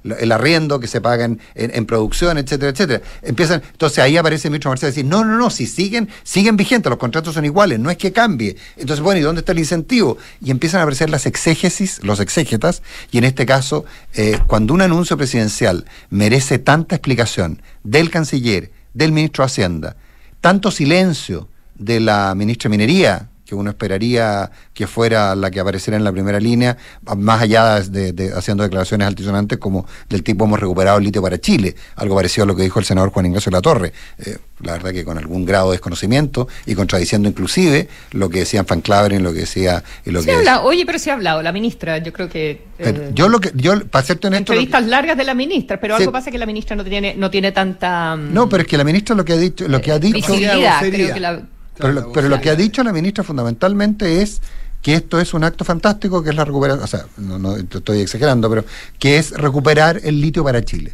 el, 0.05 0.33
arriendo 0.33 0.79
que 0.79 0.87
se 0.87 1.01
paga 1.01 1.25
en, 1.25 1.41
en, 1.55 1.87
producción, 1.87 2.37
etcétera, 2.37 2.71
etcétera. 2.71 3.03
Empiezan, 3.23 3.63
entonces 3.73 3.99
ahí 3.99 4.19
aparece 4.19 4.49
el 4.49 4.53
ministro 4.53 4.71
Marcelo 4.71 4.91
decir, 4.91 5.07
no, 5.07 5.25
no, 5.25 5.39
no, 5.39 5.49
si 5.49 5.67
siguen, 5.67 6.11
siguen 6.23 6.57
vigentes, 6.57 6.91
los 6.91 6.99
contratos 6.99 7.33
son 7.33 7.47
iguales, 7.47 7.79
no 7.79 7.91
es 7.91 7.97
que 7.97 8.13
cambie. 8.13 8.57
Entonces, 8.77 9.03
bueno, 9.03 9.21
¿y 9.21 9.23
dónde 9.23 9.41
está 9.41 9.53
el 9.53 9.59
incentivo? 9.59 10.19
Y 10.43 10.51
empiezan 10.51 10.81
a 10.81 10.83
aparecer 10.83 11.09
las 11.09 11.25
exégesis, 11.25 12.03
los 12.03 12.21
exégetas, 12.21 12.83
y 13.11 13.19
en 13.19 13.25
este 13.25 13.47
caso, 13.47 13.87
eh, 14.13 14.39
cuando 14.47 14.75
un 14.75 14.83
anuncio 14.83 15.17
presidencial 15.17 15.87
merece 16.11 16.59
tanta 16.59 16.97
explicación 16.97 17.63
del 17.85 18.11
canciller, 18.11 18.71
del 18.93 19.13
ministro 19.13 19.43
de 19.45 19.47
Hacienda, 19.47 19.97
tanto 20.41 20.71
silencio, 20.71 21.49
de 21.77 22.01
la 22.01 22.35
ministra 22.35 22.69
de 22.69 22.77
Minería, 22.77 23.29
que 23.45 23.55
uno 23.55 23.71
esperaría 23.71 24.51
que 24.73 24.87
fuera 24.87 25.35
la 25.37 25.51
que 25.51 25.61
apareciera 25.61 25.97
en 25.97 26.05
la 26.05 26.13
primera 26.13 26.41
línea, 26.41 26.77
más 27.17 27.43
allá 27.43 27.81
de, 27.81 28.33
haciendo 28.35 28.63
declaraciones 28.63 29.07
altisonantes 29.07 29.59
como 29.59 29.87
del 30.09 30.23
tipo 30.23 30.45
hemos 30.47 30.59
recuperado 30.59 30.99
el 30.99 31.05
litio 31.05 31.21
para 31.21 31.39
Chile, 31.39 31.75
algo 31.97 32.15
parecido 32.15 32.45
a 32.45 32.47
lo 32.47 32.57
que 32.57 32.63
dijo 32.63 32.79
el 32.79 32.85
senador 32.85 33.11
Juan 33.11 33.27
Ignacio 33.27 33.53
La 33.53 33.61
Torre. 33.61 33.93
Eh, 34.19 34.39
la 34.61 34.73
verdad 34.73 34.93
que 34.93 35.05
con 35.05 35.19
algún 35.19 35.45
grado 35.45 35.71
de 35.71 35.73
desconocimiento 35.73 36.49
y 36.65 36.75
contradiciendo 36.75 37.29
inclusive 37.29 37.89
lo 38.13 38.31
que 38.31 38.41
decían 38.41 38.67
Fan 38.67 38.81
Claveren, 38.81 39.23
lo 39.23 39.33
que 39.33 39.41
decía 39.41 39.83
y 40.07 40.11
lo 40.11 40.23
se 40.23 40.29
que 40.29 40.37
habla, 40.37 40.63
oye, 40.63 40.87
pero 40.87 40.99
se 40.99 41.11
ha 41.11 41.15
hablado 41.15 41.43
la 41.43 41.53
ministra, 41.53 41.99
yo 41.99 42.13
creo 42.13 42.29
que 42.29 42.63
eh, 42.79 43.11
yo 43.13 43.29
lo 43.29 43.41
que 43.41 43.51
yo 43.55 43.85
para 43.89 44.07
serte 44.07 44.29
honesto 44.29 44.53
entrevistas 44.53 44.87
largas 44.87 45.19
de 45.19 45.25
la 45.25 45.35
ministra, 45.35 45.79
pero 45.79 45.97
algo 45.97 46.13
pasa 46.13 46.31
que 46.31 46.39
la 46.39 46.47
ministra 46.47 46.77
no 46.77 46.85
tiene 46.85 47.15
no 47.15 47.31
tiene 47.31 47.53
tanta 47.53 48.17
No, 48.17 48.49
pero 48.49 48.63
es 48.63 48.69
que 48.69 48.79
la 48.79 48.85
ministra 48.85 49.15
lo 49.15 49.25
que 49.25 49.33
ha 49.35 49.37
dicho, 49.37 49.69
lo 49.69 49.81
que 49.81 49.93
ha 49.93 49.99
dicho 49.99 50.15
visibilidad, 50.15 50.81
creo 50.81 51.15
que 51.15 51.21
la 51.21 51.43
pero, 51.77 52.29
lo, 52.29 52.41
que 52.41 52.51
ha 52.51 52.55
dicho 52.55 52.83
la 52.85 52.93
ministra 52.93 53.25
fundamentalmente 53.25 54.23
es 54.23 54.41
que 54.83 54.95
esto 54.95 55.19
es 55.19 55.35
un 55.35 55.45
acto 55.45 55.65
fantástico, 55.65 56.23
que 56.23 56.31
es 56.31 56.37
la 56.37 56.45
recuperación, 56.45 56.85
o 56.85 56.87
sea, 56.87 57.07
no, 57.17 57.57
estoy 57.57 58.01
exagerando, 58.01 58.49
pero 58.51 58.65
que 58.99 59.19
es 59.19 59.31
recuperar 59.31 60.01
el 60.05 60.21
litio 60.21 60.45
para 60.45 60.63
Chile. 60.65 60.93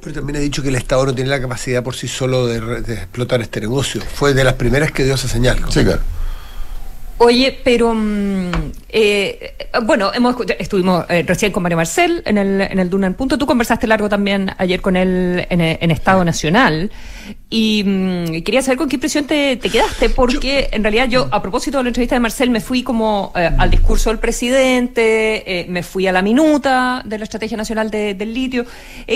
Pero 0.00 0.14
también 0.14 0.36
ha 0.36 0.40
dicho 0.40 0.62
que 0.62 0.68
el 0.68 0.74
Estado 0.74 1.06
no 1.06 1.14
tiene 1.14 1.30
la 1.30 1.40
capacidad 1.40 1.82
por 1.82 1.94
sí 1.94 2.08
solo 2.08 2.46
de, 2.46 2.92
explotar 2.92 3.40
este 3.40 3.60
negocio. 3.60 4.02
Fue 4.02 4.34
de 4.34 4.44
las 4.44 4.54
primeras 4.54 4.92
que 4.92 5.04
dio 5.04 5.14
esa 5.14 5.28
señal. 5.28 5.58
Sí, 5.70 5.84
claro. 5.84 6.02
Oye, 7.18 7.60
pero 7.64 7.94
mm, 7.94 8.50
Eh, 8.94 9.54
bueno, 9.84 10.12
hemos, 10.12 10.36
estuvimos 10.58 11.06
eh, 11.08 11.24
recién 11.26 11.50
con 11.50 11.62
Mario 11.62 11.78
Marcel 11.78 12.22
en 12.26 12.36
el, 12.36 12.60
en 12.60 12.78
el 12.78 12.90
Dunan 12.90 13.14
Punto. 13.14 13.38
Tú 13.38 13.46
conversaste 13.46 13.86
largo 13.86 14.06
también 14.06 14.50
ayer 14.58 14.82
con 14.82 14.96
él 14.96 15.46
en, 15.48 15.62
en 15.62 15.90
Estado 15.90 16.22
Nacional. 16.26 16.90
Y 17.48 17.82
mm, 17.84 18.42
quería 18.42 18.60
saber 18.60 18.76
con 18.76 18.90
qué 18.90 18.96
impresión 18.96 19.24
te, 19.24 19.58
quedaste, 19.58 20.10
porque 20.10 20.68
en 20.72 20.82
realidad 20.82 21.08
yo, 21.08 21.26
a 21.30 21.40
propósito 21.40 21.78
de 21.78 21.84
la 21.84 21.88
entrevista 21.88 22.16
de 22.16 22.20
Marcel, 22.20 22.50
me 22.50 22.60
fui 22.60 22.82
como 22.82 23.32
eh, 23.34 23.50
al 23.56 23.70
discurso 23.70 24.10
del 24.10 24.18
presidente, 24.18 25.66
me 25.70 25.82
fui 25.82 26.06
a 26.06 26.12
la 26.12 26.20
minuta 26.20 27.00
de 27.04 27.16
la 27.16 27.24
Estrategia 27.24 27.56
Nacional 27.56 27.90
del 27.90 28.34
Litio. 28.34 28.66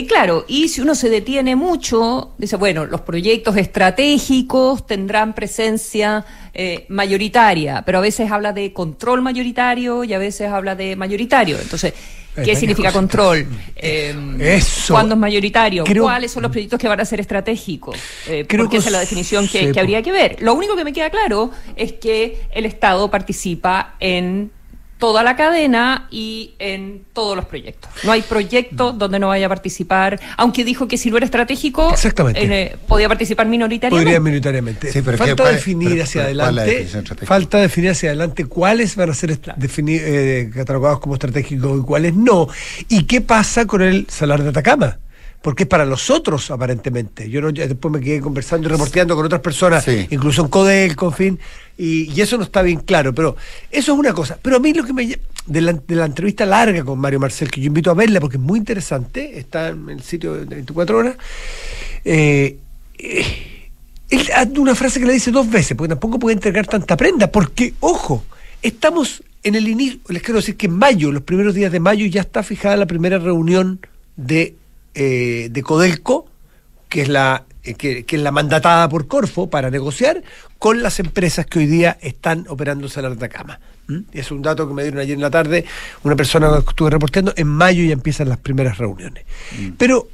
claro, 0.09 0.47
y 0.49 0.69
si 0.69 0.81
uno 0.81 0.95
se 0.95 1.11
detiene 1.11 1.55
mucho, 1.55 2.33
dice, 2.39 2.57
bueno, 2.57 2.87
los 2.87 3.03
proyectos 3.03 3.57
estratégicos 3.59 4.87
tendrán 4.87 5.35
presencia 5.35 6.25
eh, 6.59 6.87
mayoritaria, 6.89 7.83
pero 7.85 7.99
a 7.99 8.01
veces 8.01 8.31
habla 8.31 8.55
de 8.55 8.73
control 8.73 9.21
mayoritario 9.21 9.66
y 10.05 10.13
a 10.13 10.19
veces 10.19 10.51
habla 10.51 10.75
de 10.75 10.95
mayoritario. 10.97 11.59
Entonces, 11.61 11.93
¿qué 12.45 12.55
significa 12.55 12.93
control? 12.93 13.47
Eh, 13.75 14.15
Eso. 14.41 14.95
¿Cuándo 14.95 15.15
es 15.15 15.21
mayoritario? 15.21 15.85
¿Cuáles 16.01 16.31
son 16.31 16.43
los 16.43 16.53
proyectos 16.53 16.79
que 16.79 16.89
van 16.89 17.01
a 17.01 17.05
ser 17.05 17.21
estratégicos? 17.21 17.97
Eh, 18.29 18.45
creo 18.49 18.65
porque 18.65 18.77
esa 18.79 18.89
es 18.89 18.93
la 18.93 19.01
definición 19.01 19.49
que, 19.49 19.73
que 19.73 19.81
habría 19.81 20.03
que 20.03 20.13
ver. 20.13 20.37
Lo 20.41 20.55
único 20.55 20.77
que 20.77 20.85
me 20.85 20.93
queda 20.93 21.11
claro 21.11 21.51
es 21.77 21.93
que 21.95 22.43
el 22.53 22.67
Estado 22.67 23.11
participa 23.11 23.95
en 24.01 24.51
toda 24.99 25.23
la 25.23 25.37
cadena 25.37 26.09
y 26.11 26.55
en 26.59 27.05
todos 27.13 27.37
los 27.37 27.45
proyectos. 27.45 27.91
No 28.05 28.13
hay 28.13 28.23
proyecto 28.23 28.93
mm. 28.93 28.99
donde 28.99 29.19
no 29.19 29.29
vaya 29.29 29.47
a 29.47 29.49
participar, 29.49 30.19
aunque 30.37 30.65
dijo 30.65 30.89
que 30.89 30.97
si 30.97 31.11
no 31.11 31.17
era 31.17 31.27
estratégico, 31.27 31.95
eh, 32.35 32.77
podía 32.87 33.09
participar 33.09 33.47
minoritariamente. 33.47 34.05
Podría 34.05 34.21
minoritariamente. 34.21 35.03
falta 35.17 35.49
definir 35.51 36.03
hacia 36.03 36.23
adelante, 36.23 36.89
falta 37.25 37.59
definir 37.59 37.91
hacia 37.91 38.11
adelante 38.11 38.47
cuáles 38.47 38.97
van 38.97 39.11
a 39.11 39.15
ser 39.15 39.39
eh, 39.39 40.51
catalogados 40.55 41.01
como 41.01 41.15
estratégicos 41.15 41.81
y 41.81 41.83
cuáles 41.83 42.15
no. 42.15 42.49
¿Y 42.89 43.05
qué 43.05 43.21
pasa 43.21 43.67
con 43.67 43.83
el 43.83 44.07
salar 44.09 44.43
de 44.43 44.51
Atacama? 44.51 44.99
Porque 45.47 45.63
es 45.63 45.69
para 45.69 45.85
los 45.85 46.11
otros, 46.11 46.51
aparentemente. 46.51 47.31
Yo 47.31 47.41
no, 47.41 47.53
después 47.53 47.93
me 47.93 48.01
quedé 48.01 48.21
conversando 48.21 48.67
y 48.67 48.73
reporteando 48.73 49.15
con 49.15 49.27
otras 49.27 49.41
personas, 49.41 49.87
incluso 50.11 50.43
en 50.43 50.49
Codel, 50.49 50.97
con 50.97 51.13
fin, 51.13 51.39
y, 51.79 52.21
eso 52.21 52.37
no 52.37 52.43
está 52.43 52.63
bien 52.63 52.81
claro, 52.81 53.15
pero 53.15 53.37
eso 53.71 53.93
es 53.93 53.97
una 54.01 54.13
cosa. 54.13 54.41
Pero 54.43 54.57
a 54.57 54.59
mí 54.59 54.75
lo 54.75 54.83
que 54.83 54.93
me. 54.93 55.17
De 55.47 55.61
la, 55.61 55.75
de 55.75 55.95
la 55.95 56.07
entrevista 56.07 56.45
larga 56.45 56.83
con 56.83 56.99
Mario 56.99 57.21
Marcel, 57.21 57.49
que 57.49 57.61
yo 57.61 57.69
invito 57.69 57.93
a 57.93 57.95
verla 57.95 58.19
porque 58.19 58.39
es 58.39 58.43
muy 58.43 58.59
interesante, 58.59 59.39
está 59.39 59.69
en 59.69 59.89
el 59.89 60.03
sitio 60.03 60.35
de 60.35 60.47
24 60.47 60.99
horas. 60.99 61.17
Eh, 62.05 62.59
eh, 62.99 63.71
él 64.11 64.29
hace 64.35 64.59
una 64.59 64.75
frase 64.75 64.99
que 64.99 65.07
le 65.07 65.13
dice 65.13 65.31
dos 65.31 65.49
veces, 65.49 65.77
porque 65.77 65.91
tampoco 65.91 66.19
puede 66.19 66.35
entregar 66.35 66.67
tanta 66.67 66.97
prenda, 66.97 67.31
porque, 67.31 67.73
ojo, 67.79 68.25
estamos 68.63 69.23
en 69.45 69.55
el 69.55 69.69
inicio, 69.69 70.01
les 70.09 70.25
quiero 70.25 70.41
decir 70.41 70.57
que 70.57 70.67
en 70.67 70.77
mayo, 70.77 71.13
los 71.13 71.23
primeros 71.23 71.55
días 71.55 71.71
de 71.71 71.79
mayo, 71.79 72.05
ya 72.07 72.23
está 72.23 72.43
fijada 72.43 72.77
la 72.77 72.87
primera 72.87 73.21
reunión 73.21 73.79
de 74.17 74.57
eh, 74.97 75.49
de 75.51 75.63
Codelco, 75.63 76.27
que 76.89 77.03
es, 77.03 77.09
la, 77.09 77.45
eh, 77.65 77.75
que, 77.75 78.05
es 78.09 78.21
la 78.21 78.33
mandatada 78.33 78.89
por 78.89 79.07
Corfo 79.07 79.51
para 79.51 79.71
negociar 79.71 80.23
con 80.59 80.83
las 80.83 80.99
empresas 81.01 81.45
que 81.45 81.59
hoy 81.59 81.67
día 81.67 81.99
están 82.01 82.47
operando 82.49 82.89
en 82.95 83.03
la 83.03 83.09
Atacama. 83.11 83.61
Y 84.13 84.19
es 84.19 84.31
un 84.31 84.41
dato 84.41 84.67
que 84.67 84.73
me 84.73 84.83
dieron 84.83 84.99
ayer 84.99 85.15
en 85.15 85.21
la 85.21 85.31
tarde, 85.31 85.67
una 86.03 86.17
persona 86.17 86.51
que 86.51 86.71
estuve 86.71 86.91
reportando, 86.91 87.35
en 87.37 87.47
mayo 87.47 87.85
ya 87.85 87.93
empiezan 87.93 88.29
las 88.29 88.39
primeras 88.39 88.79
reuniones. 88.79 89.25
Mm. 89.61 89.73
Pero 89.77 90.09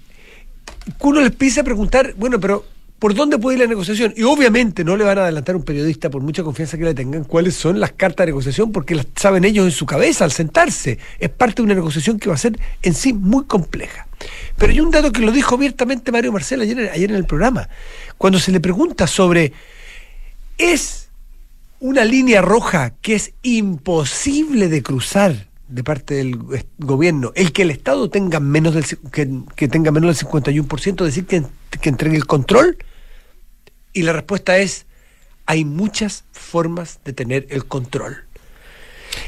uno 0.98 1.20
les 1.20 1.30
empieza 1.30 1.60
a 1.60 1.64
preguntar, 1.64 2.14
bueno, 2.16 2.40
pero 2.40 2.66
¿por 3.02 3.16
dónde 3.16 3.36
puede 3.36 3.56
ir 3.56 3.62
la 3.64 3.66
negociación? 3.66 4.14
Y 4.16 4.22
obviamente 4.22 4.84
no 4.84 4.96
le 4.96 5.02
van 5.02 5.18
a 5.18 5.22
adelantar 5.22 5.56
a 5.56 5.58
un 5.58 5.64
periodista, 5.64 6.08
por 6.08 6.22
mucha 6.22 6.44
confianza 6.44 6.78
que 6.78 6.84
le 6.84 6.94
tengan, 6.94 7.24
cuáles 7.24 7.56
son 7.56 7.80
las 7.80 7.90
cartas 7.90 8.24
de 8.24 8.30
negociación, 8.30 8.70
porque 8.70 8.94
las 8.94 9.08
saben 9.16 9.44
ellos 9.44 9.64
en 9.64 9.72
su 9.72 9.86
cabeza 9.86 10.22
al 10.22 10.30
sentarse. 10.30 11.00
Es 11.18 11.28
parte 11.28 11.56
de 11.56 11.62
una 11.62 11.74
negociación 11.74 12.20
que 12.20 12.28
va 12.28 12.36
a 12.36 12.38
ser 12.38 12.56
en 12.80 12.94
sí 12.94 13.12
muy 13.12 13.46
compleja. 13.46 14.06
Pero 14.56 14.70
hay 14.70 14.78
un 14.78 14.92
dato 14.92 15.10
que 15.10 15.20
lo 15.20 15.32
dijo 15.32 15.56
abiertamente 15.56 16.12
Mario 16.12 16.30
Marcel 16.30 16.60
ayer, 16.60 16.90
ayer 16.94 17.10
en 17.10 17.16
el 17.16 17.24
programa, 17.24 17.68
cuando 18.18 18.38
se 18.38 18.52
le 18.52 18.60
pregunta 18.60 19.08
sobre, 19.08 19.52
¿es 20.56 21.08
una 21.80 22.04
línea 22.04 22.40
roja 22.40 22.94
que 23.02 23.16
es 23.16 23.32
imposible 23.42 24.68
de 24.68 24.80
cruzar 24.84 25.48
de 25.66 25.82
parte 25.82 26.14
del 26.14 26.38
gobierno 26.78 27.32
el 27.34 27.50
que 27.50 27.62
el 27.62 27.72
Estado 27.72 28.08
tenga 28.10 28.38
menos 28.38 28.74
del, 28.74 28.84
que, 29.56 29.66
tenga 29.66 29.90
menos 29.90 30.16
del 30.16 30.28
51%, 30.28 31.04
decir 31.04 31.26
que, 31.26 31.42
que 31.80 31.88
entregue 31.88 32.16
el 32.16 32.26
control? 32.26 32.78
Y 33.92 34.02
la 34.02 34.12
respuesta 34.12 34.59
es, 34.59 34.87
hay 35.46 35.64
muchas 35.64 36.24
formas 36.33 37.00
de 37.05 37.12
tener 37.12 37.46
el 37.50 37.66
control. 37.66 38.24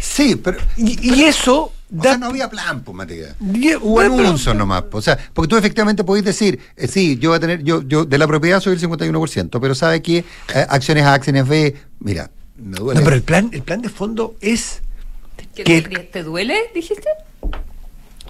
Sí, 0.01 0.37
pero. 0.37 0.59
Y, 0.77 1.23
eso. 1.25 1.73
O 1.97 2.03
sea, 2.03 2.17
no 2.17 2.27
había 2.27 2.49
plan, 2.49 2.83
pues, 2.83 2.97
Matías. 2.97 3.37
Hubo 3.41 4.01
anuncio 4.01 4.55
nomás. 4.55 4.85
O 4.91 5.03
sea, 5.03 5.19
porque 5.33 5.49
tú 5.49 5.57
efectivamente 5.57 6.03
podés 6.03 6.25
decir, 6.25 6.59
eh, 6.77 6.89
sí, 6.89 7.19
yo 7.19 7.31
voy 7.31 7.37
a 7.37 7.41
tener, 7.41 7.63
yo, 7.63 7.83
yo 7.83 8.05
de 8.05 8.19
la 8.19 8.27
propiedad 8.27 8.61
soy 8.61 8.75
el 8.75 8.81
51%, 8.81 9.61
pero 9.61 9.75
sabe 9.75 10.03
que 10.03 10.19
eh, 10.19 10.25
acciones 10.69 11.05
A, 11.05 11.15
acciones 11.15 11.47
B, 11.47 11.77
mira, 12.01 12.31
me 12.57 12.79
duele. 12.79 13.01
No, 13.01 13.05
pero 13.05 13.17
el 13.17 13.23
plan, 13.23 13.51
el 13.53 13.63
plan 13.63 13.83
de 13.83 13.91
fondo 13.91 14.37
es. 14.41 14.81
que, 15.55 16.09
¿Te 16.11 16.23
duele, 16.23 16.57
dijiste? 16.75 17.09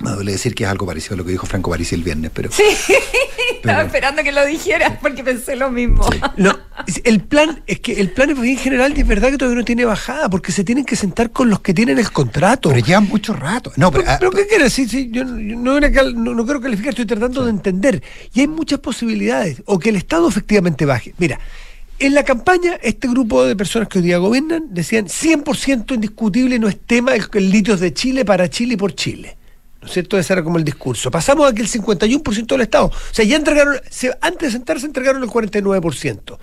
Me 0.00 0.10
duele 0.10 0.32
decir 0.32 0.54
que 0.54 0.64
es 0.64 0.70
algo 0.70 0.86
parecido 0.86 1.14
a 1.14 1.18
lo 1.18 1.24
que 1.24 1.30
dijo 1.30 1.46
Franco 1.46 1.70
Parisi 1.70 1.94
el 1.94 2.02
viernes, 2.02 2.30
pero. 2.34 2.50
Sí, 2.50 2.64
estaba 3.56 3.82
esperando 3.82 4.22
que 4.22 4.32
lo 4.32 4.44
dijeras 4.44 4.98
porque 5.00 5.22
pensé 5.22 5.54
lo 5.54 5.70
mismo. 5.70 6.04
No, 6.36 6.58
el 7.04 7.20
plan, 7.20 7.62
es 7.66 7.78
que 7.78 8.00
el 8.00 8.10
plan 8.10 8.30
en 8.30 8.58
general 8.58 8.92
es 8.96 9.06
verdad 9.06 9.30
que 9.30 9.38
todavía 9.38 9.60
no 9.60 9.64
tiene 9.64 9.84
bajada, 9.84 10.28
porque 10.28 10.50
se 10.50 10.64
tienen 10.64 10.84
que 10.84 10.96
sentar 10.96 11.30
con 11.30 11.48
los 11.48 11.60
que 11.60 11.72
tienen 11.72 11.98
el 11.98 12.10
contrato. 12.10 12.70
Pero 12.70 12.84
llevan 12.84 13.08
mucho 13.08 13.34
rato. 13.34 13.72
No, 13.76 13.92
pero, 13.92 14.04
pero, 14.18 14.30
ah, 14.30 14.36
¿qué 14.36 14.46
quieres? 14.48 14.72
Sí, 14.72 14.88
sí, 14.88 15.08
yo, 15.12 15.24
no, 15.24 15.78
no, 15.78 16.44
quiero 16.44 16.60
calificar, 16.60 16.90
estoy 16.90 17.06
tratando 17.06 17.44
de 17.44 17.50
entender. 17.50 18.02
Y 18.32 18.40
hay 18.40 18.48
muchas 18.48 18.80
posibilidades. 18.80 19.62
O 19.66 19.78
que 19.78 19.90
el 19.90 19.96
Estado 19.96 20.28
efectivamente 20.28 20.84
baje. 20.84 21.14
Mira, 21.18 21.38
en 22.00 22.14
la 22.14 22.24
campaña, 22.24 22.74
este 22.82 23.06
grupo 23.06 23.44
de 23.44 23.54
personas 23.54 23.88
que 23.88 23.98
hoy 23.98 24.04
día 24.04 24.18
gobiernan 24.18 24.66
decían 24.70 25.06
100% 25.06 25.94
indiscutible 25.94 26.58
no 26.58 26.68
es 26.68 26.80
tema 26.80 27.14
el, 27.14 27.24
el 27.32 27.50
litio 27.50 27.76
de 27.76 27.94
Chile 27.94 28.24
para 28.24 28.50
Chile 28.50 28.74
y 28.74 28.76
por 28.76 28.94
Chile. 28.94 29.36
¿No 29.84 29.88
es 29.88 29.92
cierto? 29.92 30.16
Ese 30.18 30.32
era 30.32 30.42
como 30.42 30.56
el 30.56 30.64
discurso. 30.64 31.10
Pasamos 31.10 31.46
a 31.46 31.54
que 31.54 31.60
el 31.60 31.68
51% 31.68 32.46
del 32.46 32.62
Estado, 32.62 32.86
o 32.86 32.92
sea, 33.14 33.22
ya 33.22 33.36
entregaron, 33.36 33.78
antes 34.22 34.48
de 34.48 34.50
sentarse 34.50 34.86
entregaron 34.86 35.22
el 35.22 35.28
49%. 35.28 36.38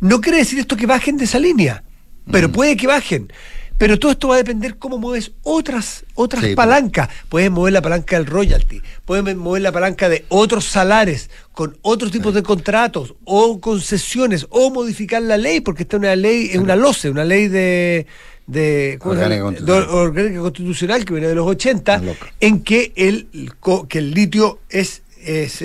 No 0.00 0.20
quiere 0.22 0.38
decir 0.38 0.58
esto 0.58 0.78
que 0.78 0.86
bajen 0.86 1.18
de 1.18 1.26
esa 1.26 1.38
línea, 1.38 1.84
pero 2.32 2.48
mm. 2.48 2.52
puede 2.52 2.76
que 2.78 2.86
bajen. 2.86 3.30
Pero 3.76 3.98
todo 3.98 4.12
esto 4.12 4.28
va 4.28 4.36
a 4.36 4.38
depender 4.38 4.78
cómo 4.78 4.96
mueves 4.96 5.32
otras, 5.42 6.04
otras 6.14 6.46
palancas. 6.54 7.10
Puedes 7.28 7.50
mover 7.50 7.74
la 7.74 7.82
palanca 7.82 8.16
del 8.16 8.26
royalty, 8.26 8.80
puedes 9.04 9.36
mover 9.36 9.60
la 9.60 9.72
palanca 9.72 10.08
de 10.08 10.24
otros 10.30 10.64
salares, 10.64 11.28
con 11.52 11.76
otros 11.82 12.10
tipos 12.10 12.32
de 12.32 12.42
contratos, 12.42 13.14
o 13.24 13.60
concesiones, 13.60 14.46
o 14.48 14.70
modificar 14.70 15.20
la 15.20 15.36
ley, 15.36 15.60
porque 15.60 15.82
esta 15.82 15.96
es 15.96 16.00
una 16.00 16.16
ley, 16.16 16.48
es 16.50 16.58
una 16.58 16.76
LOCE, 16.76 17.10
una 17.10 17.24
ley 17.24 17.48
de, 17.48 18.06
de, 18.50 18.98
orgánica 19.02 19.42
constitucional. 19.42 20.40
constitucional 20.40 21.04
que 21.04 21.12
viene 21.12 21.28
de 21.28 21.34
los 21.34 21.46
80, 21.46 22.02
en 22.40 22.62
que 22.62 22.92
el, 22.96 23.28
que 23.88 23.98
el 23.98 24.10
litio 24.12 24.60
es 24.68 25.02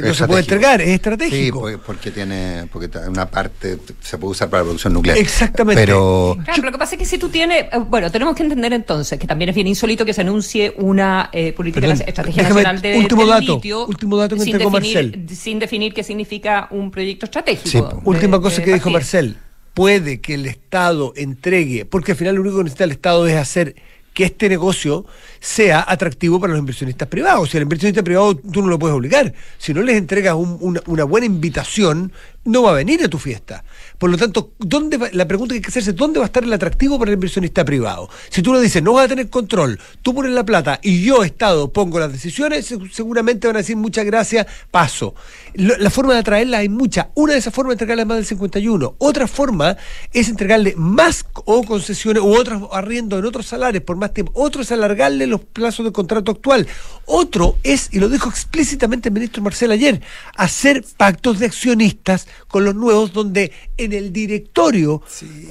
no 0.02 0.13
se 0.13 0.28
puede 0.28 0.41
entregar, 0.41 0.82
es 0.82 0.89
estratégico. 0.89 1.69
Sí, 1.69 1.78
porque 1.86 2.12
tiene, 2.12 2.67
porque 2.71 2.89
una 3.08 3.30
parte 3.30 3.78
se 4.02 4.17
puede 4.17 4.32
usar 4.32 4.50
para 4.50 4.62
la 4.62 4.65
producción 4.65 4.93
nuclear. 4.93 5.17
Exactamente. 5.17 5.82
Pero 5.82 6.38
claro, 6.43 6.63
lo 6.63 6.71
que 6.71 6.78
pasa 6.78 6.95
es 6.95 7.00
que 7.00 7.06
si 7.06 7.17
tú 7.17 7.30
tienes, 7.30 7.63
eh, 7.63 7.78
bueno, 7.88 8.12
tenemos 8.12 8.36
que 8.36 8.43
entender 8.43 8.74
entonces 8.74 9.17
que 9.17 9.28
también 9.28 9.50
es 9.50 9.56
bien 9.56 9.67
insólito 9.67 10.06
que 10.06 10.13
se 10.13 10.21
anuncie 10.21 10.74
una 10.78 11.30
eh, 11.32 11.54
política 11.54 11.88
estrategia 11.88 12.43
nacional 12.43 12.82
de, 12.82 12.98
último 12.98 13.26
dato, 13.26 13.60
último 13.88 14.17
dato 14.17 14.36
que 14.36 14.41
sin 14.41 14.58
definir, 14.58 15.26
sin 15.30 15.60
definir 15.60 15.93
qué 15.93 16.04
significa 16.04 16.67
un 16.71 16.91
proyecto 16.91 17.26
estratégico. 17.26 18.02
última 18.04 18.41
cosa 18.41 18.62
que 18.62 18.74
dijo 18.74 18.89
Marcel 18.89 19.38
puede 19.75 20.21
que 20.21 20.33
el 20.33 20.47
Estado 20.47 21.13
entregue, 21.15 21.85
porque 21.85 22.13
al 22.13 22.17
final 22.17 22.35
lo 22.35 22.41
único 22.41 22.57
que 22.57 22.63
necesita 22.63 22.85
el 22.85 22.91
Estado 22.91 23.27
es 23.27 23.35
hacer 23.35 23.75
que 24.15 24.23
este 24.23 24.47
negocio 24.47 25.05
sea 25.41 25.83
atractivo 25.85 26.39
para 26.39 26.53
los 26.53 26.59
inversionistas 26.61 27.09
privados. 27.09 27.49
Si 27.49 27.57
al 27.57 27.63
inversionista 27.63 28.01
privado 28.01 28.38
tú 28.38 28.61
no 28.61 28.69
lo 28.69 28.79
puedes 28.79 28.95
obligar. 28.95 29.33
Si 29.57 29.73
no 29.73 29.81
les 29.81 29.97
entregas 29.97 30.35
una, 30.38 31.03
buena 31.03 31.25
invitación, 31.25 32.13
no 32.45 32.63
va 32.63 32.71
a 32.71 32.75
venir 32.75 33.03
a 33.03 33.09
tu 33.09 33.19
fiesta. 33.19 33.65
Por 33.97 34.10
lo 34.10 34.17
tanto, 34.17 34.51
¿dónde 34.60 34.99
la 35.13 35.27
pregunta 35.27 35.53
que 35.53 35.58
hay 35.58 35.62
que 35.62 35.69
hacerse 35.69 35.91
es 35.91 35.95
dónde 35.95 36.19
va 36.19 36.25
a 36.25 36.27
estar 36.27 36.43
el 36.43 36.53
atractivo 36.53 36.99
para 36.99 37.12
el 37.12 37.15
inversionista 37.15 37.65
privado. 37.65 38.10
Si 38.29 38.41
tú 38.41 38.53
lo 38.53 38.60
dices, 38.60 38.81
no 38.81 38.93
vas 38.93 39.05
a 39.05 39.10
tener 39.10 39.29
control, 39.29 39.79
tú 40.01 40.13
pones 40.13 40.31
la 40.31 40.43
plata 40.43 40.79
y 40.81 41.03
yo, 41.03 41.23
Estado, 41.23 41.71
pongo 41.71 41.99
las 41.99 42.12
decisiones, 42.12 42.73
seguramente 42.91 43.47
van 43.47 43.58
a 43.58 43.60
decir 43.60 43.75
muchas 43.75 44.05
gracias, 44.05 44.47
paso. 44.71 45.15
La 45.53 45.89
forma 45.89 46.13
de 46.13 46.19
atraerla 46.19 46.60
hay 46.60 46.69
muchas. 46.69 47.08
Una 47.15 47.34
de 47.34 47.39
esas 47.39 47.53
formas 47.53 47.71
es 47.71 47.75
entregarle 47.75 48.05
más 48.05 48.17
del 48.17 48.25
51. 48.25 48.95
Otra 48.97 49.27
forma 49.27 49.77
es 50.12 50.29
entregarle 50.29 50.73
más 50.75 51.25
o 51.34 51.63
concesiones 51.63 52.21
u 52.21 52.36
otros 52.36 52.63
arriendo 52.71 53.17
en 53.17 53.25
otros 53.25 53.45
salarios 53.45 53.84
por 53.84 53.95
más 53.95 54.13
tiempo. 54.13 54.31
Otro 54.36 54.62
es 54.62 54.71
alargarle 54.71 55.27
los 55.27 55.41
plazos 55.41 55.86
de 55.86 55.91
contrato 55.91 56.31
actual. 56.31 56.67
Otro 57.05 57.58
es, 57.63 57.89
y 57.91 57.99
lo 57.99 58.10
dijo 58.10 58.29
explícitamente 58.29 59.10
el 59.10 59.13
ministro 59.13 59.41
Marcel 59.41 59.71
ayer, 59.71 60.01
hacer 60.36 60.84
pactos 60.97 61.39
de 61.39 61.45
accionistas 61.45 62.27
con 62.47 62.65
los 62.65 62.75
nuevos 62.75 63.13
donde 63.13 63.51
en 63.86 63.93
el 63.93 64.12
directorio 64.13 65.02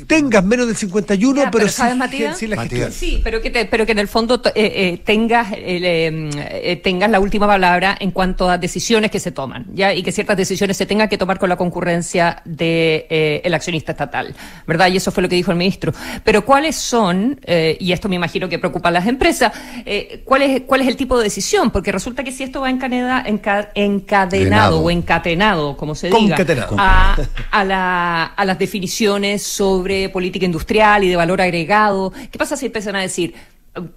tengas 0.06 0.44
menos 0.44 0.66
del 0.66 0.76
51, 0.76 1.34
Ya, 1.36 1.42
pero, 1.50 1.50
pero 1.52 1.68
sí, 1.68 1.74
¿sabes, 1.76 1.96
Matías? 1.96 2.38
sí. 2.38 2.46
Sí, 2.92 3.20
pero 3.24 3.40
que, 3.40 3.50
te- 3.50 3.64
pero 3.66 3.86
que 3.86 3.92
en 3.92 3.98
el 3.98 4.08
fondo 4.08 4.40
eh, 4.46 4.52
eh, 4.54 5.00
tengas, 5.04 5.52
eh, 5.52 6.30
eh, 6.36 6.80
tengas 6.82 7.10
la 7.10 7.20
última 7.20 7.46
palabra 7.46 7.96
en 7.98 8.10
cuanto 8.10 8.48
a 8.50 8.58
decisiones 8.58 9.10
que 9.10 9.20
se 9.20 9.30
toman, 9.32 9.66
¿ya? 9.74 9.92
Y 9.94 10.02
que 10.02 10.12
ciertas 10.12 10.36
decisiones 10.36 10.76
se 10.76 10.86
tengan 10.86 11.08
que 11.08 11.18
tomar 11.18 11.38
con 11.38 11.48
la 11.48 11.56
concurrencia 11.56 12.42
del 12.44 13.54
accionista 13.54 13.92
estatal, 13.92 14.34
¿verdad? 14.66 14.88
Y 14.88 14.96
eso 14.96 15.10
fue 15.10 15.22
lo 15.22 15.28
que 15.28 15.36
dijo 15.36 15.50
el 15.50 15.56
ministro. 15.56 15.92
Pero 16.24 16.44
¿cuáles 16.44 16.76
son, 16.76 17.38
eh, 17.44 17.76
y 17.80 17.92
esto 17.92 18.08
me 18.08 18.16
imagino 18.16 18.48
que 18.48 18.58
preocupa 18.58 18.88
a 18.88 18.92
las 18.92 19.06
empresas, 19.06 19.52
eh, 19.86 20.22
¿cuál, 20.24 20.42
es, 20.42 20.62
cuál 20.62 20.80
es 20.82 20.88
el 20.88 20.96
tipo 20.96 21.16
de 21.18 21.24
decisión? 21.24 21.70
Porque 21.70 21.92
resulta 21.92 22.22
que 22.24 22.32
si 22.32 22.42
esto 22.44 22.60
va 22.60 22.70
encaneda- 22.70 23.24
enca- 23.26 23.70
encadenado 23.74 24.14
Encadenado. 24.14 24.80
o 24.80 24.90
encadenado, 24.90 25.76
como 25.76 25.94
se 25.94 26.08
diga, 26.08 26.18
Concatenado. 26.36 26.76
a, 26.78 27.16
a, 27.50 27.64
la- 27.64 28.23
a 28.26 28.44
las 28.44 28.58
definiciones 28.58 29.42
sobre 29.42 30.08
política 30.08 30.46
industrial 30.46 31.04
y 31.04 31.08
de 31.08 31.16
valor 31.16 31.40
agregado. 31.40 32.12
¿Qué 32.30 32.38
pasa 32.38 32.56
si 32.56 32.66
empiezan 32.66 32.96
a 32.96 33.00
decir 33.00 33.34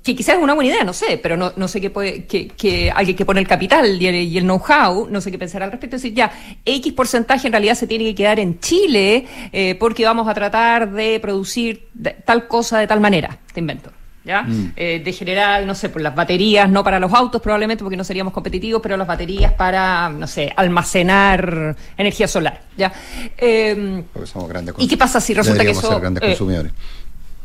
que 0.04 0.16
quizás 0.16 0.38
es 0.38 0.42
una 0.42 0.56
buena 0.56 0.72
idea, 0.72 0.84
no 0.84 0.94
sé, 0.94 1.20
pero 1.22 1.38
no, 1.38 1.54
no 1.56 1.68
sé 1.68 1.80
qué 1.80 1.90
puede, 1.90 2.26
que, 2.26 2.48
que 2.48 2.90
alguien 2.90 3.16
que 3.16 3.26
pone 3.26 3.40
el 3.40 3.48
capital 3.48 4.02
y 4.02 4.08
el, 4.08 4.38
el 4.38 4.44
know-how, 4.44 5.08
no 5.10 5.22
sé 5.22 5.32
qué 5.32 5.38
pensar 5.38 5.62
al 5.62 5.72
respecto, 5.72 5.98
decir 5.98 6.14
ya, 6.14 6.32
X 6.66 6.94
porcentaje 6.94 7.48
en 7.48 7.54
realidad 7.54 7.76
se 7.76 7.86
tiene 7.86 8.06
que 8.06 8.16
quedar 8.16 8.40
en 8.40 8.60
Chile 8.60 9.26
eh, 9.52 9.76
porque 9.76 10.04
vamos 10.04 10.28
a 10.28 10.34
tratar 10.34 10.92
de 10.92 11.20
producir 11.20 11.90
tal 12.26 12.48
cosa 12.48 12.80
de 12.80 12.88
tal 12.88 13.00
manera, 13.00 13.40
te 13.54 13.60
invento. 13.60 13.92
¿Ya? 14.28 14.46
Eh, 14.76 15.02
de 15.06 15.14
generar, 15.14 15.66
no 15.66 15.74
sé, 15.74 15.88
por 15.88 16.02
las 16.02 16.14
baterías, 16.14 16.70
no 16.70 16.84
para 16.84 17.00
los 17.00 17.14
autos 17.14 17.42
probablemente 17.42 17.82
porque 17.82 17.96
no 17.96 18.04
seríamos 18.04 18.34
competitivos, 18.34 18.82
pero 18.82 18.98
las 18.98 19.08
baterías 19.08 19.54
para, 19.54 20.10
no 20.10 20.28
sé, 20.28 20.52
almacenar 20.54 21.78
energía 21.98 22.28
solar, 22.28 22.60
¿ya? 22.78 22.92
Eh, 23.38 24.04
Porque 24.12 24.28
somos 24.28 24.50
grandes 24.50 24.76
¿Y 24.80 24.88
qué 24.90 24.98
pasa 24.98 25.22
si 25.22 25.34
resulta 25.34 25.64
que 25.64 25.72
eso, 25.72 25.88
ser 25.90 26.02
grandes 26.02 26.22
eh, 26.24 26.28
consumidores. 26.28 26.74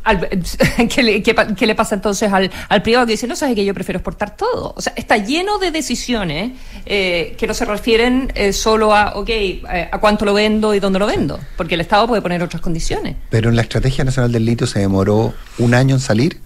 al- 0.03 0.27
¿qué, 0.93 1.03
le, 1.03 1.23
qué 1.23 1.65
le 1.65 1.75
pasa 1.75 1.95
entonces 1.95 2.29
al, 2.33 2.51
al 2.67 2.81
privado 2.81 3.05
que 3.05 3.13
dice, 3.13 3.27
no 3.27 3.37
sabes 3.37 3.55
que 3.55 3.63
yo 3.63 3.73
prefiero 3.73 3.99
exportar 3.99 4.35
todo? 4.35 4.73
O 4.75 4.81
sea, 4.81 4.91
está 4.97 5.15
lleno 5.17 5.59
de 5.59 5.71
decisiones 5.71 6.51
eh, 6.85 7.35
que 7.37 7.47
no 7.47 7.53
se 7.53 7.63
refieren 7.63 8.29
eh, 8.35 8.51
solo 8.51 8.93
a, 8.93 9.15
ok, 9.15 9.29
eh, 9.29 9.89
a 9.89 9.99
cuánto 9.99 10.25
lo 10.25 10.33
vendo 10.33 10.73
y 10.73 10.81
dónde 10.81 10.99
lo 10.99 11.05
vendo, 11.07 11.39
porque 11.55 11.75
el 11.75 11.81
Estado 11.81 12.07
puede 12.07 12.21
poner 12.21 12.43
otras 12.43 12.61
condiciones. 12.61 13.15
Pero 13.29 13.49
en 13.49 13.55
la 13.55 13.61
Estrategia 13.61 14.03
Nacional 14.03 14.33
del 14.33 14.43
Litio 14.43 14.67
se 14.67 14.79
demoró 14.79 15.33
un 15.59 15.73
año 15.73 15.95
en 15.95 16.01
salir 16.01 16.41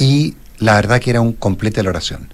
y 0.00 0.34
la 0.58 0.74
verdad 0.74 1.00
que 1.00 1.10
era 1.10 1.20
un 1.20 1.32
completa 1.34 1.80
la 1.84 1.90
oración. 1.90 2.32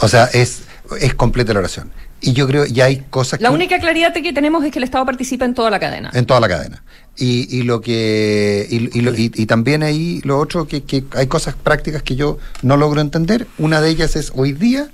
O 0.00 0.08
sea, 0.08 0.24
es, 0.32 0.62
es 1.00 1.14
completa 1.14 1.52
la 1.52 1.60
oración. 1.60 1.92
Y 2.20 2.32
yo 2.34 2.46
creo, 2.46 2.64
ya 2.66 2.84
hay 2.86 3.04
cosas 3.10 3.40
La 3.40 3.48
que... 3.48 3.54
única 3.54 3.78
claridad 3.80 4.12
que 4.14 4.32
tenemos 4.32 4.64
es 4.64 4.70
que 4.72 4.78
el 4.78 4.84
Estado 4.84 5.04
participa 5.04 5.44
en 5.44 5.54
toda 5.54 5.70
la 5.70 5.78
cadena. 5.80 6.10
En 6.14 6.24
toda 6.26 6.38
la 6.40 6.48
cadena. 6.48 6.82
Y, 7.16 7.48
y 7.56 7.62
lo 7.62 7.80
que 7.80 8.66
y, 8.70 8.98
y 8.98 9.02
lo- 9.02 9.14
y- 9.14 9.30
y 9.34 9.46
también 9.46 9.82
ahí 9.82 10.20
lo 10.24 10.38
otro 10.38 10.66
que, 10.66 10.82
que 10.84 11.04
hay 11.14 11.26
cosas 11.26 11.54
prácticas 11.54 12.02
que 12.02 12.14
yo 12.16 12.38
no 12.62 12.76
logro 12.76 13.00
entender. 13.00 13.46
Una 13.58 13.80
de 13.80 13.90
ellas 13.90 14.16
es 14.16 14.32
hoy 14.34 14.52
día 14.52 14.88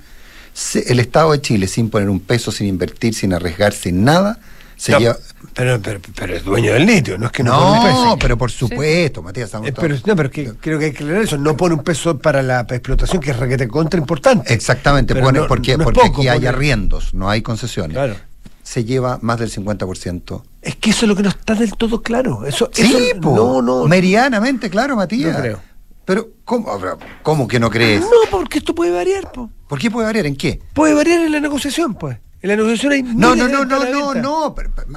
el 0.86 0.98
Estado 1.00 1.32
de 1.32 1.40
Chile 1.40 1.68
sin 1.68 1.88
poner 1.90 2.08
un 2.10 2.18
peso, 2.20 2.50
sin 2.50 2.66
invertir, 2.66 3.14
sin 3.14 3.32
arriesgar, 3.34 3.72
sin 3.72 4.04
nada, 4.04 4.38
se 4.78 4.92
No, 4.92 4.98
lleva. 5.00 5.16
pero, 5.54 5.78
pero, 5.82 6.00
pero 6.14 6.34
es 6.36 6.44
dueño 6.44 6.72
del 6.72 6.86
litio, 6.86 7.18
no 7.18 7.26
es 7.26 7.32
que 7.32 7.42
no, 7.42 7.52
pone 7.52 7.66
un 7.70 7.76
No, 7.76 7.82
peso. 7.82 8.18
pero 8.20 8.38
por 8.38 8.50
supuesto, 8.50 9.22
Matías. 9.22 9.46
estamos 9.46 9.68
Eh, 9.68 9.72
todos- 9.72 9.82
pero, 9.88 9.96
no, 10.06 10.16
pero 10.16 10.30
que, 10.30 10.52
creo 10.60 10.78
que 10.78 10.84
hay 10.86 10.92
que 10.92 10.98
aclarar 11.04 11.22
eso. 11.24 11.36
No 11.36 11.56
pone 11.56 11.74
un 11.74 11.82
peso 11.82 12.16
para 12.18 12.42
la 12.42 12.60
explotación, 12.60 13.20
que 13.20 13.32
es 13.32 13.36
requete 13.36 13.68
contra 13.68 13.98
importante. 14.00 14.54
Exactamente, 14.54 15.12
Pero 15.14 15.26
pone, 15.26 15.40
no- 15.40 15.46
¿por 15.48 15.60
qué? 15.60 15.76
no 15.76 15.84
porque 15.84 16.00
poco, 16.00 16.20
aquí 16.20 16.28
hay 16.28 16.46
arriendos, 16.46 17.12
no 17.12 17.28
hay 17.28 17.42
concesiones. 17.42 17.94
Claro. 17.96 18.14
Se 18.62 18.84
lleva 18.84 19.18
más 19.22 19.38
del 19.38 19.50
50%. 19.50 20.44
Es 20.62 20.76
que 20.76 20.90
eso 20.90 21.06
es 21.06 21.08
lo 21.08 21.16
que 21.16 21.22
no 21.22 21.30
está 21.30 21.54
del 21.54 21.72
todo 21.72 22.02
claro. 22.02 22.44
Eso, 22.46 22.70
Sí, 22.72 22.82
eso- 23.10 23.20
po. 23.20 23.34
no, 23.34 23.62
no. 23.62 23.84
Meridianamente, 23.86 24.70
claro, 24.70 24.94
Matías. 24.96 25.34
No 25.34 25.40
creo. 25.40 25.60
Pero, 26.04 26.28
¿cómo, 26.44 26.78
¿cómo 27.22 27.48
que 27.48 27.60
no 27.60 27.68
crees? 27.70 28.00
No, 28.00 28.08
porque 28.30 28.58
esto 28.58 28.74
puede 28.74 28.90
variar, 28.92 29.30
po. 29.32 29.50
¿Por 29.68 29.78
qué 29.78 29.90
puede 29.90 30.06
variar? 30.06 30.24
¿En 30.26 30.36
qué? 30.36 30.60
Puede 30.72 30.94
variar 30.94 31.20
en 31.20 31.32
la 31.32 31.40
negociación, 31.40 31.94
pues. 31.94 32.16
En 32.40 32.48
la 32.50 32.56
negociación 32.56 32.92
hay 32.92 33.02
No, 33.02 33.34
no, 33.34 33.48
no, 33.48 33.64
no, 33.64 33.84
no, 33.84 34.14
no. 34.14 34.54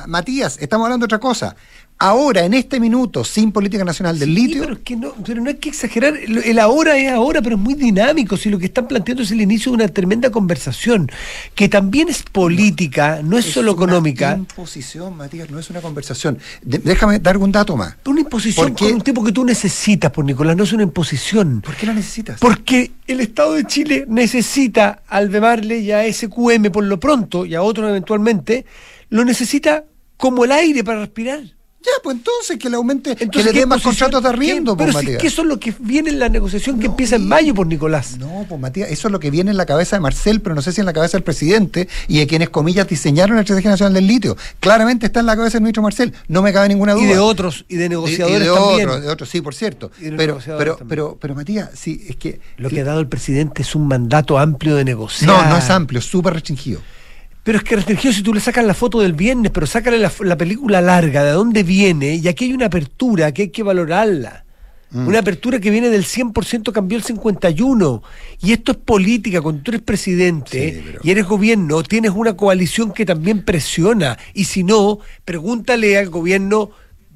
Matías, 0.08 0.58
estamos 0.60 0.86
hablando 0.86 1.06
de 1.06 1.08
otra 1.08 1.20
cosa. 1.20 1.56
Ahora, 2.04 2.44
en 2.46 2.56
este 2.56 2.80
minuto, 2.80 3.24
sin 3.24 3.52
política 3.52 3.84
nacional 3.84 4.18
del 4.18 4.30
Sí, 4.30 4.36
litio, 4.36 4.62
pero, 4.64 4.74
es 4.74 4.80
que 4.80 4.96
no, 4.96 5.14
pero 5.24 5.40
no 5.40 5.50
hay 5.50 5.58
que 5.58 5.70
exagerar. 5.70 6.16
El 6.18 6.58
ahora 6.58 6.98
es 6.98 7.12
ahora, 7.12 7.44
pero 7.44 7.58
es 7.58 7.62
muy 7.62 7.76
dinámico. 7.76 8.38
Si 8.38 8.50
lo 8.50 8.58
que 8.58 8.66
están 8.66 8.88
planteando 8.88 9.22
es 9.22 9.30
el 9.30 9.40
inicio 9.40 9.72
de 9.72 9.76
una 9.76 9.88
tremenda 9.88 10.32
conversación, 10.32 11.12
que 11.54 11.70
también 11.70 12.10
es 12.10 12.24
política, 12.24 13.22
no 13.24 13.38
es, 13.38 13.46
solo 13.46 13.74
una 13.74 13.84
económica. 13.84 14.36
imposición, 14.36 15.16
Matías, 15.16 15.52
no 15.52 15.60
es 15.60 15.70
una 15.70 15.80
conversación. 15.80 16.40
De- 16.64 16.80
déjame 16.80 17.20
dar 17.20 17.38
un 17.38 17.52
dato 17.52 17.78
más. 17.78 17.96
Una 18.08 18.22
imposición 18.22 18.70
¿Por 18.70 18.76
qué? 18.76 18.86
con 18.86 18.94
un 18.96 19.02
tipo 19.02 19.24
que 19.24 19.32
tú 19.32 19.46
necesitas, 19.46 20.10
por 20.10 20.26
Nicolás, 20.26 20.58
no 20.58 20.64
es 20.64 20.74
una 20.74 20.82
imposición. 20.82 21.62
¿Por 21.62 21.76
qué 21.76 21.86
la 21.86 21.94
necesitas? 21.94 22.40
Porque 22.40 22.94
el 23.06 23.20
Estado 23.22 23.54
de 23.54 23.66
Chile 23.66 24.06
necesita 24.08 25.04
al 25.08 25.30
Bemarle 25.30 25.78
y 25.78 25.92
a 25.92 26.12
SQM 26.12 26.72
por 26.72 26.84
lo 26.84 27.00
pronto 27.00 27.46
y 27.46 27.54
a 27.54 27.62
otros 27.62 27.88
eventualmente, 27.88 28.66
lo 29.10 29.24
necesita 29.24 29.84
como 30.18 30.46
el 30.46 30.52
aire 30.52 30.84
para 30.84 31.02
respirar. 31.02 31.42
Ya, 31.84 31.92
pues 32.04 32.18
entonces 32.18 32.60
que 32.60 32.70
le 32.70 32.76
aumente, 32.76 33.16
que 33.16 33.24
Entonces, 33.24 33.46
le 33.48 33.54
¿qué 33.54 33.60
dé 33.62 33.66
más 33.66 33.82
contratos 33.82 34.22
de 34.22 34.30
arriendo, 34.30 34.78
pues, 34.78 34.90
Pero 34.90 35.00
si 35.00 35.06
Matías. 35.06 35.22
que 35.22 35.28
eso 35.28 35.42
es 35.42 35.48
lo 35.48 35.60
que 35.60 35.74
viene 35.80 36.12
en 36.12 36.20
la 36.20 36.30
negociación 36.30 36.78
que 36.80 36.86
No, 36.86 36.92
empieza 36.92 37.16
en 37.16 37.28
mayo 37.28 37.56
por 37.56 37.66
Nicolás. 37.66 38.18
No, 38.20 38.46
pues 38.48 38.62
Matías, 38.62 38.92
eso 38.92 39.08
es 39.08 39.12
lo 39.12 39.20
que 39.20 39.32
viene 39.32 39.50
en 39.50 39.58
la 39.58 39.66
cabeza 39.66 39.96
de 39.96 40.00
Marcel, 40.00 40.42
pero 40.42 40.54
no 40.54 40.62
sé 40.62 40.74
si 40.74 40.80
en 40.80 40.86
la 40.86 40.94
cabeza 40.94 41.18
del 41.18 41.24
presidente 41.24 41.90
y 42.08 42.20
de 42.20 42.28
quienes, 42.28 42.50
comillas, 42.50 42.88
diseñaron 42.88 43.36
la 43.36 43.42
Estrategia 43.42 43.72
Nacional 43.72 43.96
del 43.96 44.06
Litio. 44.06 44.38
Claramente 44.60 45.08
está 45.08 45.22
en 45.22 45.26
la 45.26 45.36
cabeza 45.36 45.54
del 45.54 45.64
ministro 45.64 45.82
Marcel, 45.82 46.14
no 46.28 46.44
me 46.44 46.54
cabe 46.54 46.68
ninguna 46.70 46.94
duda. 46.94 47.04
Y 47.04 47.08
de 47.08 47.18
otros, 47.18 47.66
y 47.68 47.78
de 47.78 47.90
negociadores 47.90 48.42
y 48.46 48.50
de 48.50 48.56
también. 48.56 48.90
otros, 48.90 49.02
de 49.02 49.10
otros, 49.10 49.30
sí, 49.30 49.42
por 49.42 49.56
cierto. 49.56 49.92
Pero, 50.00 50.38
pero, 50.46 50.78
pero, 50.88 51.18
pero, 51.20 51.36
Matías, 51.36 51.72
sí, 51.74 52.06
es 52.08 52.16
que. 52.16 52.40
Lo 52.58 52.70
que 52.70 52.82
ha 52.82 52.84
dado 52.84 53.00
el 53.00 53.08
presidente 53.08 53.64
es 53.64 53.74
un 53.74 53.88
mandato 53.88 54.38
amplio 54.38 54.76
de 54.76 54.86
negociar. 54.86 55.32
No, 55.32 55.50
no 55.50 55.58
es 55.58 55.68
amplio, 55.72 56.00
súper 56.00 56.34
restringido. 56.36 56.80
Pero 57.44 57.58
es 57.58 57.64
que 57.64 57.76
restringido 57.76 58.14
si 58.14 58.22
tú 58.22 58.34
le 58.34 58.40
sacas 58.40 58.64
la 58.66 58.74
foto 58.76 59.00
del 59.00 59.14
viernes, 59.14 59.52
pero 59.52 59.66
sácale 59.66 59.98
la, 59.98 60.12
la 60.22 60.38
película 60.38 60.80
larga, 60.82 61.24
de 61.24 61.32
dónde 61.32 61.64
viene, 61.64 62.16
y 62.16 62.28
aquí 62.28 62.46
hay 62.46 62.54
una 62.54 62.68
apertura 62.68 63.32
que 63.32 63.44
hay 63.44 63.50
que 63.50 63.64
valorarla. 63.64 64.46
Mm. 64.92 65.08
Una 65.08 65.20
apertura 65.20 65.60
que 65.60 65.72
viene 65.72 65.90
del 65.90 66.04
100% 66.04 66.72
cambió 66.74 66.98
el 66.98 67.04
51. 67.04 68.04
Y 68.44 68.52
esto 68.52 68.74
es 68.74 68.78
política. 68.78 69.42
Cuando 69.42 69.64
tú 69.64 69.72
eres 69.72 69.82
presidente 69.82 70.74
Sí, 70.76 70.82
pero- 70.86 71.00
y 71.02 71.12
eres 71.12 71.26
gobierno, 71.26 71.82
tienes 71.82 72.12
una 72.12 72.36
coalición 72.36 72.92
que 72.92 73.06
también 73.06 73.44
presiona. 73.44 74.18
Y 74.34 74.44
si 74.44 74.64
no, 74.66 75.00
pregúntale 75.24 75.98
al 75.98 76.10
gobierno 76.10 76.72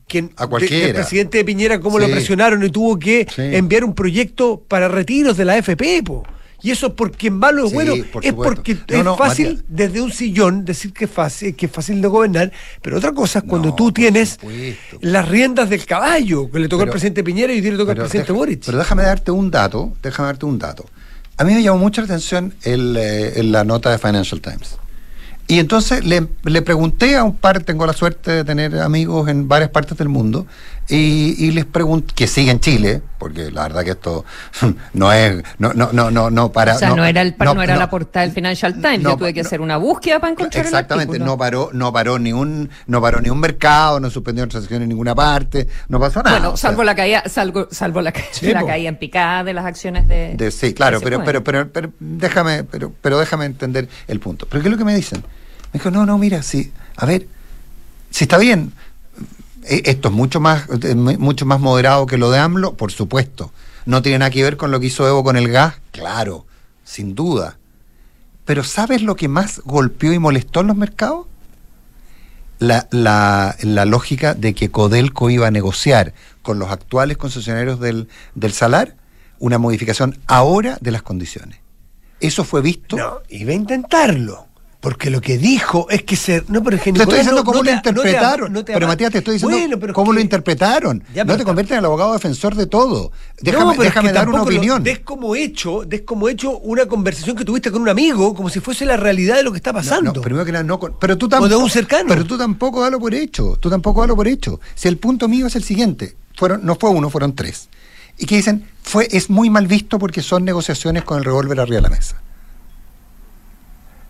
que, 0.08 0.30
A 0.38 0.48
cualquiera. 0.48 0.86
del 0.86 0.96
presidente 0.96 1.40
de 1.40 1.46
Piñera 1.46 1.80
cómo 1.82 2.00
Sí. 2.00 2.06
lo 2.08 2.12
presionaron 2.12 2.64
y 2.64 2.70
tuvo 2.70 2.98
que 2.98 3.28
Sí. 3.30 3.42
enviar 3.42 3.84
un 3.84 3.94
proyecto 3.94 4.64
para 4.68 4.88
retiros 4.88 5.36
de 5.36 5.46
la 5.46 5.58
FP. 5.58 6.02
Po. 6.04 6.24
Y 6.66 6.72
eso 6.72 6.88
es 6.88 6.94
porque 6.94 7.28
en 7.28 7.36
malo 7.38 7.64
es 7.66 7.70
Sí, 7.70 7.76
bueno, 7.76 7.94
por 8.12 8.26
es 8.26 8.34
porque 8.34 8.76
No, 9.04 9.14
es 9.14 9.18
fácil 9.20 9.64
desde 9.68 10.02
un 10.02 10.12
sillón 10.12 10.66
decir 10.66 10.92
que 10.94 11.06
es 11.06 11.12
fácil, 11.12 11.56
que 11.56 11.68
es 11.68 11.72
fácil 11.72 12.02
de 12.02 12.08
gobernar, 12.08 12.52
pero 12.82 12.98
otra 12.98 13.12
cosa 13.12 13.40
es 13.40 13.46
cuando 13.46 13.70
No, 13.70 13.76
tú 13.76 13.92
tienes 13.92 14.32
supuesto. 14.32 14.98
las 15.02 15.28
riendas 15.30 15.70
del 15.70 15.86
caballo, 15.86 16.50
que 16.50 16.58
le 16.58 16.68
tocó 16.68 16.82
al 16.82 16.90
presidente 16.90 17.24
Piñera 17.24 17.54
y 17.54 17.58
hoy 17.58 17.62
día 17.62 17.72
le 17.74 17.78
toca 17.78 17.92
al 17.92 17.98
presidente 18.00 18.32
deja- 18.32 18.38
Boric. 18.40 18.64
Pero 18.66 18.80
déjame 18.80 19.04
darte 19.04 19.30
un 19.30 19.52
dato, 19.52 19.94
déjame 20.02 20.26
darte 20.28 20.46
un 20.48 20.58
dato. 20.58 20.86
A 21.38 21.44
mí 21.44 21.54
me 21.54 21.62
llamó 21.62 21.78
mucha 21.78 22.02
la 22.02 22.06
atención 22.06 22.56
el, 22.64 22.98
eh, 22.98 23.40
en 23.40 23.52
la 23.52 23.64
nota 23.64 23.92
de 23.92 24.00
Financial 24.00 24.42
Times. 24.42 24.78
Y 25.48 25.60
entonces 25.60 26.04
le, 26.04 26.28
le 26.46 26.62
pregunté 26.64 27.16
a 27.16 27.24
un 27.24 27.36
par, 27.36 27.62
tengo 27.62 27.86
la 27.86 27.94
suerte 27.94 28.32
de 28.32 28.44
tener 28.44 28.80
amigos 28.80 29.30
en 29.30 29.48
varias 29.48 29.70
partes 29.70 29.96
del 30.00 30.10
mundo, 30.10 30.48
y, 30.88 31.36
y 31.46 31.52
les 31.52 31.66
pregunté, 31.66 32.14
que 32.14 32.28
siguen 32.28 32.60
Chile, 32.60 33.02
porque 33.18 33.50
la 33.50 33.64
verdad 33.64 33.84
que 33.84 33.92
esto 33.92 34.24
no 34.94 35.12
es, 35.12 35.44
no, 35.58 35.74
no, 35.74 35.90
no, 35.92 36.12
no, 36.12 36.30
no 36.30 36.52
para. 36.52 36.76
o 36.76 36.80
sea, 36.80 36.90
no, 36.96 37.04
era, 37.04 37.22
el, 37.22 37.36
no, 37.40 37.62
era 37.64 37.74
no, 37.74 37.80
la 37.80 37.90
portada 37.90 38.24
del 38.26 38.34
Financial 38.34 38.74
Times. 38.74 39.02
Yo 39.02 39.18
tuve 39.18 39.34
que 39.34 39.42
hacer 39.42 39.62
una 39.62 39.78
búsqueda 39.78 40.20
para 40.20 40.34
encontrar 40.34 40.64
Exactamente, 40.64 41.18
el 41.18 41.26
no 41.26 41.38
paró, 41.38 41.70
no 41.74 41.92
paró 41.92 42.20
ni 42.20 42.34
un, 42.34 42.70
no 42.86 43.02
paró 43.02 43.20
ni 43.20 43.30
un 43.30 43.40
mercado, 43.40 44.00
no 44.00 44.10
suspendió 44.12 44.48
transacciones 44.48 44.84
en 44.84 44.90
ninguna 44.90 45.16
parte, 45.16 45.68
no 45.90 46.00
pasó 46.00 46.22
nada. 46.22 46.38
Bueno, 46.38 46.58
sea. 46.58 46.70
salvo 46.70 46.84
la 46.84 46.96
caída, 46.96 47.24
salvo, 47.28 47.68
salvo 47.72 48.02
la, 48.02 48.14
Sí, 48.32 48.54
la 48.54 48.62
po. 48.62 48.68
caída 48.68 48.90
en 48.90 48.98
picada 48.98 49.44
de 49.44 49.54
las 49.54 49.66
acciones 49.66 50.08
de. 50.08 50.36
De- 50.36 50.52
sí, 50.52 50.74
claro, 50.74 51.00
pero, 51.02 51.24
pero, 51.24 51.44
pero, 51.44 51.68
pero 51.70 51.92
déjame, 52.00 52.64
pero, 52.64 52.94
pero 53.02 53.18
déjame 53.18 53.46
entender 53.46 53.90
el 54.08 54.20
punto. 54.20 54.46
¿Pero 54.50 54.62
qué 54.62 54.70
es 54.70 54.72
lo 54.72 54.78
que 54.78 54.86
me 54.86 54.96
dicen? 54.96 55.20
Me 55.74 55.80
dijo, 55.80 55.90
no, 55.90 56.06
no, 56.06 56.18
mira, 56.18 56.44
sí, 56.44 56.72
a 56.96 57.06
ver, 57.06 57.28
si 58.12 58.26
está 58.26 58.38
bien, 58.38 58.72
esto 59.68 60.10
es 60.10 60.14
mucho 60.14 60.40
más, 60.40 60.66
eh, 60.84 60.96
mu- 60.96 61.18
mucho 61.18 61.46
más 61.46 61.60
moderado 61.60 62.06
que 62.06 62.18
lo 62.18 62.30
de 62.32 62.40
AMLO, 62.40 62.74
por 62.76 62.92
supuesto. 62.92 63.52
No 63.86 64.02
tiene 64.02 64.20
nada 64.20 64.32
que 64.32 64.44
ver 64.44 64.58
con 64.58 64.72
lo 64.72 64.80
que 64.80 64.88
hizo 64.88 65.08
Evo 65.08 65.24
con 65.24 65.38
el 65.38 65.50
gas, 65.50 65.76
claro, 65.92 66.46
sin 66.84 67.16
duda. 67.16 67.58
Pero 68.46 68.64
¿sabes 68.64 69.02
lo 69.02 69.16
que 69.16 69.28
más 69.28 69.62
golpeó 69.66 70.14
y 70.14 70.20
molestó 70.20 70.62
en 70.62 70.68
los 70.68 70.76
mercados? 70.78 71.28
La, 72.60 72.88
la, 72.92 73.56
la 73.62 73.86
lógica 73.86 74.34
de 74.34 74.54
que 74.54 74.72
Codelco 74.72 75.30
iba 75.30 75.48
a 75.48 75.52
negociar 75.52 76.14
con 76.42 76.58
los 76.58 76.72
actuales 76.72 77.18
concesionarios 77.18 77.80
del, 77.80 78.08
del 78.34 78.54
Salar 78.54 78.96
una 79.40 79.58
modificación 79.58 80.18
ahora 80.28 80.78
de 80.80 80.92
las 80.92 81.02
condiciones. 81.02 81.60
Eso 82.22 82.46
fue 82.46 82.62
visto. 82.62 82.96
No, 82.96 83.18
iba 83.30 83.52
a 83.52 83.56
intentarlo. 83.56 84.45
Porque 84.86 85.10
lo 85.10 85.20
que 85.20 85.40
dijo 85.40 85.88
es 85.90 86.04
que 86.04 86.16
se. 86.16 86.44
No, 86.48 86.62
pero 86.64 86.76
es 86.78 86.84
que 86.84 86.94
Te 86.94 87.00
estoy 87.02 87.18
diciendo 87.18 87.42
no- 87.42 87.44
cómo 87.44 87.58
no 87.58 87.64
lo 87.64 87.70
te- 87.72 87.76
interpretaron. 87.90 88.54
no 88.54 88.64
te- 88.64 88.72
pero 88.72 88.86
Matías, 88.86 89.12
te 89.12 89.18
estoy 89.18 89.34
diciendo 89.34 89.58
Bueno, 89.58 89.80
pero 89.80 89.92
es 89.94 89.96
cómo 89.96 90.14
lo 90.14 90.20
interpretaron. 90.20 91.04
Ya, 91.12 91.26
no 91.26 91.36
te 91.36 91.44
conviertes 91.44 91.72
en 91.72 91.80
el 91.80 91.86
abogado 91.86 92.14
defensor 92.14 92.54
de 92.54 92.68
todo. 92.68 93.12
Déjame, 93.42 93.72
pero 93.72 93.82
es 93.82 93.90
déjame 93.90 94.10
que 94.10 94.14
dar 94.14 94.28
una 94.30 94.38
tampoco 94.38 94.52
lo- 94.52 94.58
opinión. 94.58 94.84
des 94.84 95.00
como 95.00 95.36
hecho, 95.36 95.82
des 95.88 96.02
como 96.04 96.30
hecho 96.30 96.60
una 96.60 96.86
conversación 96.86 97.36
que 97.36 97.44
tuviste 97.44 97.72
con 97.72 97.82
un 97.82 97.90
amigo, 97.90 98.36
como 98.36 98.48
si 98.52 98.60
fuese 98.60 98.86
la 98.86 98.96
realidad 98.96 99.38
de 99.38 99.42
lo 99.44 99.52
que 99.52 99.58
está 99.58 99.74
pasando. 99.74 100.22
Primero 100.22 100.46
que 100.46 100.52
nada, 100.52 100.64
no 100.64 100.80
pero 100.80 101.18
tú 101.18 101.26
O 101.26 101.30
tampoco, 101.30 101.50
de 101.50 101.56
un 101.56 101.70
cercano. 101.72 102.10
Pero 102.10 102.24
tú 102.24 102.38
tampoco 102.38 102.82
dalo 102.84 103.00
por 103.00 103.16
hecho. 103.16 103.58
Tú 103.60 103.72
tampoco 103.72 104.02
dalo 104.02 104.16
por 104.16 104.28
hecho. 104.28 104.60
Si 104.76 104.88
el 104.88 105.00
punto 105.00 105.28
mío 105.28 105.48
es 105.48 105.56
el 105.56 105.64
siguiente, 105.64 106.16
fueron, 106.38 106.64
no 106.64 106.76
fue 106.76 106.92
uno, 106.92 107.10
fueron 107.10 107.34
tres. 107.34 107.70
Y 108.20 108.28
que 108.28 108.36
dicen, 108.36 108.68
fue, 108.84 109.08
es 109.10 109.32
muy 109.32 109.50
mal 109.50 109.66
visto 109.66 109.98
porque 109.98 110.22
son 110.22 110.46
negociaciones 110.46 111.04
con 111.04 111.18
el 111.18 111.24
revólver 111.26 111.60
arriba 111.60 111.78
de 111.78 111.82
la 111.82 111.90
mesa. 111.90 112.22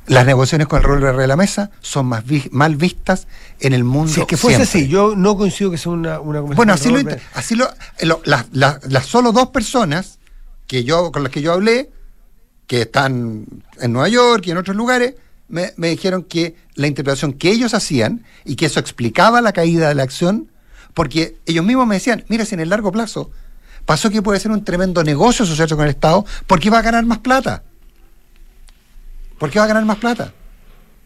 Las 0.08 0.26
negociaciones 0.26 0.68
con 0.68 0.80
el 0.80 0.86
arriba 0.86 1.14
de 1.22 1.28
la 1.28 1.36
mesa 1.36 1.72
son 1.82 2.06
más 2.08 2.26
vi- 2.26 2.48
mal 2.52 2.76
vistas 2.76 3.28
en 3.60 3.74
el 3.74 3.84
mundo. 3.84 4.12
si 4.14 4.22
es 4.22 4.28
que 4.28 4.38
fuese 4.38 4.66
siempre. 4.66 4.82
así, 4.82 4.88
yo 4.92 5.16
no 5.16 5.36
coincido 5.36 5.72
que 5.72 5.78
sea 5.78 5.92
una, 5.92 6.20
una 6.20 6.42
conversación. 6.42 6.56
Bueno, 6.56 6.74
así 6.74 6.90
lo, 6.90 6.98
así 7.34 7.56
lo, 7.56 7.68
lo- 8.02 8.22
las, 8.26 8.46
las- 8.52 8.86
las 8.92 9.06
solo 9.08 9.32
dos 9.32 9.50
personas 9.50 10.20
que 10.68 10.84
yo, 10.84 11.12
con 11.12 11.24
las 11.24 11.32
que 11.32 11.42
yo 11.42 11.54
hablé, 11.54 11.90
que 12.68 12.82
están 12.82 13.46
en 13.80 13.94
Nueva 13.94 14.08
York 14.10 14.44
y 14.48 14.52
en 14.52 14.58
otros 14.58 14.76
lugares, 14.76 15.16
me, 15.48 15.74
me 15.78 15.90
dijeron 15.90 16.24
que 16.24 16.56
la 16.76 16.88
interpretación 16.88 17.34
que 17.34 17.52
ellos 17.52 17.74
hacían 17.74 18.24
y 18.44 18.56
que 18.56 18.66
eso 18.66 18.80
explicaba 18.80 19.42
la 19.42 19.54
caída 19.54 19.88
de 19.88 19.96
la 19.96 20.04
acción, 20.04 20.50
porque 20.94 21.38
ellos 21.46 21.64
mismos 21.66 21.86
me 21.88 21.96
decían, 21.96 22.26
mira, 22.30 22.46
si 22.46 22.56
en 22.56 22.62
el 22.62 22.70
largo 22.70 22.92
plazo 22.92 23.30
pasó 23.86 24.10
que 24.10 24.22
puede 24.24 24.40
ser 24.40 24.50
un 24.52 24.64
tremendo 24.64 25.04
negocio 25.04 25.46
asociarse 25.46 25.76
con 25.76 25.84
el 25.86 25.92
Estado, 25.92 26.26
porque 26.48 26.70
va 26.72 26.80
a 26.80 26.82
ganar 26.82 27.06
más 27.06 27.20
plata. 27.20 27.64
Porque 29.38 29.60
va 29.60 29.66
a 29.66 29.68
ganar 29.68 29.86
más 29.86 29.98
plata. 29.98 30.34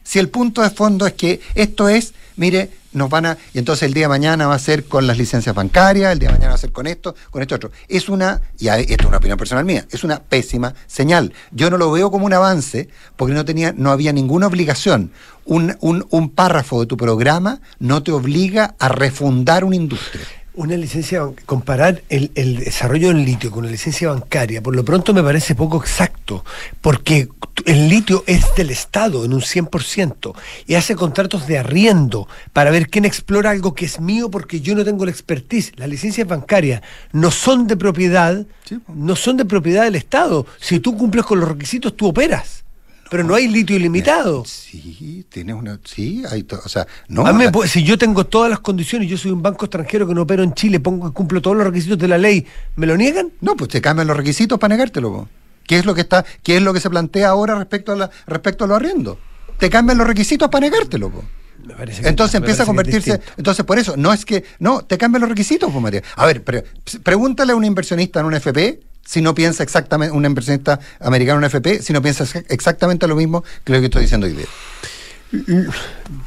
Si 0.03 0.17
el 0.17 0.29
punto 0.29 0.61
de 0.61 0.69
fondo 0.69 1.05
es 1.05 1.13
que 1.13 1.39
esto 1.53 1.87
es, 1.87 2.13
mire, 2.35 2.71
nos 2.93 3.09
van 3.09 3.27
a. 3.27 3.37
Y 3.53 3.59
entonces 3.59 3.83
el 3.83 3.93
día 3.93 4.05
de 4.05 4.09
mañana 4.09 4.47
va 4.47 4.55
a 4.55 4.59
ser 4.59 4.85
con 4.85 5.05
las 5.05 5.17
licencias 5.17 5.53
bancarias, 5.53 6.11
el 6.11 6.19
día 6.19 6.29
de 6.29 6.33
mañana 6.33 6.49
va 6.49 6.55
a 6.55 6.59
ser 6.59 6.71
con 6.71 6.87
esto, 6.87 7.15
con 7.29 7.41
esto 7.41 7.55
otro. 7.55 7.71
Es 7.87 8.09
una, 8.09 8.41
y 8.57 8.69
esto 8.69 9.03
es 9.03 9.05
una 9.05 9.17
opinión 9.17 9.37
personal 9.37 9.65
mía, 9.65 9.85
es 9.91 10.03
una 10.03 10.19
pésima 10.19 10.73
señal. 10.87 11.33
Yo 11.51 11.69
no 11.69 11.77
lo 11.77 11.91
veo 11.91 12.09
como 12.09 12.25
un 12.25 12.33
avance, 12.33 12.89
porque 13.15 13.33
no 13.33 13.45
tenía, 13.45 13.73
no 13.77 13.91
había 13.91 14.13
ninguna 14.13 14.47
obligación. 14.47 15.11
Un, 15.45 15.77
un, 15.79 16.07
un 16.09 16.29
párrafo 16.29 16.79
de 16.79 16.87
tu 16.87 16.97
programa 16.97 17.61
no 17.79 18.03
te 18.03 18.11
obliga 18.11 18.75
a 18.79 18.89
refundar 18.89 19.63
una 19.63 19.75
industria. 19.75 20.25
Una 20.59 20.75
licencia, 20.75 21.21
comparar 21.45 22.03
el, 22.09 22.31
el 22.35 22.57
desarrollo 22.57 23.07
del 23.07 23.23
litio 23.23 23.49
con 23.49 23.63
la 23.63 23.71
licencia 23.71 24.09
bancaria, 24.09 24.61
por 24.61 24.75
lo 24.75 24.83
pronto 24.83 25.13
me 25.13 25.23
parece 25.23 25.55
poco 25.55 25.77
exacto, 25.77 26.43
porque 26.81 27.29
el 27.65 27.87
litio 27.87 28.25
es 28.27 28.53
del 28.55 28.69
Estado 28.69 29.23
en 29.23 29.33
un 29.33 29.39
100% 29.39 30.33
y 30.67 30.75
hace 30.75 30.97
contratos 30.97 31.47
de 31.47 31.59
arriendo 31.59 32.27
para 32.51 32.71
ver 32.71 32.89
quién 32.89 33.05
explora 33.05 33.51
algo 33.51 33.73
que 33.73 33.85
es 33.85 34.01
mío 34.01 34.29
porque 34.29 34.59
yo 34.59 34.75
no 34.75 34.83
tengo 34.83 35.05
la 35.05 35.11
expertise. 35.11 35.71
Las 35.77 35.87
licencias 35.87 36.27
bancarias 36.27 36.81
no 37.13 37.31
son 37.31 37.65
de 37.65 37.77
propiedad, 37.77 38.45
Sí, 38.65 38.79
no 38.89 39.15
son 39.15 39.37
de 39.37 39.45
propiedad 39.45 39.85
del 39.85 39.95
Estado. 39.95 40.45
Si 40.59 40.81
tú 40.81 40.97
cumples 40.97 41.23
con 41.23 41.39
los 41.39 41.47
requisitos, 41.47 41.95
tú 41.95 42.07
operas. 42.07 42.65
Pero 43.09 43.23
no 43.23 43.33
hay 43.35 43.47
litio 43.47 43.75
ilimitado. 43.75 44.43
Sí, 44.45 45.25
tienes 45.29 45.55
una. 45.55 45.79
Sí, 45.83 46.23
hay. 46.29 46.43
to- 46.43 46.61
O 46.63 46.69
sea, 46.69 46.85
no. 47.07 47.25
A 47.25 47.33
mí 47.33 47.43
me 47.51 47.67
si 47.67 47.83
yo 47.83 47.97
tengo 47.97 48.25
todas 48.25 48.49
las 48.49 48.59
condiciones, 48.59 49.09
yo 49.09 49.17
soy 49.17 49.31
un 49.31 49.41
banco 49.41 49.65
extranjero 49.65 50.07
que 50.07 50.13
no 50.13 50.21
opero 50.21 50.43
en 50.43 50.53
Chile, 50.53 50.79
pongo 50.79 51.11
cumplo 51.13 51.41
todos 51.41 51.57
los 51.57 51.65
requisitos 51.65 51.97
de 51.97 52.07
la 52.07 52.17
ley, 52.19 52.45
¿me 52.75 52.85
lo 52.85 52.95
niegan? 52.97 53.31
No, 53.41 53.55
pues 53.55 53.69
te 53.71 53.81
cambian 53.81 54.07
los 54.07 54.15
requisitos 54.15 54.59
para 54.59 54.75
negártelo. 54.75 55.11
po. 55.11 55.27
¿Qué 55.65 55.77
es 55.79 55.85
lo 55.85 55.93
que 55.95 56.01
está, 56.01 56.23
qué 56.43 56.57
es 56.57 56.61
lo 56.63 56.73
que 56.73 56.79
se 56.79 56.89
plantea 56.89 57.29
ahora 57.29 57.55
respecto 57.55 57.91
a 57.91 57.95
la, 57.95 58.09
respecto 58.27 58.63
a 58.65 58.67
los 58.67 58.77
arriendos? 58.77 59.17
Te 59.57 59.69
cambian 59.69 59.97
los 59.97 60.05
requisitos 60.07 60.49
para 60.49 60.61
negártelo. 60.67 61.09
po. 61.09 61.23
Me 61.65 61.73
parece 61.75 62.01
que- 62.01 62.07
Entonces 62.09 62.35
me 62.39 62.45
empieza 62.45 62.63
a 62.63 62.65
parece 62.65 62.91
convertirse. 62.91 63.21
Entonces, 63.37 63.65
por 63.65 63.77
eso, 63.79 63.95
no 63.97 64.13
es 64.13 64.23
que. 64.25 64.43
No, 64.59 64.81
te 64.83 64.97
cambian 64.97 65.21
los 65.21 65.29
requisitos, 65.29 65.69
pues 65.71 65.81
María. 65.83 66.01
A 66.15 66.25
ver, 66.25 66.43
pre- 66.43 66.63
pregúntale 67.03 67.53
a 67.53 67.55
un 67.55 67.65
inversionista 67.65 68.19
en 68.21 68.27
un 68.27 68.33
FP 68.35 68.79
si 69.05 69.21
no 69.21 69.33
piensa 69.33 69.63
exactamente, 69.63 70.15
un 70.15 70.25
inversionista 70.25 70.79
americano 70.99 71.39
un 71.39 71.45
FP, 71.45 71.81
si 71.81 71.93
no 71.93 72.01
piensa 72.01 72.23
exa- 72.25 72.45
exactamente 72.49 73.07
lo 73.07 73.15
mismo 73.15 73.43
que 73.63 73.73
lo 73.73 73.79
que 73.79 73.85
estoy 73.85 74.03
diciendo 74.03 74.27
hoy 74.27 74.33
día. 74.33 74.45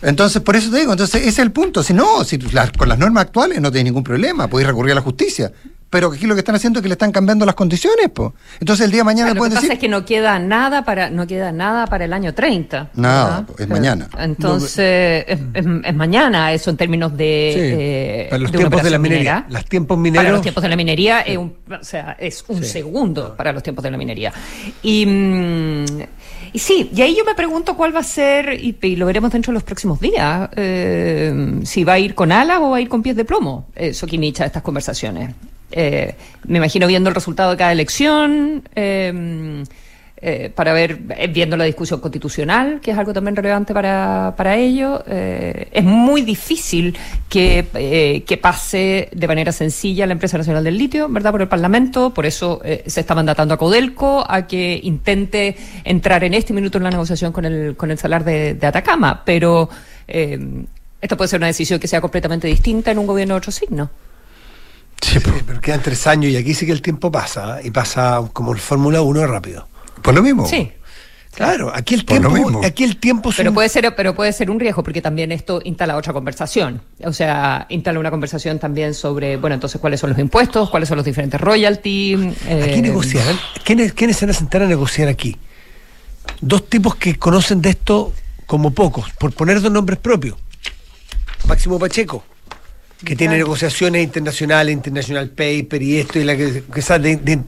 Entonces, 0.02 0.42
por 0.42 0.56
eso 0.56 0.70
te 0.70 0.78
digo, 0.80 0.92
entonces 0.92 1.20
ese 1.20 1.28
es 1.28 1.38
el 1.40 1.50
punto. 1.52 1.82
Si 1.82 1.92
no, 1.92 2.24
si 2.24 2.38
las- 2.38 2.72
con 2.72 2.88
las 2.88 2.98
normas 2.98 3.24
actuales 3.24 3.60
no 3.60 3.70
tienes 3.70 3.84
ningún 3.90 4.04
problema, 4.04 4.48
podéis 4.48 4.68
recurrir 4.68 4.92
a 4.92 4.96
la 4.96 5.00
justicia. 5.00 5.52
Pero 5.90 6.10
aquí 6.10 6.26
lo 6.26 6.34
que 6.34 6.38
están 6.38 6.54
haciendo 6.54 6.78
es 6.78 6.82
que 6.82 6.88
le 6.88 6.94
están 6.94 7.12
cambiando 7.12 7.44
las 7.44 7.54
condiciones, 7.54 8.08
pues. 8.14 8.32
Entonces 8.60 8.86
el 8.86 8.90
día 8.92 9.00
de 9.00 9.04
mañana 9.04 9.26
Claro, 9.26 9.34
lo 9.34 9.34
que 9.34 9.38
pueden 9.40 9.52
pasa 9.56 9.60
decir. 9.66 9.72
es 9.74 9.78
que 9.78 9.88
no 9.90 10.06
queda 10.06 10.38
nada 10.38 10.86
para 10.86 11.10
no 11.10 11.26
queda 11.26 11.52
nada 11.52 11.86
para 11.86 12.06
el 12.06 12.14
año 12.14 12.32
30. 12.32 12.88
Nada, 12.94 13.40
¿verdad? 13.42 13.60
es 13.60 13.68
mañana. 13.68 14.08
Entonces, 14.18 15.24
es, 15.28 15.38
es- 15.52 15.66
es 15.84 15.94
mañana 15.94 16.50
eso 16.54 16.70
en 16.70 16.78
términos 16.78 17.14
de, 17.14 17.50
Sí, 17.54 17.60
eh, 17.60 18.26
para 18.30 18.40
los 18.40 18.52
de 18.52 18.56
tiempos 18.58 18.82
de 18.82 18.90
la 18.90 18.98
minería. 18.98 19.34
minera. 19.40 19.46
Los 19.50 19.64
tiempos 19.66 19.96
Para 19.96 20.02
mineros. 20.02 20.32
los 20.32 20.40
tiempos 20.42 20.62
de 20.62 20.68
la 20.70 20.76
minería 20.76 21.20
es 21.20 21.36
un, 21.36 21.54
o 21.78 21.84
sea, 21.84 22.16
es 22.18 22.42
un 22.48 22.64
segundo 22.64 23.36
para 23.36 23.52
los 23.52 23.62
tiempos 23.62 23.82
de 23.84 23.90
la 23.90 23.98
minería. 23.98 24.32
Y, 24.82 25.04
mm, 25.04 25.84
y 26.52 26.58
sí, 26.58 26.90
y 26.94 27.02
ahí 27.02 27.16
yo 27.16 27.24
me 27.24 27.34
pregunto 27.34 27.76
cuál 27.76 27.94
va 27.94 28.00
a 28.00 28.04
ser, 28.04 28.52
y, 28.52 28.96
lo 28.96 29.06
veremos 29.06 29.32
dentro 29.32 29.52
de 29.52 29.54
los 29.54 29.62
próximos 29.62 30.00
días, 30.00 30.50
eh, 30.56 31.60
si 31.64 31.84
va 31.84 31.94
a 31.94 31.98
ir 31.98 32.14
con 32.14 32.32
alas 32.32 32.58
o 32.60 32.70
va 32.70 32.76
a 32.76 32.80
ir 32.80 32.88
con 32.88 33.02
pies 33.02 33.16
de 33.16 33.24
plomo, 33.24 33.66
eh, 33.74 33.90
estas 33.90 34.62
conversaciones. 34.62 35.34
Eh, 35.70 36.14
me 36.44 36.58
imagino 36.58 36.86
viendo 36.86 37.08
el 37.08 37.14
resultado 37.14 37.52
de 37.52 37.56
cada 37.56 37.72
elección, 37.72 38.62
eh, 38.74 39.64
eh, 40.22 40.52
para 40.54 40.72
ver, 40.72 41.00
eh, 41.16 41.26
viendo 41.26 41.56
la 41.56 41.64
discusión 41.64 42.00
constitucional, 42.00 42.80
que 42.80 42.92
es 42.92 42.98
algo 42.98 43.12
también 43.12 43.35
relevante 43.35 43.74
para, 43.74 44.35
para 44.37 44.56
ello. 44.56 45.02
eh, 45.06 45.68
es 45.72 45.82
muy 45.85 46.22
difícil 46.22 46.96
que, 47.28 47.66
eh, 47.74 48.22
que 48.24 48.37
pase 48.37 49.08
de 49.12 49.26
manera 49.26 49.50
sencilla 49.50 50.06
la 50.06 50.12
empresa 50.12 50.38
nacional 50.38 50.62
del 50.62 50.78
litio, 50.78 51.08
¿verdad? 51.08 51.32
Por 51.32 51.42
el 51.42 51.48
Parlamento, 51.48 52.14
por 52.14 52.24
eso 52.24 52.61
se 52.62 53.00
está 53.00 53.14
mandatando 53.14 53.54
a 53.54 53.56
Codelco 53.56 54.24
a 54.28 54.46
que 54.46 54.80
intente 54.82 55.56
entrar 55.85 56.22
en 56.24 56.35
este 56.35 56.52
minuto 56.52 56.78
en 56.78 56.85
la 56.85 56.90
negociación 56.90 57.32
con 57.32 57.44
el, 57.44 57.76
con 57.76 57.90
el 57.90 57.98
salar 57.98 58.24
de, 58.24 58.54
de 58.54 58.66
Atacama, 58.66 59.22
pero 59.24 59.68
esta 60.06 61.16
puede 61.16 61.28
ser 61.28 61.40
una 61.40 61.48
decisión 61.48 61.80
que 61.80 61.88
sea 61.88 62.00
completamente 62.00 62.46
distinta 62.46 62.92
en 62.92 62.98
un 62.98 63.06
gobierno 63.06 63.35
de 63.35 63.38
otro 63.38 63.50
signo. 63.50 63.90
Sí, 65.00 65.18
pero 65.46 65.61
quedan 65.61 65.82
tres 65.82 66.06
años 66.06 66.30
y 66.30 66.37
aquí 66.37 66.54
sí 66.54 66.64
que 66.64 66.72
el 66.72 66.80
tiempo 66.80 67.11
pasa, 67.11 67.61
¿eh? 67.61 67.66
y 67.66 67.70
pasa 67.72 68.22
como 68.32 68.52
el 68.52 68.61
Fórmula 68.61 69.02
1 69.02 69.26
rápido. 69.26 69.66
Por 70.00 70.14
lo 70.14 70.22
mismo. 70.22 70.46
Sí. 70.46 70.72
Claro, 71.35 71.72
aquí 71.74 71.94
el 71.94 72.05
tiempo, 72.05 72.28
mismo. 72.28 72.61
aquí 72.62 72.85
el 72.85 72.98
tiempo 72.98 73.31
es 73.31 73.37
Pero 73.37 73.50
un- 73.50 73.55
puede 73.55 73.70
ser, 73.70 73.94
pero 73.96 74.14
puede 74.14 74.35
ser 74.35 74.50
un 74.50 74.61
riesgo 74.61 74.83
porque 74.83 75.00
también 75.00 75.33
esto 75.33 75.62
instala 75.64 75.96
otra 75.96 76.12
conversación. 76.12 76.83
O 77.05 77.12
sea, 77.14 77.64
instala 77.70 77.98
una 77.98 78.11
conversación 78.11 78.59
también 78.59 78.92
sobre, 78.92 79.38
bueno, 79.38 79.55
entonces 79.55 79.81
cuáles 79.81 79.98
son 79.98 80.11
los 80.11 80.18
impuestos, 80.18 80.68
cuáles 80.68 80.90
son 80.90 80.96
los 80.96 81.07
diferentes 81.07 81.40
royalties. 81.40 82.20
eh, 82.46 82.68
Aquí 82.70 82.83
negociarán. 82.83 83.38
¿Quiénes, 83.64 83.94
¿Quiénes 83.94 84.18
se 84.18 84.26
van 84.26 84.31
a 84.35 84.38
sentar 84.38 84.61
a 84.62 84.66
negociar 84.66 85.09
aquí? 85.09 85.38
Dos 86.42 86.68
tipos 86.68 86.96
que 86.96 87.16
conocen 87.18 87.62
de 87.62 87.70
esto 87.70 88.12
como 88.44 88.72
pocos, 88.72 89.11
por 89.18 89.33
poner 89.33 89.62
dos 89.62 89.72
nombres 89.72 89.98
propios. 90.00 90.37
Máximo 91.48 91.78
Pacheco, 91.78 92.24
que 93.04 93.16
tiene 93.16 93.34
Claro. 93.34 93.46
negociaciones 93.46 94.02
internacionales, 94.04 94.72
International 94.72 95.28
Paper 95.28 95.82
y 95.82 95.98
esto, 95.98 96.18
y 96.18 96.24
la 96.24 96.36
que, 96.36 96.62
que 96.72 96.82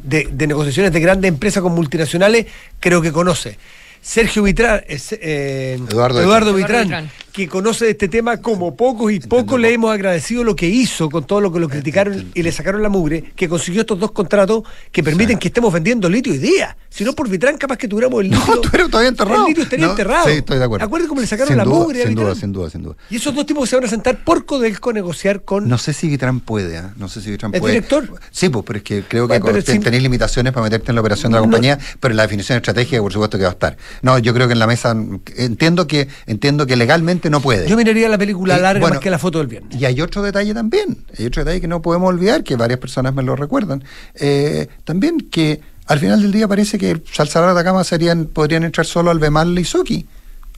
de- 0.02 0.28
de 0.30 0.46
negociaciones 0.46 0.92
de 0.92 1.00
grandes 1.00 1.28
empresas 1.28 1.62
con 1.62 1.72
multinacionales, 1.74 2.46
creo 2.80 3.00
que 3.00 3.12
conoce. 3.12 3.56
Sergio 4.04 4.42
Vitrán, 4.42 4.82
es, 4.86 5.12
eh, 5.12 5.78
Eduardo 5.88 6.20
Eduardo, 6.20 6.52
Vitrán. 6.52 7.10
Que 7.32 7.48
conoce 7.48 7.86
de 7.86 7.90
este 7.92 8.06
tema 8.06 8.36
como 8.36 8.76
pocos 8.76 9.10
y 9.10 9.18
poco 9.18 9.58
le 9.58 9.72
hemos 9.72 9.92
agradecido 9.92 10.44
lo 10.44 10.54
que 10.54 10.68
hizo 10.68 11.10
con 11.10 11.26
todo 11.26 11.40
lo 11.40 11.50
que 11.52 11.58
lo 11.58 11.68
criticaron 11.68 12.30
y 12.32 12.42
le 12.44 12.52
sacaron 12.52 12.80
la 12.80 12.88
mugre, 12.90 13.24
que 13.34 13.48
consiguió 13.48 13.80
estos 13.80 13.98
dos 13.98 14.12
contratos 14.12 14.62
que 14.92 15.02
permiten 15.02 15.36
que 15.38 15.48
estemos 15.48 15.72
vendiendo 15.72 16.08
litio 16.08 16.32
hoy 16.32 16.38
día. 16.38 16.76
Si 16.90 17.02
no 17.02 17.12
por 17.12 17.28
Vitrán, 17.28 17.56
capaz 17.58 17.76
que 17.76 17.88
tuviéramos 17.88 18.20
el 18.20 18.30
litio. 18.30 18.44
No, 18.46 18.60
tú 18.60 18.68
eres 18.72 18.88
todavía 18.88 19.08
enterrado. 19.08 19.42
El 19.42 19.48
litio 19.48 19.64
estaría 19.64 19.86
No, 19.86 19.90
enterrado. 19.92 20.26
Sí, 20.28 20.32
estoy 20.34 20.58
de 20.58 20.64
acuerdo. 20.64 20.86
Acuérdate 20.86 21.08
cómo 21.08 21.20
le 21.22 21.26
sacaron 21.26 21.48
Sin 21.48 21.56
la 21.56 21.64
duda, 21.64 21.74
mugre 21.78 22.02
a 22.02 22.06
Sin 22.06 22.14
duda, 22.14 22.24
Vitrán. 22.26 22.40
sin 22.40 22.52
duda, 22.52 22.70
sin 22.70 22.82
duda. 22.82 22.96
Y 23.10 23.16
esos 23.16 23.34
dos 23.34 23.46
tipos 23.46 23.68
se 23.68 23.74
van 23.74 23.84
a 23.86 23.88
sentar 23.88 24.22
por 24.22 24.44
Codelco 24.44 24.90
a 24.90 24.92
negociar 24.92 25.42
con. 25.42 25.66
No 25.68 25.76
sé 25.78 25.92
si 25.92 26.08
Vitrán 26.08 26.38
puede, 26.38 26.76
¿ah? 26.78 26.92
no 26.96 27.08
sé 27.08 27.20
si 27.20 27.32
Vitrán 27.32 27.52
¿El 27.52 27.60
puede. 27.60 27.72
director? 27.74 28.08
Sí, 28.30 28.48
pues, 28.48 28.64
pero 28.64 28.76
es 28.76 28.82
que 28.84 29.02
creo 29.08 29.26
que 29.26 29.40
Bueno, 29.40 29.58
limitaciones 29.90 30.52
para 30.52 30.62
meterte 30.62 30.92
en 30.92 30.94
la 30.94 31.00
operación 31.00 31.32
de 31.32 31.36
la 31.36 31.40
No. 31.40 31.46
compañía, 31.46 31.80
pero 31.98 32.12
en 32.12 32.16
la 32.16 32.22
definición 32.22 32.58
estratégica, 32.58 33.00
por 33.02 33.12
supuesto 33.12 33.38
que 33.38 33.42
va 33.42 33.50
a 33.50 33.54
estar. 33.54 33.76
No, 34.02 34.18
yo 34.18 34.32
creo 34.34 34.46
que 34.46 34.52
en 34.52 34.58
la 34.58 34.66
mesa 34.66 34.96
entiendo 35.36 35.86
que 35.86 36.08
entiendo 36.26 36.66
que 36.66 36.76
legalmente 36.76 37.30
no 37.30 37.40
puede. 37.40 37.68
Yo 37.68 37.76
miraría 37.76 38.08
la 38.08 38.18
película 38.18 38.56
Eh, 38.56 38.60
larga 38.60 38.80
bueno, 38.80 38.94
más 38.94 39.02
que 39.02 39.10
la 39.10 39.18
foto 39.18 39.38
del 39.38 39.46
viernes. 39.48 39.80
Y 39.80 39.84
hay 39.84 40.00
otro 40.00 40.22
detalle 40.22 40.52
también, 40.54 41.04
hay 41.18 41.26
otro 41.26 41.42
detalle 41.44 41.60
que 41.60 41.68
no 41.68 41.80
podemos 41.82 42.08
olvidar, 42.08 42.42
que 42.44 42.56
varias 42.56 42.78
personas 42.80 43.14
me 43.14 43.22
lo 43.22 43.36
recuerdan. 43.36 43.82
Eh, 44.14 44.68
también 44.84 45.18
que 45.30 45.60
al 45.86 45.98
final 45.98 46.22
del 46.22 46.32
día 46.32 46.48
parece 46.48 46.78
que 46.78 47.02
Salsador 47.12 47.48
de 47.48 47.52
Atacama 47.60 47.84
serían, 47.84 48.26
podrían 48.26 48.64
entrar 48.64 48.86
solo 48.86 49.10
al 49.10 49.18
Bemal 49.18 49.58
y 49.58 49.64
Soki. 49.64 50.06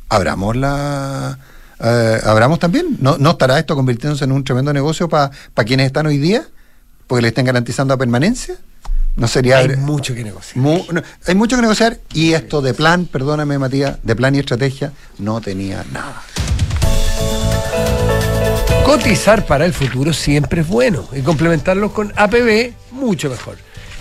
Abramos 0.09 0.55
la. 0.57 1.39
eh, 1.81 2.21
abramos 2.25 2.59
también. 2.61 2.97
¿No, 3.01 3.19
¿No 3.19 3.31
estará 3.33 3.59
esto 3.59 3.75
convirtiéndose 3.75 4.25
en 4.25 4.33
un 4.33 4.45
tremendo 4.45 4.73
negocio 4.73 5.09
para 5.09 5.31
quienes 5.67 5.87
están 5.87 6.07
hoy 6.07 6.19
día? 6.19 6.45
Porque 7.09 7.23
le 7.23 7.29
estén 7.29 7.45
garantizando 7.45 7.93
la 7.95 7.99
permanencia. 7.99 8.57
No 9.17 9.27
sería. 9.29 9.59
Hay 9.59 9.77
mucho 9.77 10.15
que 10.15 10.23
negociar. 10.23 10.57
Mu- 10.63 10.85
no, 10.93 11.03
hay 11.27 11.35
mucho 11.35 11.57
que 11.57 11.63
negociar 11.63 11.99
y 12.13 12.33
esto 12.35 12.61
de 12.63 12.75
plan, 12.75 13.07
perdóname 13.07 13.59
Matías, 13.59 13.99
de 14.03 14.15
plan 14.15 14.35
y 14.35 14.41
estrategia 14.41 14.93
no 15.19 15.41
tenía 15.41 15.85
nada. 15.93 16.23
Cotizar 18.85 19.45
para 19.47 19.65
el 19.67 19.73
futuro 19.73 20.13
siempre 20.13 20.61
es 20.61 20.69
bueno 20.69 21.09
y 21.13 21.21
complementarlo 21.23 21.93
con 21.93 22.13
APB 22.15 22.73
mucho 22.93 23.29
mejor. 23.29 23.57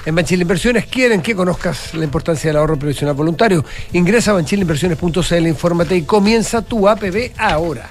En 0.05 0.13
Banchile 0.13 0.43
Inversiones 0.43 0.85
quieren 0.85 1.21
que 1.21 1.35
conozcas 1.35 1.95
la 1.95 2.03
importancia 2.03 2.49
del 2.49 2.57
ahorro 2.57 2.77
previsional 2.77 3.15
voluntario. 3.15 3.65
Ingresa 3.93 4.31
a 4.31 4.33
banchileinversiones.cl, 4.35 5.47
infórmate 5.47 5.95
y 5.95 6.03
comienza 6.03 6.61
tu 6.61 6.87
APB 6.87 7.31
ahora. 7.37 7.89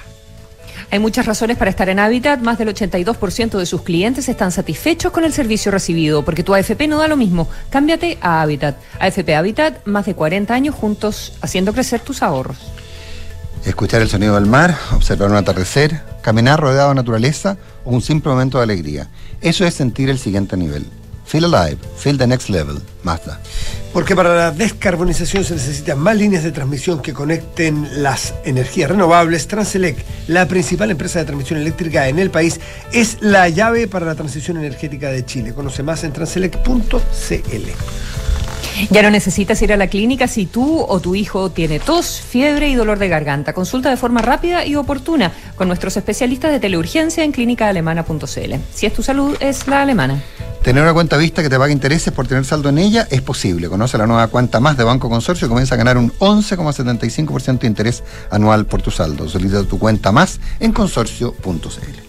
Hay 0.91 0.99
muchas 0.99 1.25
razones 1.25 1.57
para 1.57 1.69
estar 1.69 1.89
en 1.89 1.99
Habitat. 1.99 2.41
Más 2.41 2.57
del 2.57 2.69
82% 2.69 3.57
de 3.57 3.65
sus 3.65 3.81
clientes 3.81 4.29
están 4.29 4.51
satisfechos 4.51 5.11
con 5.11 5.23
el 5.23 5.33
servicio 5.33 5.71
recibido, 5.71 6.23
porque 6.23 6.43
tu 6.43 6.53
AFP 6.53 6.87
no 6.87 6.97
da 6.97 7.07
lo 7.07 7.17
mismo. 7.17 7.47
Cámbiate 7.69 8.17
a 8.21 8.41
Habitat. 8.41 8.77
AFP 8.99 9.35
Habitat, 9.35 9.85
más 9.85 10.05
de 10.05 10.15
40 10.15 10.53
años 10.53 10.75
juntos 10.75 11.33
haciendo 11.41 11.73
crecer 11.73 12.01
tus 12.01 12.21
ahorros. 12.21 12.57
Escuchar 13.65 14.01
el 14.01 14.09
sonido 14.09 14.35
del 14.35 14.45
mar, 14.45 14.77
observar 14.93 15.31
un 15.31 15.37
atardecer, 15.37 16.01
caminar 16.21 16.59
rodeado 16.59 16.89
de 16.89 16.95
naturaleza 16.95 17.57
o 17.83 17.89
un 17.91 18.01
simple 18.01 18.31
momento 18.31 18.59
de 18.59 18.65
alegría. 18.65 19.09
Eso 19.41 19.65
es 19.65 19.73
sentir 19.73 20.09
el 20.09 20.19
siguiente 20.19 20.55
nivel. 20.55 20.85
Feel 21.25 21.45
alive, 21.45 21.77
feel 21.97 22.17
the 22.17 22.27
next 22.27 22.49
level. 22.49 22.79
Mazda. 23.03 23.39
Porque 23.93 24.15
para 24.15 24.35
la 24.35 24.51
descarbonización 24.51 25.43
se 25.43 25.53
necesitan 25.53 25.99
más 25.99 26.17
líneas 26.17 26.43
de 26.43 26.51
transmisión 26.51 27.01
que 27.01 27.13
conecten 27.13 28.03
las 28.03 28.33
energías 28.43 28.89
renovables. 28.89 29.47
Transelec, 29.47 29.97
la 30.27 30.47
principal 30.47 30.91
empresa 30.91 31.19
de 31.19 31.25
transmisión 31.25 31.59
eléctrica 31.59 32.07
en 32.09 32.19
el 32.19 32.29
país, 32.29 32.59
es 32.91 33.17
la 33.21 33.47
llave 33.47 33.87
para 33.87 34.05
la 34.05 34.15
transición 34.15 34.57
energética 34.57 35.09
de 35.11 35.25
Chile. 35.25 35.53
Conoce 35.53 35.81
más 35.81 36.03
en 36.03 36.13
transelec.cl. 36.13 37.69
Ya 38.89 39.01
no 39.01 39.09
necesitas 39.09 39.61
ir 39.61 39.73
a 39.73 39.77
la 39.77 39.87
clínica 39.87 40.27
si 40.27 40.45
tú 40.45 40.81
o 40.81 40.99
tu 40.99 41.15
hijo 41.15 41.49
tiene 41.49 41.79
tos, 41.79 42.21
fiebre 42.21 42.69
y 42.69 42.75
dolor 42.75 42.99
de 42.99 43.07
garganta. 43.07 43.53
Consulta 43.53 43.89
de 43.89 43.97
forma 43.97 44.21
rápida 44.21 44.65
y 44.65 44.75
oportuna 44.75 45.31
con 45.55 45.67
nuestros 45.67 45.97
especialistas 45.97 46.51
de 46.51 46.59
teleurgencia 46.59 47.23
en 47.23 47.31
clínicaalemana.cl. 47.31 48.53
Si 48.73 48.85
es 48.85 48.93
tu 48.93 49.03
salud, 49.03 49.35
es 49.39 49.67
la 49.67 49.81
alemana. 49.81 50.21
Tener 50.65 50.81
una 50.81 50.93
cuenta 50.93 51.17
vista 51.17 51.43
que 51.43 51.49
te 51.49 51.59
pague 51.59 51.73
intereses 51.73 52.11
por 52.11 52.27
tener 52.27 52.43
saldo 52.43 52.69
en 52.69 52.79
ella 52.79 53.07
es 53.11 53.21
posible. 53.21 53.69
Conoce 53.69 53.99
la 53.99 54.07
nueva 54.07 54.27
cuenta 54.29 54.59
más 54.59 54.75
de 54.75 54.83
Banco 54.83 55.09
Consorcio 55.09 55.45
y 55.45 55.49
comienza 55.49 55.75
a 55.75 55.77
ganar 55.77 55.95
un 55.97 56.11
11,75% 56.13 57.59
de 57.59 57.67
interés 57.67 58.03
anual 58.31 58.65
por 58.65 58.81
tu 58.81 58.89
saldo. 58.89 59.29
Solicita 59.29 59.63
tu 59.63 59.77
cuenta 59.77 60.11
más 60.11 60.39
en 60.59 60.73
consorcio.cl. 60.73 62.04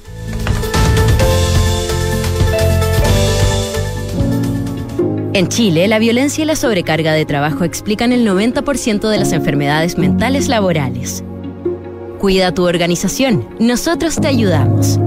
En 5.37 5.49
Chile, 5.49 5.87
la 5.87 5.99
violencia 5.99 6.45
y 6.45 6.47
la 6.47 6.57
sobrecarga 6.57 7.13
de 7.13 7.27
trabajo 7.27 7.65
explican 7.65 8.11
el 8.11 8.27
90% 8.27 9.11
de 9.11 9.19
las 9.19 9.33
enfermedades 9.33 9.99
mentales 9.99 10.49
laborales. 10.49 11.23
Cuida 12.19 12.55
tu 12.55 12.67
organización, 12.67 13.47
nosotros 13.61 14.17
te 14.17 14.29
ayudamos. 14.29 14.99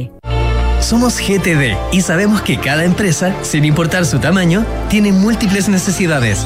Somos 0.79 1.19
GTD 1.19 1.75
y 1.91 1.99
sabemos 1.99 2.41
que 2.41 2.57
cada 2.57 2.85
empresa, 2.85 3.35
sin 3.41 3.65
importar 3.65 4.05
su 4.05 4.19
tamaño, 4.19 4.65
tiene 4.89 5.11
múltiples 5.11 5.67
necesidades. 5.67 6.45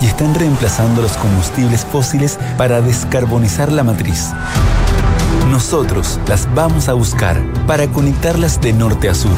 y 0.00 0.06
están 0.06 0.34
reemplazando 0.34 1.02
los 1.02 1.16
combustibles 1.16 1.84
fósiles 1.84 2.38
para 2.56 2.80
descarbonizar 2.80 3.72
la 3.72 3.82
matriz. 3.82 4.30
Nosotros 5.50 6.20
las 6.28 6.52
vamos 6.54 6.88
a 6.88 6.92
buscar 6.92 7.42
para 7.66 7.86
conectarlas 7.88 8.60
de 8.60 8.72
norte 8.72 9.08
a 9.08 9.14
sur, 9.14 9.32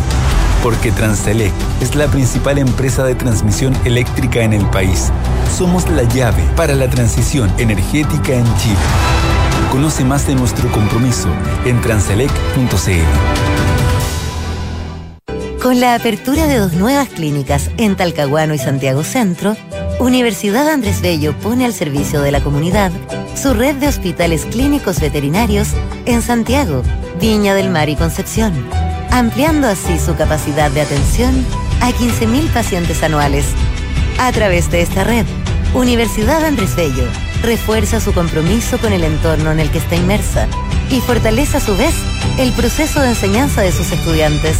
porque 0.62 0.90
Transelec 0.90 1.52
es 1.80 1.94
la 1.94 2.08
principal 2.08 2.58
empresa 2.58 3.04
de 3.04 3.14
transmisión 3.14 3.76
eléctrica 3.84 4.42
en 4.42 4.52
el 4.52 4.66
país. 4.66 5.11
Somos 5.56 5.88
la 5.88 6.02
llave 6.02 6.42
para 6.56 6.74
la 6.74 6.88
transición 6.88 7.50
energética 7.58 8.32
en 8.32 8.44
Chile. 8.56 8.76
Conoce 9.70 10.04
más 10.04 10.26
de 10.26 10.34
nuestro 10.34 10.70
compromiso 10.72 11.28
en 11.64 11.80
transelec.cl. 11.80 13.50
Con 15.62 15.78
la 15.78 15.94
apertura 15.94 16.46
de 16.46 16.56
dos 16.56 16.72
nuevas 16.72 17.08
clínicas 17.08 17.70
en 17.76 17.94
Talcahuano 17.94 18.54
y 18.54 18.58
Santiago 18.58 19.04
Centro, 19.04 19.56
Universidad 20.01 20.68
Andrés 20.70 21.03
Bello 21.03 21.34
pone 21.34 21.66
al 21.66 21.74
servicio 21.74 22.22
de 22.22 22.32
la 22.32 22.42
comunidad 22.42 22.90
su 23.34 23.53
red 23.53 23.76
de 23.76 23.86
hospitales 23.86 24.46
clínicos 24.46 24.98
veterinarios 24.98 25.68
en 26.07 26.22
Santiago, 26.22 26.82
Viña 27.20 27.55
del 27.55 27.68
Mar 27.68 27.90
y 27.90 27.96
Concepción, 27.96 28.55
ampliando 29.11 29.68
así 29.68 29.98
su 29.98 30.16
capacidad 30.16 30.70
de 30.70 30.80
atención 30.80 31.44
a 31.82 31.90
15.000 31.90 32.51
pacientes 32.51 33.03
anuales. 33.03 33.44
A 34.18 34.32
través 34.32 34.70
de 34.70 34.80
esta 34.80 35.05
red, 35.05 35.26
Universidad 35.74 36.46
Andrés 36.46 36.74
Bello 36.76 37.05
refuerza 37.42 38.01
su 38.01 38.14
compromiso 38.14 38.78
con 38.78 38.94
el 38.94 39.05
entorno 39.05 39.53
en 39.53 39.61
el 39.61 39.70
que 39.70 39.78
está 39.78 39.96
inmersa 39.96 40.48
y 40.90 41.03
fortalece 41.03 41.59
a 41.59 41.61
su 41.61 41.76
vez 41.76 41.92
el 42.38 42.53
proceso 42.53 43.03
de 43.03 43.11
enseñanza 43.11 43.61
de 43.61 43.70
sus 43.70 43.92
estudiantes. 43.92 44.57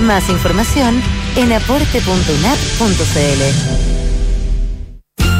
Más 0.00 0.28
información 0.28 1.02
en 1.34 1.54
aporte.unap.cl. 1.54 3.99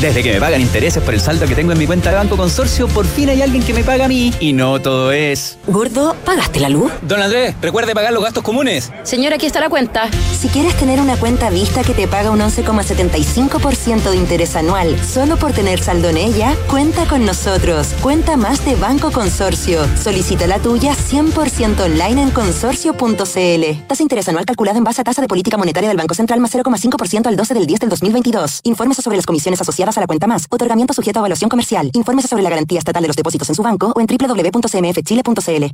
Desde 0.00 0.22
que 0.22 0.32
me 0.32 0.40
pagan 0.40 0.62
intereses 0.62 1.02
por 1.02 1.12
el 1.12 1.20
saldo 1.20 1.46
que 1.46 1.54
tengo 1.54 1.72
en 1.72 1.78
mi 1.78 1.86
cuenta 1.86 2.08
de 2.08 2.16
Banco 2.16 2.34
Consorcio, 2.34 2.88
por 2.88 3.04
fin 3.04 3.28
hay 3.28 3.42
alguien 3.42 3.62
que 3.62 3.74
me 3.74 3.84
paga 3.84 4.06
a 4.06 4.08
mí. 4.08 4.32
Y 4.40 4.54
no 4.54 4.80
todo 4.80 5.12
es. 5.12 5.58
Gordo, 5.66 6.16
¿pagaste 6.24 6.58
la 6.58 6.70
luz? 6.70 6.90
Don 7.02 7.20
Andrés, 7.20 7.54
recuerde 7.60 7.94
pagar 7.94 8.10
los 8.14 8.24
gastos 8.24 8.42
comunes. 8.42 8.90
Señora, 9.02 9.36
aquí 9.36 9.44
está 9.44 9.60
la 9.60 9.68
cuenta. 9.68 10.08
Si 10.40 10.48
quieres 10.48 10.74
tener 10.78 11.00
una 11.00 11.18
cuenta 11.18 11.50
vista 11.50 11.82
que 11.82 11.92
te 11.92 12.08
paga 12.08 12.30
un 12.30 12.40
11,75% 12.40 14.10
de 14.10 14.16
interés 14.16 14.56
anual 14.56 14.98
solo 15.04 15.36
por 15.36 15.52
tener 15.52 15.80
saldo 15.80 16.08
en 16.08 16.16
ella, 16.16 16.56
cuenta 16.70 17.04
con 17.04 17.26
nosotros. 17.26 17.88
Cuenta 18.00 18.38
más 18.38 18.64
de 18.64 18.76
Banco 18.76 19.12
Consorcio. 19.12 19.82
Solicita 20.02 20.46
la 20.46 20.60
tuya 20.60 20.94
100% 20.94 21.78
online 21.78 22.22
en 22.22 22.30
consorcio.cl. 22.30 23.16
Tasa 23.18 23.98
de 23.98 24.02
interés 24.02 24.28
anual 24.30 24.46
calculada 24.46 24.78
en 24.78 24.84
base 24.84 25.02
a 25.02 25.04
tasa 25.04 25.20
de 25.20 25.28
política 25.28 25.58
monetaria 25.58 25.90
del 25.90 25.98
Banco 25.98 26.14
Central 26.14 26.40
más 26.40 26.54
0,5% 26.54 27.26
al 27.26 27.36
12 27.36 27.52
del 27.52 27.66
10 27.66 27.80
del 27.80 27.90
2022. 27.90 28.60
Infórmese 28.64 29.02
sobre 29.02 29.18
las 29.18 29.26
comisiones 29.26 29.60
asociadas 29.60 29.89
a 29.96 30.00
la 30.00 30.06
cuenta 30.06 30.26
más. 30.26 30.46
Otorgamiento 30.50 30.94
sujeto 30.94 31.18
a 31.18 31.22
evaluación 31.22 31.48
comercial. 31.48 31.90
Infórmese 31.92 32.28
sobre 32.28 32.42
la 32.42 32.50
garantía 32.50 32.78
estatal 32.78 33.02
de 33.02 33.08
los 33.08 33.16
depósitos 33.16 33.48
en 33.48 33.54
su 33.54 33.62
banco 33.62 33.92
o 33.94 34.00
en 34.00 34.06
www.cmfchile.cl. 34.06 35.64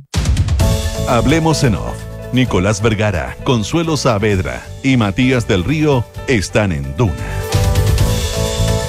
Hablemos 1.07 1.63
en 1.63 1.75
off. 1.75 1.95
Nicolás 2.33 2.81
Vergara, 2.81 3.37
Consuelo 3.43 3.95
Saavedra 3.95 4.65
y 4.83 4.97
Matías 4.97 5.47
del 5.47 5.63
Río 5.63 6.05
están 6.27 6.71
en 6.73 6.95
Duna. 6.97 7.46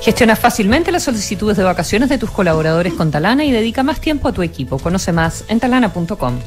Gestiona 0.00 0.36
fácilmente 0.36 0.92
las 0.92 1.02
solicitudes 1.02 1.56
de 1.56 1.64
vacaciones 1.64 2.08
de 2.08 2.18
tus 2.18 2.30
colaboradores 2.30 2.94
con 2.94 3.10
Talana 3.10 3.44
y 3.44 3.50
dedica 3.50 3.82
más 3.82 4.00
tiempo 4.00 4.28
a 4.28 4.32
tu 4.32 4.42
equipo. 4.42 4.78
Conoce 4.78 5.10
más 5.12 5.42
en 5.48 5.58
talana.com. 5.58 6.38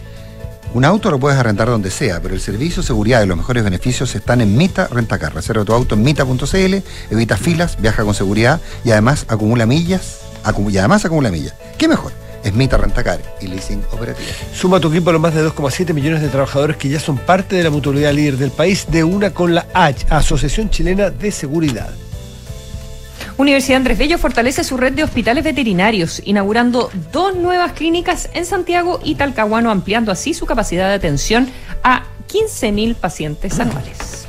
Un 0.73 0.85
auto 0.85 1.11
lo 1.11 1.19
puedes 1.19 1.37
arrendar 1.37 1.67
donde 1.67 1.91
sea, 1.91 2.21
pero 2.21 2.33
el 2.33 2.39
servicio, 2.39 2.81
seguridad 2.81 3.21
y 3.21 3.25
los 3.25 3.35
mejores 3.35 3.61
beneficios 3.61 4.15
están 4.15 4.39
en 4.39 4.55
Mita 4.55 4.87
Rentacar. 4.87 5.33
Reserva 5.35 5.65
tu 5.65 5.73
auto 5.73 5.95
en 5.95 6.03
mita.cl, 6.03 6.75
evita 7.09 7.35
filas, 7.35 7.77
viaja 7.81 8.05
con 8.05 8.13
seguridad 8.13 8.61
y 8.85 8.91
además 8.91 9.25
acumula 9.27 9.65
millas. 9.65 10.21
y 10.69 10.77
además 10.77 11.03
acumula 11.03 11.29
millas. 11.29 11.55
¿Qué 11.77 11.89
mejor? 11.89 12.13
Es 12.41 12.53
Mita 12.53 12.77
Rentacar 12.77 13.19
y 13.41 13.47
Leasing 13.47 13.83
Operativo. 13.91 14.29
Suma 14.53 14.79
tu 14.79 14.87
equipo 14.87 15.09
a 15.09 15.13
los 15.13 15.21
más 15.21 15.35
de 15.35 15.45
2,7 15.45 15.93
millones 15.93 16.21
de 16.21 16.29
trabajadores 16.29 16.77
que 16.77 16.87
ya 16.87 17.01
son 17.01 17.17
parte 17.17 17.57
de 17.57 17.63
la 17.63 17.69
mutualidad 17.69 18.13
líder 18.13 18.37
del 18.37 18.51
país, 18.51 18.87
de 18.89 19.03
una 19.03 19.31
con 19.31 19.53
la 19.53 19.67
H, 19.73 20.05
Asociación 20.09 20.69
Chilena 20.69 21.09
de 21.09 21.31
Seguridad. 21.31 21.91
Universidad 23.41 23.77
Andrés 23.77 23.97
Bello 23.97 24.19
fortalece 24.19 24.63
su 24.63 24.77
red 24.77 24.93
de 24.93 25.03
hospitales 25.03 25.43
veterinarios, 25.43 26.21
inaugurando 26.25 26.91
dos 27.11 27.35
nuevas 27.35 27.71
clínicas 27.71 28.29
en 28.35 28.45
Santiago 28.45 28.99
y 29.03 29.15
Talcahuano, 29.15 29.71
ampliando 29.71 30.11
así 30.11 30.35
su 30.35 30.45
capacidad 30.45 30.89
de 30.89 30.93
atención 30.93 31.49
a 31.81 32.03
15.000 32.31 32.93
pacientes 32.93 33.59
anuales. 33.59 34.27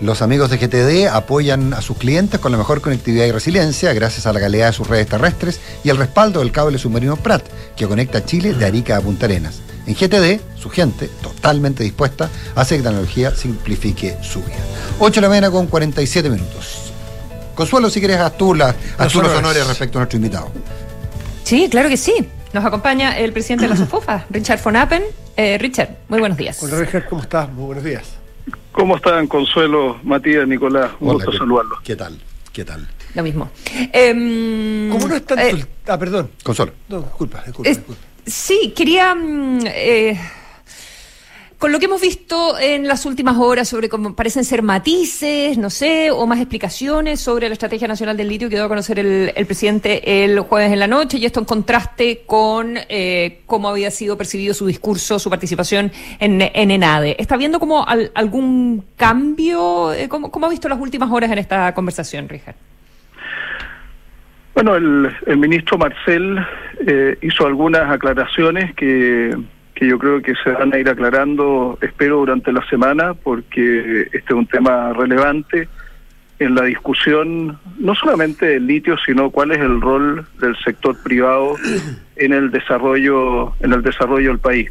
Los 0.00 0.22
amigos 0.22 0.48
de 0.48 0.56
GTD 0.56 1.08
apoyan 1.14 1.74
a 1.74 1.82
sus 1.82 1.98
clientes 1.98 2.40
con 2.40 2.50
la 2.50 2.56
mejor 2.56 2.80
conectividad 2.80 3.26
y 3.26 3.32
resiliencia 3.32 3.92
gracias 3.92 4.26
a 4.26 4.32
la 4.32 4.40
calidad 4.40 4.68
de 4.68 4.72
sus 4.72 4.88
redes 4.88 5.08
terrestres 5.08 5.60
y 5.84 5.90
el 5.90 5.98
respaldo 5.98 6.40
del 6.40 6.50
cable 6.50 6.78
submarino 6.78 7.16
Prat, 7.16 7.44
que 7.76 7.86
conecta 7.86 8.24
Chile 8.24 8.54
de 8.54 8.64
Arica 8.64 8.96
a 8.96 9.02
Punta 9.02 9.26
Arenas. 9.26 9.60
En 9.86 9.94
GTD, 9.94 10.40
su 10.58 10.70
gente, 10.70 11.10
totalmente 11.20 11.84
dispuesta, 11.84 12.30
hace 12.54 12.78
que 12.78 12.82
la 12.82 12.90
tecnología 12.90 13.34
simplifique 13.34 14.16
su 14.22 14.40
vida. 14.40 14.56
8 15.00 15.16
de 15.16 15.20
la 15.20 15.28
mañana 15.28 15.50
con 15.50 15.66
47 15.66 16.30
minutos. 16.30 16.87
Consuelo, 17.58 17.90
si 17.90 17.98
quieres, 17.98 18.18
haz 18.18 18.38
tú, 18.38 18.54
la, 18.54 18.72
haz 18.98 19.12
tú 19.12 19.20
los 19.20 19.32
honores 19.32 19.66
respecto 19.66 19.98
a 19.98 20.02
nuestro 20.02 20.16
invitado. 20.16 20.52
Sí, 21.42 21.66
claro 21.68 21.88
que 21.88 21.96
sí. 21.96 22.14
Nos 22.52 22.64
acompaña 22.64 23.18
el 23.18 23.32
presidente 23.32 23.64
de 23.64 23.70
la 23.70 23.76
SOFOFA, 23.76 24.26
Richard 24.30 24.62
von 24.62 24.76
Appen. 24.76 25.02
Eh, 25.36 25.58
Richard, 25.58 25.88
muy 26.08 26.20
buenos 26.20 26.38
días. 26.38 26.62
Hola, 26.62 26.78
Richard, 26.78 27.08
¿cómo 27.08 27.20
estás? 27.20 27.50
Muy 27.52 27.66
buenos 27.66 27.82
días. 27.82 28.04
¿Cómo 28.70 28.94
están, 28.94 29.26
Consuelo, 29.26 29.98
Matías, 30.04 30.46
Nicolás? 30.46 30.92
Un 31.00 31.14
gusto 31.14 31.32
saludarlos. 31.32 31.80
¿Qué 31.82 31.96
tal? 31.96 32.16
¿Qué 32.52 32.64
tal? 32.64 32.86
Lo 33.16 33.24
mismo. 33.24 33.50
Eh, 33.92 34.88
¿Cómo 34.92 35.08
no 35.08 35.16
es 35.16 35.26
tanto? 35.26 35.42
Eh, 35.44 35.66
ah, 35.88 35.98
perdón. 35.98 36.30
Consuelo. 36.44 36.74
No, 36.88 37.00
disculpa, 37.00 37.42
disculpa. 37.44 37.70
disculpa. 37.70 38.00
Sí, 38.24 38.72
quería... 38.76 39.16
Con 41.58 41.72
lo 41.72 41.80
que 41.80 41.86
hemos 41.86 42.00
visto 42.00 42.56
en 42.56 42.86
las 42.86 43.04
últimas 43.04 43.36
horas 43.36 43.68
sobre 43.68 43.88
cómo 43.88 44.14
parecen 44.14 44.44
ser 44.44 44.62
matices, 44.62 45.58
no 45.58 45.70
sé, 45.70 46.12
o 46.12 46.24
más 46.24 46.38
explicaciones 46.38 47.18
sobre 47.20 47.48
la 47.48 47.54
Estrategia 47.54 47.88
Nacional 47.88 48.16
del 48.16 48.28
Litio 48.28 48.48
que 48.48 48.54
dio 48.54 48.64
a 48.64 48.68
conocer 48.68 49.00
el, 49.00 49.32
el 49.34 49.46
presidente 49.46 50.22
el 50.24 50.38
jueves 50.38 50.70
en 50.72 50.78
la 50.78 50.86
noche, 50.86 51.18
y 51.18 51.26
esto 51.26 51.40
en 51.40 51.46
contraste 51.46 52.22
con 52.26 52.78
eh, 52.88 53.40
cómo 53.46 53.68
había 53.68 53.90
sido 53.90 54.16
percibido 54.16 54.54
su 54.54 54.66
discurso, 54.66 55.18
su 55.18 55.28
participación 55.30 55.90
en, 56.20 56.40
en 56.42 56.70
ENADE. 56.70 57.16
¿Está 57.18 57.36
viendo 57.36 57.58
como 57.58 57.84
al, 57.84 58.12
algún 58.14 58.84
cambio? 58.96 59.92
Eh, 59.92 60.08
¿Cómo, 60.08 60.30
¿Cómo 60.30 60.46
ha 60.46 60.50
visto 60.50 60.68
las 60.68 60.78
últimas 60.78 61.10
horas 61.10 61.32
en 61.32 61.38
esta 61.38 61.74
conversación, 61.74 62.28
Richard? 62.28 62.54
Bueno, 64.54 64.76
el, 64.76 65.12
el 65.26 65.36
ministro 65.36 65.76
Marcel 65.76 66.38
eh, 66.86 67.18
hizo 67.20 67.44
algunas 67.46 67.90
aclaraciones 67.90 68.76
que 68.76 69.36
que 69.78 69.86
yo 69.86 69.96
creo 69.96 70.20
que 70.20 70.34
se 70.42 70.50
van 70.50 70.74
a 70.74 70.78
ir 70.78 70.88
aclarando, 70.88 71.78
espero, 71.80 72.16
durante 72.16 72.52
la 72.52 72.66
semana, 72.68 73.14
porque 73.14 74.08
este 74.12 74.24
es 74.26 74.30
un 74.32 74.46
tema 74.46 74.92
relevante 74.92 75.68
en 76.40 76.56
la 76.56 76.64
discusión 76.64 77.58
no 77.78 77.94
solamente 77.94 78.46
del 78.46 78.66
litio, 78.66 78.96
sino 79.06 79.30
cuál 79.30 79.52
es 79.52 79.58
el 79.58 79.80
rol 79.80 80.26
del 80.40 80.56
sector 80.64 81.00
privado 81.00 81.54
en 82.16 82.32
el 82.32 82.50
desarrollo 82.50 83.54
en 83.60 83.72
el 83.72 83.82
desarrollo 83.82 84.30
del 84.30 84.40
país. 84.40 84.68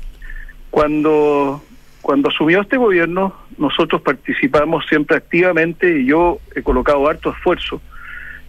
Cuando 0.71 1.63
cuando 2.01 2.27
asumió 2.27 2.61
este 2.61 2.75
gobierno, 2.75 3.33
nosotros 3.57 4.01
participamos 4.01 4.85
siempre 4.87 5.15
activamente 5.15 5.99
y 5.99 6.05
yo 6.05 6.39
he 6.53 6.63
colocado 6.63 7.07
harto 7.07 7.31
esfuerzo 7.31 7.81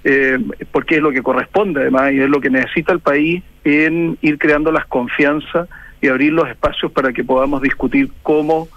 eh, 0.03 0.39
porque 0.73 0.97
es 0.97 1.03
lo 1.03 1.11
que 1.13 1.23
corresponde 1.23 1.83
además 1.83 2.13
y 2.13 2.21
es 2.21 2.29
lo 2.29 2.41
que 2.41 2.51
necesita 2.51 2.93
el 2.93 3.01
país 3.01 3.43
en 3.65 4.19
ir 4.23 4.39
creando 4.39 4.73
las 4.73 4.87
confianzas 4.87 5.69
y 6.01 6.09
abrir 6.09 6.33
los 6.33 6.49
espacios 6.49 6.93
para 6.93 7.13
que 7.13 7.25
podamos 7.25 7.63
discutir 7.63 8.11
cómo 8.23 8.69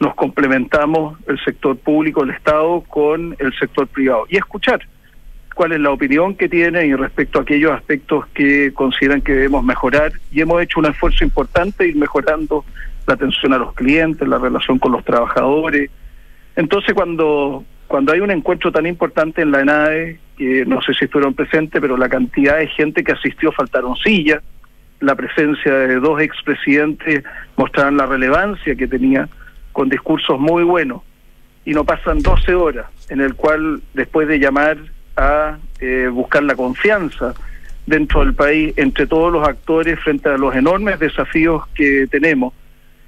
nos 0.00 0.14
complementamos 0.14 1.18
el 1.26 1.38
sector 1.44 1.76
público, 1.76 2.22
el 2.22 2.30
Estado, 2.30 2.82
con 2.82 3.34
el 3.38 3.52
sector 3.58 3.86
privado 3.88 4.26
y 4.28 4.36
escuchar 4.36 4.80
cuál 5.58 5.72
es 5.72 5.80
la 5.80 5.90
opinión 5.90 6.36
que 6.36 6.48
tiene 6.48 6.86
y 6.86 6.94
respecto 6.94 7.40
a 7.40 7.42
aquellos 7.42 7.72
aspectos 7.72 8.26
que 8.28 8.72
consideran 8.72 9.20
que 9.20 9.32
debemos 9.32 9.64
mejorar 9.64 10.12
y 10.30 10.40
hemos 10.40 10.62
hecho 10.62 10.78
un 10.78 10.86
esfuerzo 10.86 11.24
importante 11.24 11.88
ir 11.88 11.96
mejorando 11.96 12.64
la 13.08 13.14
atención 13.14 13.52
a 13.52 13.58
los 13.58 13.74
clientes, 13.74 14.28
la 14.28 14.38
relación 14.38 14.78
con 14.78 14.92
los 14.92 15.04
trabajadores. 15.04 15.90
Entonces, 16.54 16.94
cuando, 16.94 17.64
cuando 17.88 18.12
hay 18.12 18.20
un 18.20 18.30
encuentro 18.30 18.70
tan 18.70 18.86
importante 18.86 19.42
en 19.42 19.50
la 19.50 19.62
ENADE, 19.62 20.20
que 20.36 20.64
no 20.64 20.80
sé 20.80 20.94
si 20.94 21.06
estuvieron 21.06 21.34
presentes, 21.34 21.80
pero 21.80 21.96
la 21.96 22.08
cantidad 22.08 22.58
de 22.58 22.68
gente 22.68 23.02
que 23.02 23.10
asistió 23.10 23.50
faltaron 23.50 23.96
sillas, 23.96 24.40
la 25.00 25.14
presencia 25.14 25.72
de 25.72 25.96
dos 25.96 26.20
expresidentes 26.20 27.24
mostraron 27.56 27.96
la 27.96 28.06
relevancia 28.06 28.74
que 28.74 28.88
tenía, 28.88 29.28
con 29.72 29.88
discursos 29.88 30.38
muy 30.40 30.64
buenos, 30.64 31.02
y 31.64 31.72
no 31.72 31.84
pasan 31.84 32.20
12 32.20 32.54
horas 32.54 32.86
en 33.08 33.20
el 33.20 33.34
cual, 33.34 33.82
después 33.94 34.26
de 34.28 34.38
llamar 34.38 34.78
a 35.16 35.58
eh, 35.80 36.08
buscar 36.10 36.42
la 36.42 36.54
confianza 36.54 37.34
dentro 37.86 38.20
del 38.20 38.34
país 38.34 38.74
entre 38.76 39.06
todos 39.06 39.32
los 39.32 39.46
actores 39.46 39.98
frente 40.00 40.28
a 40.28 40.36
los 40.36 40.54
enormes 40.54 40.98
desafíos 40.98 41.66
que 41.74 42.06
tenemos, 42.10 42.52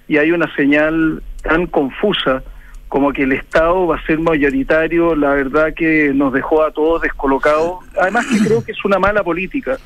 y 0.08 0.18
hay 0.18 0.32
una 0.32 0.52
señal 0.54 1.22
tan 1.42 1.66
confusa 1.66 2.42
como 2.88 3.12
que 3.12 3.22
el 3.22 3.32
Estado 3.32 3.86
va 3.86 3.96
a 3.96 4.04
ser 4.04 4.18
mayoritario, 4.18 5.14
la 5.14 5.30
verdad 5.30 5.72
que 5.74 6.12
nos 6.12 6.32
dejó 6.32 6.64
a 6.64 6.72
todos 6.72 7.00
descolocados. 7.02 7.78
Además 7.96 8.26
que 8.26 8.44
creo 8.44 8.64
que 8.64 8.72
es 8.72 8.84
una 8.84 8.98
mala 8.98 9.22
política 9.22 9.78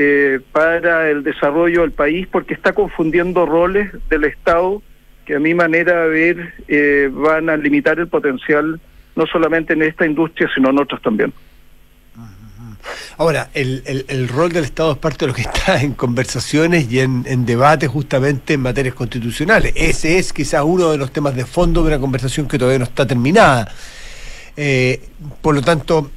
eh, 0.00 0.38
para 0.52 1.10
el 1.10 1.24
desarrollo 1.24 1.80
del 1.80 1.90
país 1.90 2.28
porque 2.30 2.54
está 2.54 2.72
confundiendo 2.72 3.44
roles 3.46 3.90
del 4.08 4.22
Estado 4.22 4.80
que 5.26 5.34
a 5.34 5.40
mi 5.40 5.54
manera 5.54 6.04
de 6.04 6.08
ver 6.08 6.54
eh, 6.68 7.10
van 7.12 7.50
a 7.50 7.56
limitar 7.56 7.98
el 7.98 8.06
potencial 8.06 8.80
no 9.16 9.26
solamente 9.26 9.72
en 9.72 9.82
esta 9.82 10.06
industria, 10.06 10.48
sino 10.54 10.70
en 10.70 10.78
otras 10.78 11.02
también. 11.02 11.32
Ahora, 13.16 13.50
el, 13.54 13.82
el, 14.06 14.28
rol 14.28 14.52
del 14.52 14.62
Estado 14.62 14.92
es 14.92 14.98
parte 14.98 15.24
de 15.24 15.32
lo 15.32 15.34
que 15.34 15.42
está 15.42 15.82
en 15.82 15.94
conversaciones 15.94 16.90
y 16.92 17.00
en, 17.00 17.24
en 17.26 17.44
debates 17.44 17.88
justamente 17.88 18.54
en 18.54 18.60
materias 18.60 18.94
constitucionales. 18.94 19.72
Ese 19.74 20.18
es 20.18 20.32
quizás 20.32 20.62
uno 20.64 20.92
de 20.92 20.98
los 20.98 21.10
temas 21.10 21.34
de 21.34 21.44
fondo 21.44 21.82
de 21.82 21.88
una 21.88 21.98
conversación 21.98 22.46
que 22.46 22.56
todavía 22.56 22.78
no 22.78 22.84
está 22.84 23.04
terminada. 23.04 23.68
Eh, 24.56 25.00
por 25.42 25.56
lo 25.56 25.62
tanto, 25.62 26.12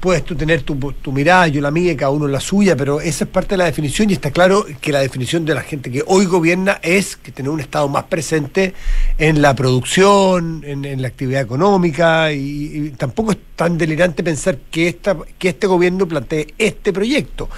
puedes 0.00 0.24
tú 0.24 0.34
tener 0.34 0.62
tu, 0.62 0.76
mirada, 1.12 1.48
yo 1.48 1.60
la 1.60 1.70
mía, 1.70 1.96
cada 1.96 2.10
uno 2.10 2.28
la 2.28 2.40
suya, 2.40 2.76
pero 2.76 3.00
esa 3.00 3.24
es 3.24 3.30
parte 3.30 3.50
de 3.50 3.58
la 3.58 3.64
definición 3.64 4.10
y 4.10 4.12
está 4.12 4.30
claro 4.30 4.66
que 4.80 4.92
la 4.92 5.00
definición 5.00 5.44
de 5.44 5.54
la 5.54 5.62
gente 5.62 5.90
que 5.90 6.02
hoy 6.06 6.26
gobierna 6.26 6.78
es 6.82 7.16
que 7.16 7.32
tener 7.32 7.50
un 7.50 7.60
Estado 7.60 7.88
más 7.88 8.04
presente 8.04 8.74
en 9.18 9.40
la 9.40 9.54
producción, 9.54 10.62
en, 10.64 11.00
la 11.00 11.08
actividad 11.08 11.40
económica 11.40 12.32
y, 12.32 12.38
y, 12.38 12.90
tampoco 12.90 13.32
es 13.32 13.38
tan 13.56 13.78
delirante 13.78 14.22
pensar 14.22 14.58
que, 14.70 14.88
esta, 14.88 15.16
que 15.38 15.50
este 15.50 15.66
gobierno 15.66 16.06
plantee 16.06 16.54
este 16.58 16.92
proyecto. 16.92 17.48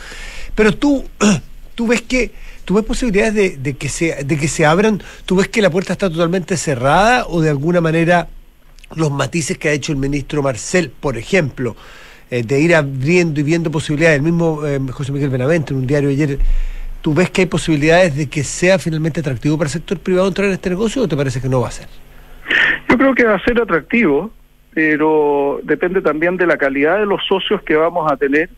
Pero 0.54 0.76
tú, 0.76 1.04
tú 1.74 1.86
ves 1.88 2.02
que 2.02 2.52
¿Tú 2.64 2.74
ves 2.74 2.84
posibilidades 2.84 3.34
de, 3.34 3.56
de, 3.56 3.74
que 3.74 3.88
se, 3.88 4.22
de 4.22 4.38
que 4.38 4.46
se 4.46 4.64
abran? 4.64 5.02
¿Tú 5.26 5.34
ves 5.34 5.48
que 5.48 5.60
la 5.60 5.68
puerta 5.68 5.94
está 5.94 6.08
totalmente 6.08 6.56
cerrada 6.56 7.26
o 7.26 7.40
de 7.40 7.50
alguna 7.50 7.80
manera 7.80 8.28
los 8.96 9.10
matices 9.10 9.58
que 9.58 9.68
ha 9.68 9.72
hecho 9.72 9.92
el 9.92 9.98
ministro 9.98 10.42
Marcel, 10.42 10.90
por 10.90 11.16
ejemplo, 11.16 11.76
eh, 12.30 12.42
de 12.42 12.60
ir 12.60 12.74
abriendo 12.74 13.40
y 13.40 13.42
viendo 13.42 13.70
posibilidades. 13.70 14.16
El 14.16 14.22
mismo 14.22 14.66
eh, 14.66 14.80
José 14.90 15.12
Miguel 15.12 15.30
Benavente 15.30 15.72
en 15.74 15.80
un 15.80 15.86
diario 15.86 16.08
ayer, 16.08 16.38
¿tú 17.00 17.12
ves 17.14 17.30
que 17.30 17.42
hay 17.42 17.46
posibilidades 17.46 18.16
de 18.16 18.28
que 18.28 18.42
sea 18.42 18.78
finalmente 18.78 19.20
atractivo 19.20 19.58
para 19.58 19.68
el 19.68 19.72
sector 19.72 19.98
privado 19.98 20.28
entrar 20.28 20.48
en 20.48 20.54
este 20.54 20.70
negocio 20.70 21.02
o 21.02 21.08
te 21.08 21.16
parece 21.16 21.40
que 21.40 21.48
no 21.48 21.60
va 21.60 21.68
a 21.68 21.72
ser? 21.72 21.88
Yo 22.88 22.96
creo 22.96 23.14
que 23.14 23.24
va 23.24 23.34
a 23.34 23.44
ser 23.44 23.60
atractivo, 23.60 24.30
pero 24.74 25.60
depende 25.62 26.00
también 26.00 26.36
de 26.36 26.46
la 26.46 26.56
calidad 26.56 26.98
de 26.98 27.06
los 27.06 27.20
socios 27.26 27.62
que 27.62 27.76
vamos 27.76 28.10
a 28.10 28.16
tener, 28.16 28.48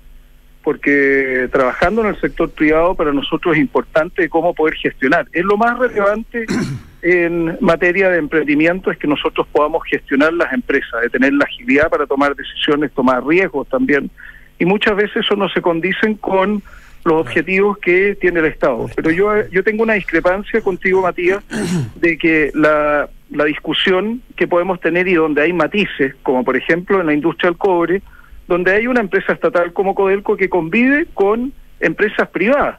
porque 0.64 1.48
trabajando 1.52 2.00
en 2.00 2.08
el 2.08 2.20
sector 2.20 2.50
privado 2.50 2.94
para 2.94 3.12
nosotros 3.12 3.54
es 3.54 3.60
importante 3.60 4.28
cómo 4.30 4.54
poder 4.54 4.74
gestionar. 4.74 5.26
Es 5.32 5.44
lo 5.44 5.58
más 5.58 5.78
relevante 5.78 6.46
en 7.02 7.58
materia 7.60 8.08
de 8.08 8.18
emprendimiento 8.18 8.90
es 8.90 8.96
que 8.96 9.06
nosotros 9.06 9.46
podamos 9.52 9.82
gestionar 9.84 10.32
las 10.32 10.52
empresas, 10.54 11.02
de 11.02 11.10
tener 11.10 11.34
la 11.34 11.44
agilidad 11.44 11.90
para 11.90 12.06
tomar 12.06 12.34
decisiones, 12.34 12.90
tomar 12.92 13.24
riesgos 13.24 13.68
también. 13.68 14.10
Y 14.58 14.64
muchas 14.64 14.96
veces 14.96 15.16
eso 15.16 15.36
no 15.36 15.50
se 15.50 15.60
condicen 15.60 16.14
con 16.14 16.62
los 17.04 17.20
objetivos 17.20 17.76
que 17.76 18.16
tiene 18.18 18.40
el 18.40 18.46
Estado. 18.46 18.86
Pero 18.96 19.10
yo, 19.10 19.46
yo 19.50 19.62
tengo 19.62 19.82
una 19.82 19.92
discrepancia 19.92 20.62
contigo, 20.62 21.02
Matías, 21.02 21.44
de 21.96 22.16
que 22.16 22.50
la, 22.54 23.10
la 23.30 23.44
discusión 23.44 24.22
que 24.34 24.48
podemos 24.48 24.80
tener 24.80 25.06
y 25.08 25.14
donde 25.14 25.42
hay 25.42 25.52
matices, 25.52 26.14
como 26.22 26.42
por 26.42 26.56
ejemplo 26.56 27.00
en 27.00 27.06
la 27.06 27.12
industria 27.12 27.50
del 27.50 27.58
cobre, 27.58 28.02
donde 28.46 28.72
hay 28.72 28.86
una 28.86 29.00
empresa 29.00 29.32
estatal 29.32 29.72
como 29.72 29.94
Codelco 29.94 30.36
que 30.36 30.48
convive 30.48 31.06
con 31.14 31.52
empresas 31.80 32.28
privadas 32.28 32.78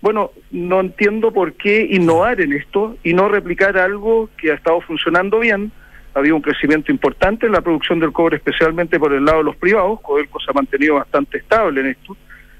bueno, 0.00 0.30
no 0.50 0.80
entiendo 0.80 1.32
por 1.32 1.54
qué 1.54 1.86
innovar 1.90 2.40
en 2.40 2.52
esto 2.52 2.96
y 3.02 3.14
no 3.14 3.28
replicar 3.28 3.76
algo 3.78 4.30
que 4.36 4.52
ha 4.52 4.54
estado 4.54 4.80
funcionando 4.80 5.40
bien. 5.40 5.72
Ha 6.14 6.20
habido 6.20 6.36
un 6.36 6.42
crecimiento 6.42 6.92
importante 6.92 7.46
en 7.46 7.52
la 7.52 7.60
producción 7.60 7.98
del 7.98 8.12
cobre, 8.12 8.36
especialmente 8.36 8.98
por 8.98 9.12
el 9.12 9.24
lado 9.24 9.38
de 9.38 9.44
los 9.44 9.56
privados. 9.56 10.00
Codelco 10.00 10.38
se 10.40 10.50
ha 10.50 10.54
mantenido 10.54 10.94
bastante 10.94 11.38
estable 11.38 11.80
en 11.80 11.86
esto. 11.88 12.16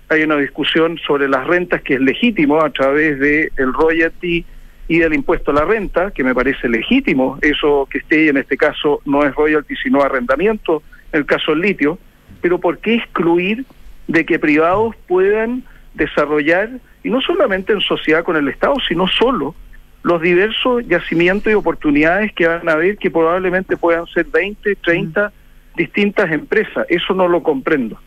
Hay 0.09 0.23
una 0.23 0.37
discusión 0.37 0.99
sobre 1.07 1.29
las 1.29 1.47
rentas 1.47 1.83
que 1.83 1.95
es 1.95 2.01
legítimo 2.01 2.61
a 2.61 2.71
través 2.71 3.19
del 3.21 3.53
el 3.57 3.73
royalty 3.73 4.45
y 4.89 4.99
del 4.99 5.15
impuesto 5.15 5.51
a 5.51 5.55
la 5.55 5.65
renta, 5.65 6.11
que 6.11 6.25
me 6.25 6.35
parece 6.35 6.69
legítimo. 6.69 7.39
Eso 7.41 7.87
que 7.91 7.99
esté 7.99 8.29
en 8.29 8.39
este 8.39 8.57
caso 8.57 9.01
no 9.05 9.23
es 9.23 9.35
royalty, 9.35 9.77
sino 9.77 10.03
arrendamiento, 10.03 10.83
en 11.13 11.21
el 11.21 11.27
caso 11.27 11.53
del 11.53 11.61
litio. 11.61 11.99
Pero 12.41 12.59
¿por 12.59 12.79
qué 12.79 12.97
excluir 12.97 13.65
de 14.07 14.25
que 14.25 14.39
privados 14.39 14.95
puedan 15.07 15.63
desarrollar 15.95 16.71
y 17.03 17.11
no 17.11 17.21
solamente 17.21 17.73
en 17.73 17.81
sociedad 17.81 18.25
con 18.25 18.37
el 18.37 18.49
Estado, 18.49 18.75
sino 18.89 19.07
solo 19.07 19.55
los 20.03 20.23
diversos 20.23 20.87
yacimientos 20.87 21.53
y 21.53 21.55
oportunidades 21.55 22.33
que 22.33 22.47
van 22.47 22.69
a 22.69 22.73
haber 22.73 22.97
que 22.97 23.11
probablemente 23.11 23.77
puedan 23.77 24.07
ser 24.07 24.27
20, 24.27 24.77
30 24.77 25.33
distintas 25.77 26.31
empresas. 26.31 26.87
Eso 26.89 27.15
no 27.15 27.29
lo 27.29 27.43
comprendo. 27.43 27.99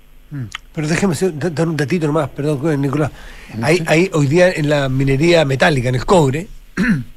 Pero 0.73 0.87
déjeme 0.87 1.13
dar 1.33 1.67
un 1.67 1.75
datito 1.75 2.07
nomás, 2.07 2.29
perdón, 2.29 2.81
Nicolás. 2.81 3.11
Hay, 3.61 3.83
hay 3.85 4.09
hoy 4.13 4.27
día 4.27 4.49
en 4.51 4.69
la 4.69 4.87
minería 4.87 5.43
metálica, 5.43 5.89
en 5.89 5.95
el 5.95 6.05
cobre, 6.05 6.47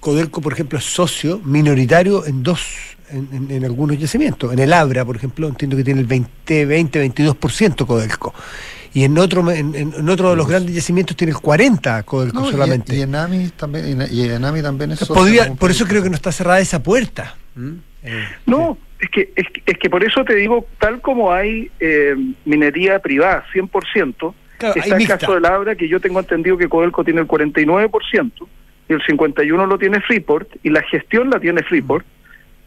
Codelco, 0.00 0.40
por 0.40 0.52
ejemplo, 0.52 0.78
es 0.78 0.84
socio 0.84 1.40
minoritario 1.44 2.24
en 2.26 2.44
dos, 2.44 2.95
en, 3.10 3.28
en, 3.32 3.50
en, 3.50 3.64
algunos 3.64 3.98
yacimientos. 3.98 4.52
En 4.52 4.58
el 4.58 4.72
Abra, 4.72 5.04
por 5.04 5.16
ejemplo, 5.16 5.48
entiendo 5.48 5.76
que 5.76 5.84
tiene 5.84 6.00
el 6.00 6.06
20, 6.06 6.66
20 6.66 7.06
22% 7.06 7.86
Codelco 7.86 8.34
y 8.96 9.04
en 9.04 9.18
otro 9.18 9.50
en, 9.50 9.74
en 9.74 10.08
otro 10.08 10.30
de 10.30 10.36
los 10.36 10.48
grandes 10.48 10.74
yacimientos 10.74 11.14
tiene 11.14 11.32
el 11.32 11.38
40 11.38 12.02
Codelco 12.04 12.40
no, 12.40 12.50
solamente. 12.50 12.94
Y, 12.94 13.00
y, 13.00 13.02
Enami 13.02 13.48
también 13.48 14.06
y 14.10 14.22
Enami 14.22 14.62
también 14.62 14.92
es 14.92 15.04
Podría, 15.04 15.52
por 15.52 15.70
eso 15.70 15.84
creo 15.86 16.02
que 16.02 16.08
no 16.08 16.16
está 16.16 16.32
cerrada 16.32 16.60
esa 16.60 16.82
puerta. 16.82 17.36
¿Mm? 17.54 17.72
Eh, 18.04 18.24
no, 18.46 18.78
es 18.98 19.10
que, 19.10 19.32
es 19.36 19.46
que 19.50 19.62
es 19.66 19.78
que 19.78 19.90
por 19.90 20.02
eso 20.02 20.24
te 20.24 20.34
digo, 20.34 20.66
tal 20.78 21.02
como 21.02 21.30
hay 21.30 21.70
eh, 21.78 22.16
minería 22.46 22.98
privada 23.00 23.44
100%, 23.52 24.34
claro, 24.56 24.80
está 24.80 24.96
el 24.96 25.06
caso 25.06 25.34
del 25.34 25.44
Abra 25.44 25.74
que 25.74 25.88
yo 25.88 26.00
tengo 26.00 26.20
entendido 26.20 26.56
que 26.56 26.70
Codelco 26.70 27.04
tiene 27.04 27.20
el 27.20 27.28
49% 27.28 28.32
y 28.88 28.92
el 28.94 29.02
51 29.04 29.66
lo 29.66 29.78
tiene 29.78 30.00
Freeport 30.00 30.48
y 30.62 30.70
la 30.70 30.80
gestión 30.84 31.28
la 31.28 31.38
tiene 31.38 31.62
Freeport. 31.64 32.06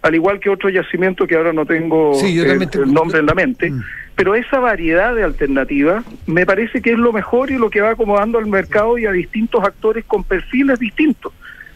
Al 0.02 0.16
igual 0.16 0.40
que 0.40 0.50
otro 0.50 0.70
yacimiento 0.70 1.28
que 1.28 1.36
ahora 1.36 1.52
no 1.52 1.66
tengo 1.66 2.14
sí, 2.16 2.40
el, 2.40 2.62
el, 2.62 2.94
nombre 2.94 3.20
en 3.20 3.26
la 3.26 3.34
mente, 3.34 3.70
mm 3.70 3.84
pero 4.20 4.36
esa 4.36 4.60
variedad 4.60 5.16
de 5.16 5.24
alternativas 5.24 6.04
me 6.28 6.46
parece 6.46 6.82
que 6.82 6.92
es 6.92 7.00
lo 7.00 7.14
mejor 7.14 7.52
y 7.52 7.58
lo 7.58 7.70
que 7.70 7.80
va 7.80 7.92
acomodando 7.92 8.38
al 8.38 8.48
mercado 8.48 8.98
y 8.98 9.06
a 9.06 9.14
distintos 9.14 9.64
actores 9.64 10.04
con 10.04 10.26
perfiles 10.26 10.78
distintos. 10.78 11.32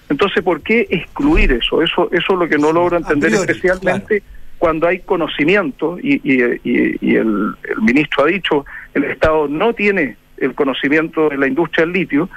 Entonces, 0.09 0.43
¿por 0.43 0.59
qué 0.59 0.85
excluir 0.89 1.53
eso? 1.53 1.81
Eso, 1.81 2.09
eso 2.11 2.33
es 2.33 2.37
lo 2.37 2.49
que 2.49 2.57
no 2.57 2.73
logro 2.73 2.97
entender, 2.97 3.29
priori, 3.29 3.49
especialmente 3.49 4.19
claro. 4.19 4.35
cuando 4.57 4.87
hay 4.89 4.99
conocimiento 4.99 5.97
y, 6.03 6.15
y, 6.15 6.43
y, 6.65 6.97
y 6.99 7.15
el, 7.15 7.55
el, 7.63 7.81
ministro 7.81 8.25
ha 8.25 8.27
dicho, 8.27 8.65
el 8.93 9.05
Estado 9.05 9.47
no 9.47 9.73
tiene 9.73 10.17
el 10.35 10.53
conocimiento 10.53 11.29
de 11.29 11.37
la 11.37 11.47
industria 11.47 11.85
del 11.85 11.93
litio 11.93 12.29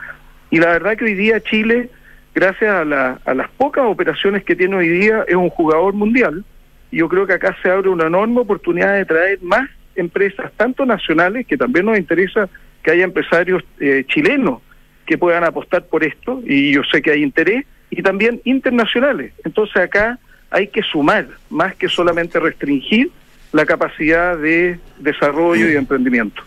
y 0.53 0.61
la 0.61 0.69
verdad 0.69 0.97
que 0.97 1.07
hoy 1.07 1.15
día 1.15 1.41
Chile, 1.41 1.91
gracias 2.37 2.71
a, 2.71 2.85
la, 2.85 3.19
a 3.25 3.33
las 3.33 3.49
pocas 3.53 3.85
operaciones 3.87 4.45
que 4.45 4.55
tiene 4.55 4.77
hoy 4.77 4.89
día, 4.89 5.25
es 5.27 5.35
un 5.35 5.49
jugador 5.49 5.95
mundial 5.95 6.45
y 6.91 6.99
yo 6.99 7.09
creo 7.09 7.27
que 7.27 7.33
acá 7.33 7.57
se 7.63 7.71
abre 7.71 7.89
una 7.89 8.09
enorme 8.09 8.41
oportunidad 8.41 8.95
de 8.95 9.07
traer 9.07 9.39
más 9.43 9.71
empresas, 9.95 10.53
tanto 10.55 10.85
nacionales, 10.85 11.47
que 11.47 11.57
también 11.57 11.87
nos 11.87 11.99
interesa 11.99 12.51
que 12.83 12.91
haya 12.91 13.05
empresarios 13.05 13.65
eh, 13.81 14.05
chilenos 14.07 14.61
que 15.07 15.17
puedan 15.17 15.45
apostar 15.45 15.87
por 15.87 16.05
esto, 16.05 16.43
y 16.45 16.73
yo 16.73 16.83
sé 16.93 17.01
que 17.01 17.13
hay 17.13 17.23
interés, 17.23 17.65
y 17.89 18.03
también 18.03 18.43
internacionales. 18.45 19.33
Entonces 19.43 19.77
acá 19.77 20.19
hay 20.51 20.69
que 20.69 20.83
sumar, 20.83 21.27
más 21.49 21.75
que 21.75 21.89
solamente 21.89 22.39
restringir 22.39 23.11
la 23.53 23.65
capacidad 23.65 24.37
de 24.37 24.79
desarrollo 24.99 25.67
y 25.67 25.71
de 25.71 25.79
emprendimiento. 25.79 26.43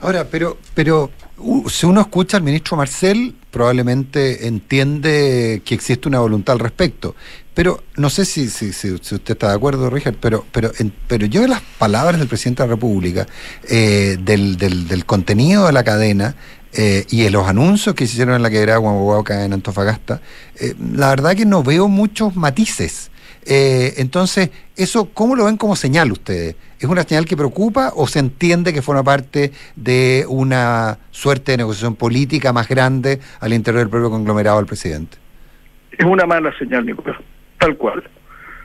Ahora, 0.00 0.26
pero, 0.30 0.58
pero 0.74 1.10
uh, 1.38 1.68
si 1.68 1.86
uno 1.86 2.00
escucha 2.00 2.36
al 2.36 2.42
ministro 2.42 2.76
Marcel, 2.76 3.34
probablemente 3.50 4.46
entiende 4.46 5.62
que 5.64 5.74
existe 5.74 6.08
una 6.08 6.20
voluntad 6.20 6.54
al 6.54 6.60
respecto. 6.60 7.14
Pero 7.52 7.82
no 7.96 8.08
sé 8.08 8.24
si, 8.24 8.48
si, 8.48 8.92
usted 8.92 9.32
está 9.32 9.48
de 9.48 9.54
acuerdo, 9.54 9.90
Richard, 9.90 10.16
pero, 10.20 10.46
pero, 10.52 10.70
en, 10.78 10.92
pero 11.06 11.26
yo 11.26 11.42
de 11.42 11.48
las 11.48 11.60
palabras 11.78 12.18
del 12.18 12.28
presidente 12.28 12.62
de 12.62 12.68
la 12.68 12.74
República, 12.74 13.26
eh, 13.68 14.16
del, 14.20 14.56
del, 14.56 14.88
del, 14.88 15.04
contenido 15.04 15.66
de 15.66 15.72
la 15.72 15.84
cadena, 15.84 16.36
eh, 16.72 17.04
y 17.10 17.26
en 17.26 17.32
los 17.32 17.48
anuncios 17.48 17.94
que 17.94 18.06
se 18.06 18.12
hicieron 18.12 18.36
en 18.36 18.42
la 18.42 18.50
quebrada 18.50 18.78
Guanajuato 18.78 19.32
en 19.32 19.52
Antofagasta, 19.52 20.22
eh, 20.58 20.74
la 20.94 21.08
verdad 21.08 21.34
que 21.34 21.44
no 21.44 21.62
veo 21.62 21.88
muchos 21.88 22.36
matices. 22.36 23.10
Eh, 23.46 23.94
entonces, 23.96 24.50
¿eso 24.76 25.10
cómo 25.12 25.34
lo 25.34 25.46
ven 25.46 25.56
como 25.56 25.74
señal 25.76 26.12
ustedes? 26.12 26.56
¿Es 26.78 26.88
una 26.88 27.02
señal 27.02 27.24
que 27.24 27.36
preocupa 27.36 27.92
o 27.94 28.06
se 28.06 28.18
entiende 28.18 28.72
que 28.72 28.82
forma 28.82 29.02
parte 29.02 29.52
de 29.76 30.24
una 30.28 30.98
suerte 31.10 31.52
de 31.52 31.58
negociación 31.58 31.94
política 31.94 32.52
más 32.52 32.68
grande 32.68 33.20
al 33.40 33.52
interior 33.52 33.82
del 33.82 33.90
propio 33.90 34.10
conglomerado 34.10 34.58
del 34.58 34.66
presidente? 34.66 35.18
Es 35.92 36.04
una 36.04 36.26
mala 36.26 36.56
señal, 36.58 36.86
Nicolás, 36.86 37.18
tal 37.58 37.76
cual. 37.76 38.02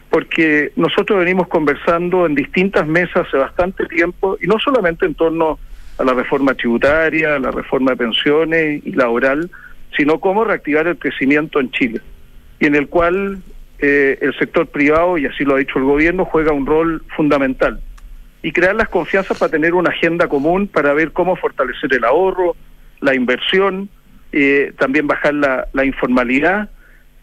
Porque 0.10 0.72
nosotros 0.76 1.20
venimos 1.20 1.48
conversando 1.48 2.26
en 2.26 2.36
distintas 2.36 2.88
mesas 2.88 3.28
hace 3.28 3.38
bastante 3.38 3.86
tiempo, 3.88 4.38
y 4.42 4.48
no 4.48 4.60
solamente 4.60 5.06
en 5.06 5.16
torno 5.16 5.60
a 5.98 6.04
la 6.04 6.14
reforma 6.14 6.54
tributaria, 6.54 7.36
a 7.36 7.40
la 7.40 7.52
reforma 7.52 7.92
de 7.92 7.98
pensiones 7.98 8.82
y 8.86 8.92
laboral, 8.92 9.50
sino 9.98 10.20
cómo 10.20 10.44
reactivar 10.44 10.88
el 10.88 10.98
crecimiento 10.98 11.60
en 11.60 11.72
Chile, 11.72 12.02
y 12.60 12.66
en 12.68 12.76
el 12.76 12.88
cual 12.88 13.42
eh, 13.80 14.18
el 14.22 14.38
sector 14.38 14.68
privado, 14.68 15.18
y 15.18 15.26
así 15.26 15.44
lo 15.44 15.56
ha 15.56 15.60
dicho 15.60 15.78
el 15.78 15.86
gobierno, 15.86 16.26
juega 16.26 16.52
un 16.52 16.66
rol 16.66 17.04
fundamental. 17.16 17.82
Y 18.42 18.52
crear 18.52 18.76
las 18.76 18.90
confianzas 18.90 19.38
para 19.38 19.52
tener 19.52 19.74
una 19.74 19.90
agenda 19.90 20.28
común 20.28 20.68
para 20.68 20.94
ver 20.94 21.12
cómo 21.12 21.36
fortalecer 21.36 21.94
el 21.94 22.04
ahorro, 22.04 22.56
la 23.02 23.16
inversión, 23.16 23.90
eh, 24.32 24.74
también 24.78 25.08
bajar 25.08 25.34
la, 25.34 25.86
informalidad. 25.86 26.70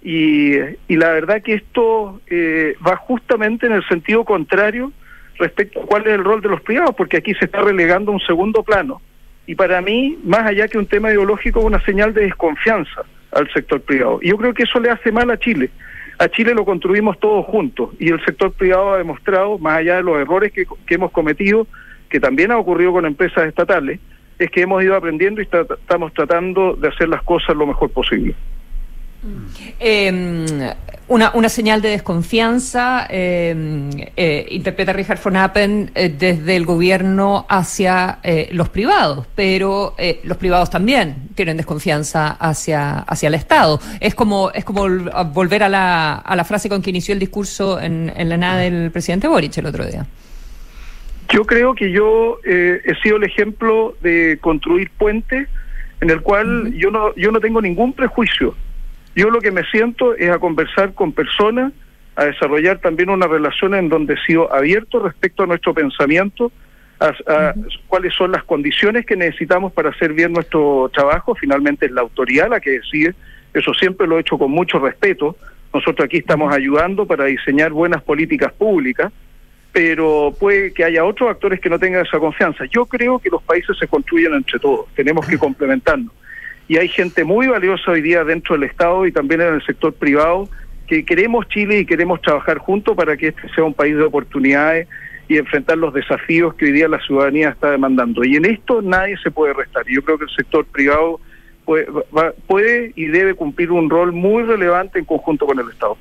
Y, 0.03 0.57
y, 0.89 0.97
la 0.97 1.13
verdad 1.13 1.43
que 1.43 1.55
esto 1.55 2.21
eh, 2.27 2.75
va 2.87 2.97
justamente 2.97 3.67
en 3.67 3.73
el 3.73 3.87
sentido 3.87 4.25
contrario 4.25 4.93
respecto 5.39 5.81
a 5.81 5.87
cuál 5.87 6.07
es 6.07 6.15
el 6.15 6.25
rol 6.25 6.41
de 6.41 6.49
los 6.49 6.61
privados, 6.61 6.95
porque 6.97 7.19
aquí 7.19 7.35
se 7.35 7.45
está 7.45 7.61
relegando 7.61 8.13
un 8.13 8.21
segundo 8.21 8.63
plano. 8.63 9.01
Y 9.47 9.55
para 9.55 9.81
mí, 9.81 10.19
más 10.25 10.47
allá 10.47 10.69
que 10.69 10.79
un 10.79 10.87
tema 10.87 11.11
ideológico, 11.11 11.61
es 11.61 11.67
una 11.67 11.85
señal 11.85 12.15
de 12.15 12.23
desconfianza 12.23 13.03
al 13.33 13.51
sector 13.53 13.81
privado. 13.81 14.19
Y 14.23 14.29
yo 14.29 14.37
creo 14.37 14.55
que 14.55 14.65
eso 14.65 14.79
le 14.79 14.91
hace 14.91 15.11
mal 15.11 15.31
a 15.31 15.39
Chile. 15.39 15.71
A 16.23 16.29
Chile 16.29 16.55
lo 16.55 16.65
construimos 16.65 17.19
todos 17.19 17.45
juntos 17.47 17.91
y 17.99 18.09
el 18.11 18.25
sector 18.25 18.53
privado 18.53 18.95
ha 18.95 18.99
demostrado, 18.99 19.59
más 19.59 19.79
allá 19.79 19.97
de 19.97 20.05
los 20.05 20.19
errores 20.19 20.53
que, 20.53 20.67
hemos 20.95 21.11
cometido, 21.11 21.67
que 22.09 22.21
también 22.21 22.53
ha 22.53 22.59
ocurrido 22.59 22.93
con 22.93 23.05
empresas 23.05 23.49
estatales, 23.49 23.99
es 24.39 24.49
que 24.49 24.61
hemos 24.61 24.85
ido 24.85 24.95
aprendiendo 24.95 25.41
y 25.41 25.49
estamos 25.51 26.15
tratando 26.15 26.77
de 26.77 26.87
hacer 26.87 27.09
las 27.09 27.25
cosas 27.25 27.57
lo 27.57 27.67
mejor 27.67 27.91
posible. 27.91 28.37
Eh, 29.81 30.73
una, 31.13 31.31
una, 31.35 31.51
señal 31.51 31.83
de 31.83 31.91
desconfianza, 31.91 33.07
eh, 33.11 33.55
eh, 34.17 34.47
interpreta 34.49 34.95
Richard 34.95 35.21
von 35.23 35.37
Appen 35.37 35.91
eh, 35.95 36.09
desde 36.09 36.57
el 36.57 36.65
gobierno 36.65 37.45
hacia 37.51 38.19
eh, 38.23 38.49
los 38.53 38.71
privados, 38.71 39.27
pero 39.35 39.95
los 40.25 40.39
privados 40.39 40.71
también 40.71 41.29
tienen 41.35 41.59
desconfianza 41.59 42.29
hacia, 42.29 43.01
hacia 43.01 43.27
el 43.27 43.35
Estado. 43.35 43.79
Es 44.01 44.15
como, 44.15 44.51
es 44.53 44.65
como 44.65 44.89
volver 45.35 45.63
a 45.65 45.69
la, 45.69 46.15
a 46.15 46.35
la 46.35 46.45
frase 46.45 46.71
con 46.71 46.81
que 46.81 46.89
inició 46.89 47.13
el 47.13 47.19
discurso 47.19 47.79
en, 47.79 48.11
en 48.17 48.29
la 48.31 48.39
nada 48.39 48.61
del 48.61 48.91
presidente 48.91 49.29
Boric 49.29 49.59
el 49.59 49.67
otro 49.67 49.85
día. 49.85 50.07
Yo 51.29 51.45
creo 51.45 51.75
que 51.75 51.91
yo 51.91 52.39
he 52.45 52.95
sido 53.03 53.19
el 53.19 53.25
ejemplo 53.25 53.95
de 54.01 54.39
construir 54.41 54.91
puentes 54.97 55.47
en 56.01 56.09
el 56.09 56.23
cual 56.23 56.47
uh 56.47 56.69
-huh. 56.69 56.79
yo 56.79 56.91
no 56.91 57.15
yo 57.17 57.31
no 57.31 57.41
tengo 57.41 57.61
ningún 57.61 57.93
prejuicio 57.93 58.55
yo 59.15 59.31
lo 59.31 59.41
que 59.41 59.51
me 59.51 59.65
siento 59.65 60.15
es 60.15 60.31
a 60.31 60.39
conversar 60.39 60.95
con 60.95 61.13
personas, 61.13 61.73
a 62.17 62.25
desarrollar 62.25 62.79
también 62.79 63.11
una 63.11 63.27
relación 63.27 63.75
en 63.75 63.89
donde 63.89 64.15
he 64.15 64.25
sido 64.27 64.53
abierto 64.53 65.01
respecto 65.01 65.43
a 65.43 65.47
nuestro 65.47 65.75
pensamiento, 65.75 66.51
a, 66.99 67.07
a 67.07 67.11
uh 67.11 67.13
-huh. 67.15 67.81
cuáles 67.89 68.15
son 68.15 68.33
las 68.33 68.45
condiciones 68.45 69.05
que 69.05 69.17
necesitamos 69.17 69.73
para 69.73 69.91
hacer 69.91 70.13
bien 70.13 70.33
nuestro 70.33 70.91
trabajo. 70.95 71.35
Finalmente 71.35 71.87
es 71.87 71.93
la 71.93 72.01
autoridad 72.01 72.49
la 72.49 72.61
que 72.61 72.71
decide, 72.71 73.15
eso 73.53 73.75
siempre 73.75 74.07
lo 74.07 74.17
he 74.17 74.21
hecho 74.21 74.39
con 74.39 74.51
mucho 74.51 74.79
respeto. 74.79 75.37
Nosotros 75.75 76.05
aquí 76.05 76.19
estamos 76.19 76.55
ayudando 76.55 77.07
para 77.07 77.25
diseñar 77.25 77.73
buenas 77.73 78.03
políticas 78.03 78.53
públicas, 78.53 79.13
pero 79.73 80.35
puede 80.39 80.73
que 80.73 80.85
haya 80.85 81.05
otros 81.05 81.31
actores 81.31 81.61
que 81.61 81.71
no 81.71 81.79
tengan 81.79 82.05
esa 82.05 82.19
confianza. 82.19 82.65
Yo 82.67 82.85
creo 82.87 83.19
que 83.19 83.31
los 83.31 83.43
países 83.43 83.77
se 83.79 83.87
construyen 83.89 84.35
entre 84.35 84.59
todos, 84.59 84.87
tenemos 84.95 85.27
que 85.27 85.39
complementarnos 85.39 86.13
y 86.69 86.77
hay 86.77 86.89
gente 86.89 87.25
muy 87.25 87.47
valiosa 87.49 87.91
hoy 87.91 88.03
día 88.03 88.25
dentro 88.25 88.55
del 88.55 88.65
Estado 88.65 89.07
y 89.07 89.13
también 89.13 89.41
en 89.41 89.55
el 89.55 89.65
sector 89.65 89.93
privado 89.93 90.49
que 90.87 91.05
queremos 91.05 91.49
Chile 91.49 91.79
y 91.81 91.87
queremos 91.87 92.21
trabajar 92.21 92.59
juntos 92.59 92.97
para 92.97 93.17
que 93.17 93.29
este 93.29 93.49
sea 93.55 93.65
un 93.65 93.75
país 93.75 93.97
de 93.97 94.03
oportunidades 94.03 94.89
y 95.29 95.39
enfrentar 95.39 95.79
los 95.79 95.95
desafíos 95.95 96.55
que 96.55 96.67
hoy 96.67 96.73
día 96.73 96.89
la 96.89 97.01
ciudadanía 97.01 97.51
está 97.51 97.71
demandando. 97.71 98.25
Y 98.25 98.37
en 98.37 98.45
esto 98.45 98.83
nadie 98.83 99.17
se 99.23 99.31
puede 99.31 99.55
restar. 99.55 99.85
Yo 99.87 100.03
creo 100.03 100.19
que 100.19 100.25
el 100.25 100.31
sector 100.31 100.67
privado 100.67 101.21
puede, 101.65 101.87
va, 101.87 102.33
puede 102.47 102.93
y 102.97 103.07
debe 103.07 103.35
cumplir 103.35 103.71
un 103.71 103.89
rol 103.89 104.13
muy 104.13 104.43
relevante 104.43 104.99
en 104.99 105.05
conjunto 105.05 105.47
con 105.47 105.59
el 105.59 105.69
Estado. 105.71 105.97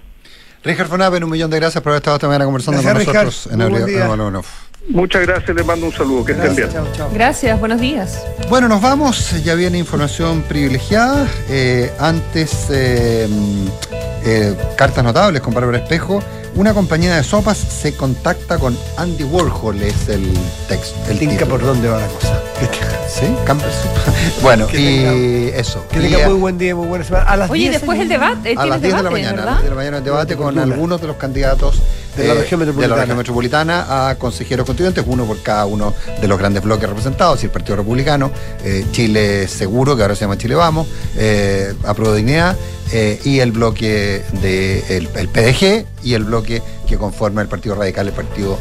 Richard 0.64 0.88
Fonaven, 0.88 1.24
un 1.24 1.30
millón 1.32 1.50
de 1.50 1.58
gracias 1.58 1.82
por 1.82 1.92
haber 1.92 2.02
estado 2.02 2.18
esta 2.18 2.28
mañana 2.28 2.46
conversando 2.46 2.82
gracias, 2.82 3.06
con 3.06 3.14
nosotros 3.14 3.46
Richard. 3.46 3.62
en 3.62 3.62
Abril 3.62 4.44
Muchas 4.90 5.22
gracias, 5.26 5.56
les 5.56 5.66
mando 5.66 5.86
un 5.86 5.94
saludo, 5.94 6.26
que 6.26 6.34
gracias, 6.34 6.60
estén 6.60 6.84
bien. 6.84 6.94
Chao, 6.94 7.08
chao. 7.08 7.10
Gracias, 7.14 7.60
buenos 7.60 7.80
días. 7.80 8.26
Bueno, 8.50 8.68
nos 8.68 8.82
vamos, 8.82 9.42
ya 9.44 9.56
viene 9.56 9.78
información 9.78 10.42
privilegiada. 10.42 11.28
Eh, 11.50 11.92
antes, 12.00 12.68
eh, 12.72 13.28
eh, 14.26 14.56
cartas 14.78 15.04
notables 15.04 15.42
con 15.42 15.54
Bárbara 15.54 15.78
Espejo. 15.78 16.22
Una 16.56 16.74
compañía 16.74 17.16
de 17.16 17.24
sopas 17.24 17.58
se 17.58 17.96
contacta 17.96 18.58
con 18.58 18.78
Andy 18.98 19.24
Warhol, 19.24 19.82
es 19.84 20.10
el 20.10 20.28
texto. 20.68 21.00
El 21.10 21.18
Tinca 21.18 21.46
por 21.46 21.62
dónde 21.62 21.88
va 21.88 22.00
la 22.00 22.08
cosa. 22.08 22.42
¿Sí? 23.08 23.26
bueno, 24.42 24.68
que 24.68 24.80
y 24.80 24.86
tenga, 24.86 25.58
eso. 25.58 25.86
Que 25.90 26.02
tenga 26.02 26.28
muy 26.28 26.38
buen 26.38 26.58
día, 26.58 26.76
muy 26.76 26.88
buena 26.88 27.06
semana. 27.06 27.26
A 27.26 27.38
las 27.38 27.50
Oye, 27.50 27.62
10 27.70 27.74
después 27.74 28.00
el 28.00 28.10
debate. 28.10 28.56
A 28.58 28.66
las 28.66 28.82
10 28.82 28.98
de 28.98 29.04
la 29.04 29.12
mañana. 29.12 29.44
A 29.44 29.46
las 29.46 29.56
10 29.56 29.64
de 29.64 29.70
la 29.70 29.76
mañana 29.76 29.98
el 29.98 30.04
debate 30.04 30.36
con 30.36 30.60
algunos 30.60 31.00
de 31.00 31.08
los 31.08 31.16
candidatos 31.16 31.82
de 32.16 32.28
la, 32.28 32.34
región 32.34 32.60
de 32.60 32.88
la 32.88 32.96
región 32.96 33.18
metropolitana 33.18 34.10
a 34.10 34.16
consejeros 34.16 34.66
constituyentes, 34.66 35.04
uno 35.08 35.26
por 35.26 35.42
cada 35.42 35.66
uno 35.66 35.94
de 36.20 36.28
los 36.28 36.38
grandes 36.38 36.64
bloques 36.64 36.88
representados, 36.88 37.42
y 37.44 37.46
el 37.46 37.52
Partido 37.52 37.78
Republicano, 37.78 38.32
eh, 38.64 38.86
Chile 38.92 39.48
Seguro, 39.48 39.96
que 39.96 40.02
ahora 40.02 40.16
se 40.16 40.22
llama 40.22 40.38
Chile 40.38 40.56
Vamos, 40.56 40.88
eh, 41.18 41.74
Apruebo 41.86 42.16
Dignidad, 42.16 42.56
eh, 42.92 43.20
y 43.24 43.40
el 43.40 43.52
bloque 43.52 44.24
del 44.34 44.42
de 44.42 44.98
el, 44.98 45.10
el 45.16 45.30
PDG 45.30 45.86
y 46.04 46.14
el 46.14 46.26
bloque 46.26 46.62
que 46.88 46.98
conforma 46.98 47.42
el 47.42 47.48
Partido 47.48 47.76
Radical, 47.76 48.08
el 48.08 48.14
Partido 48.14 48.60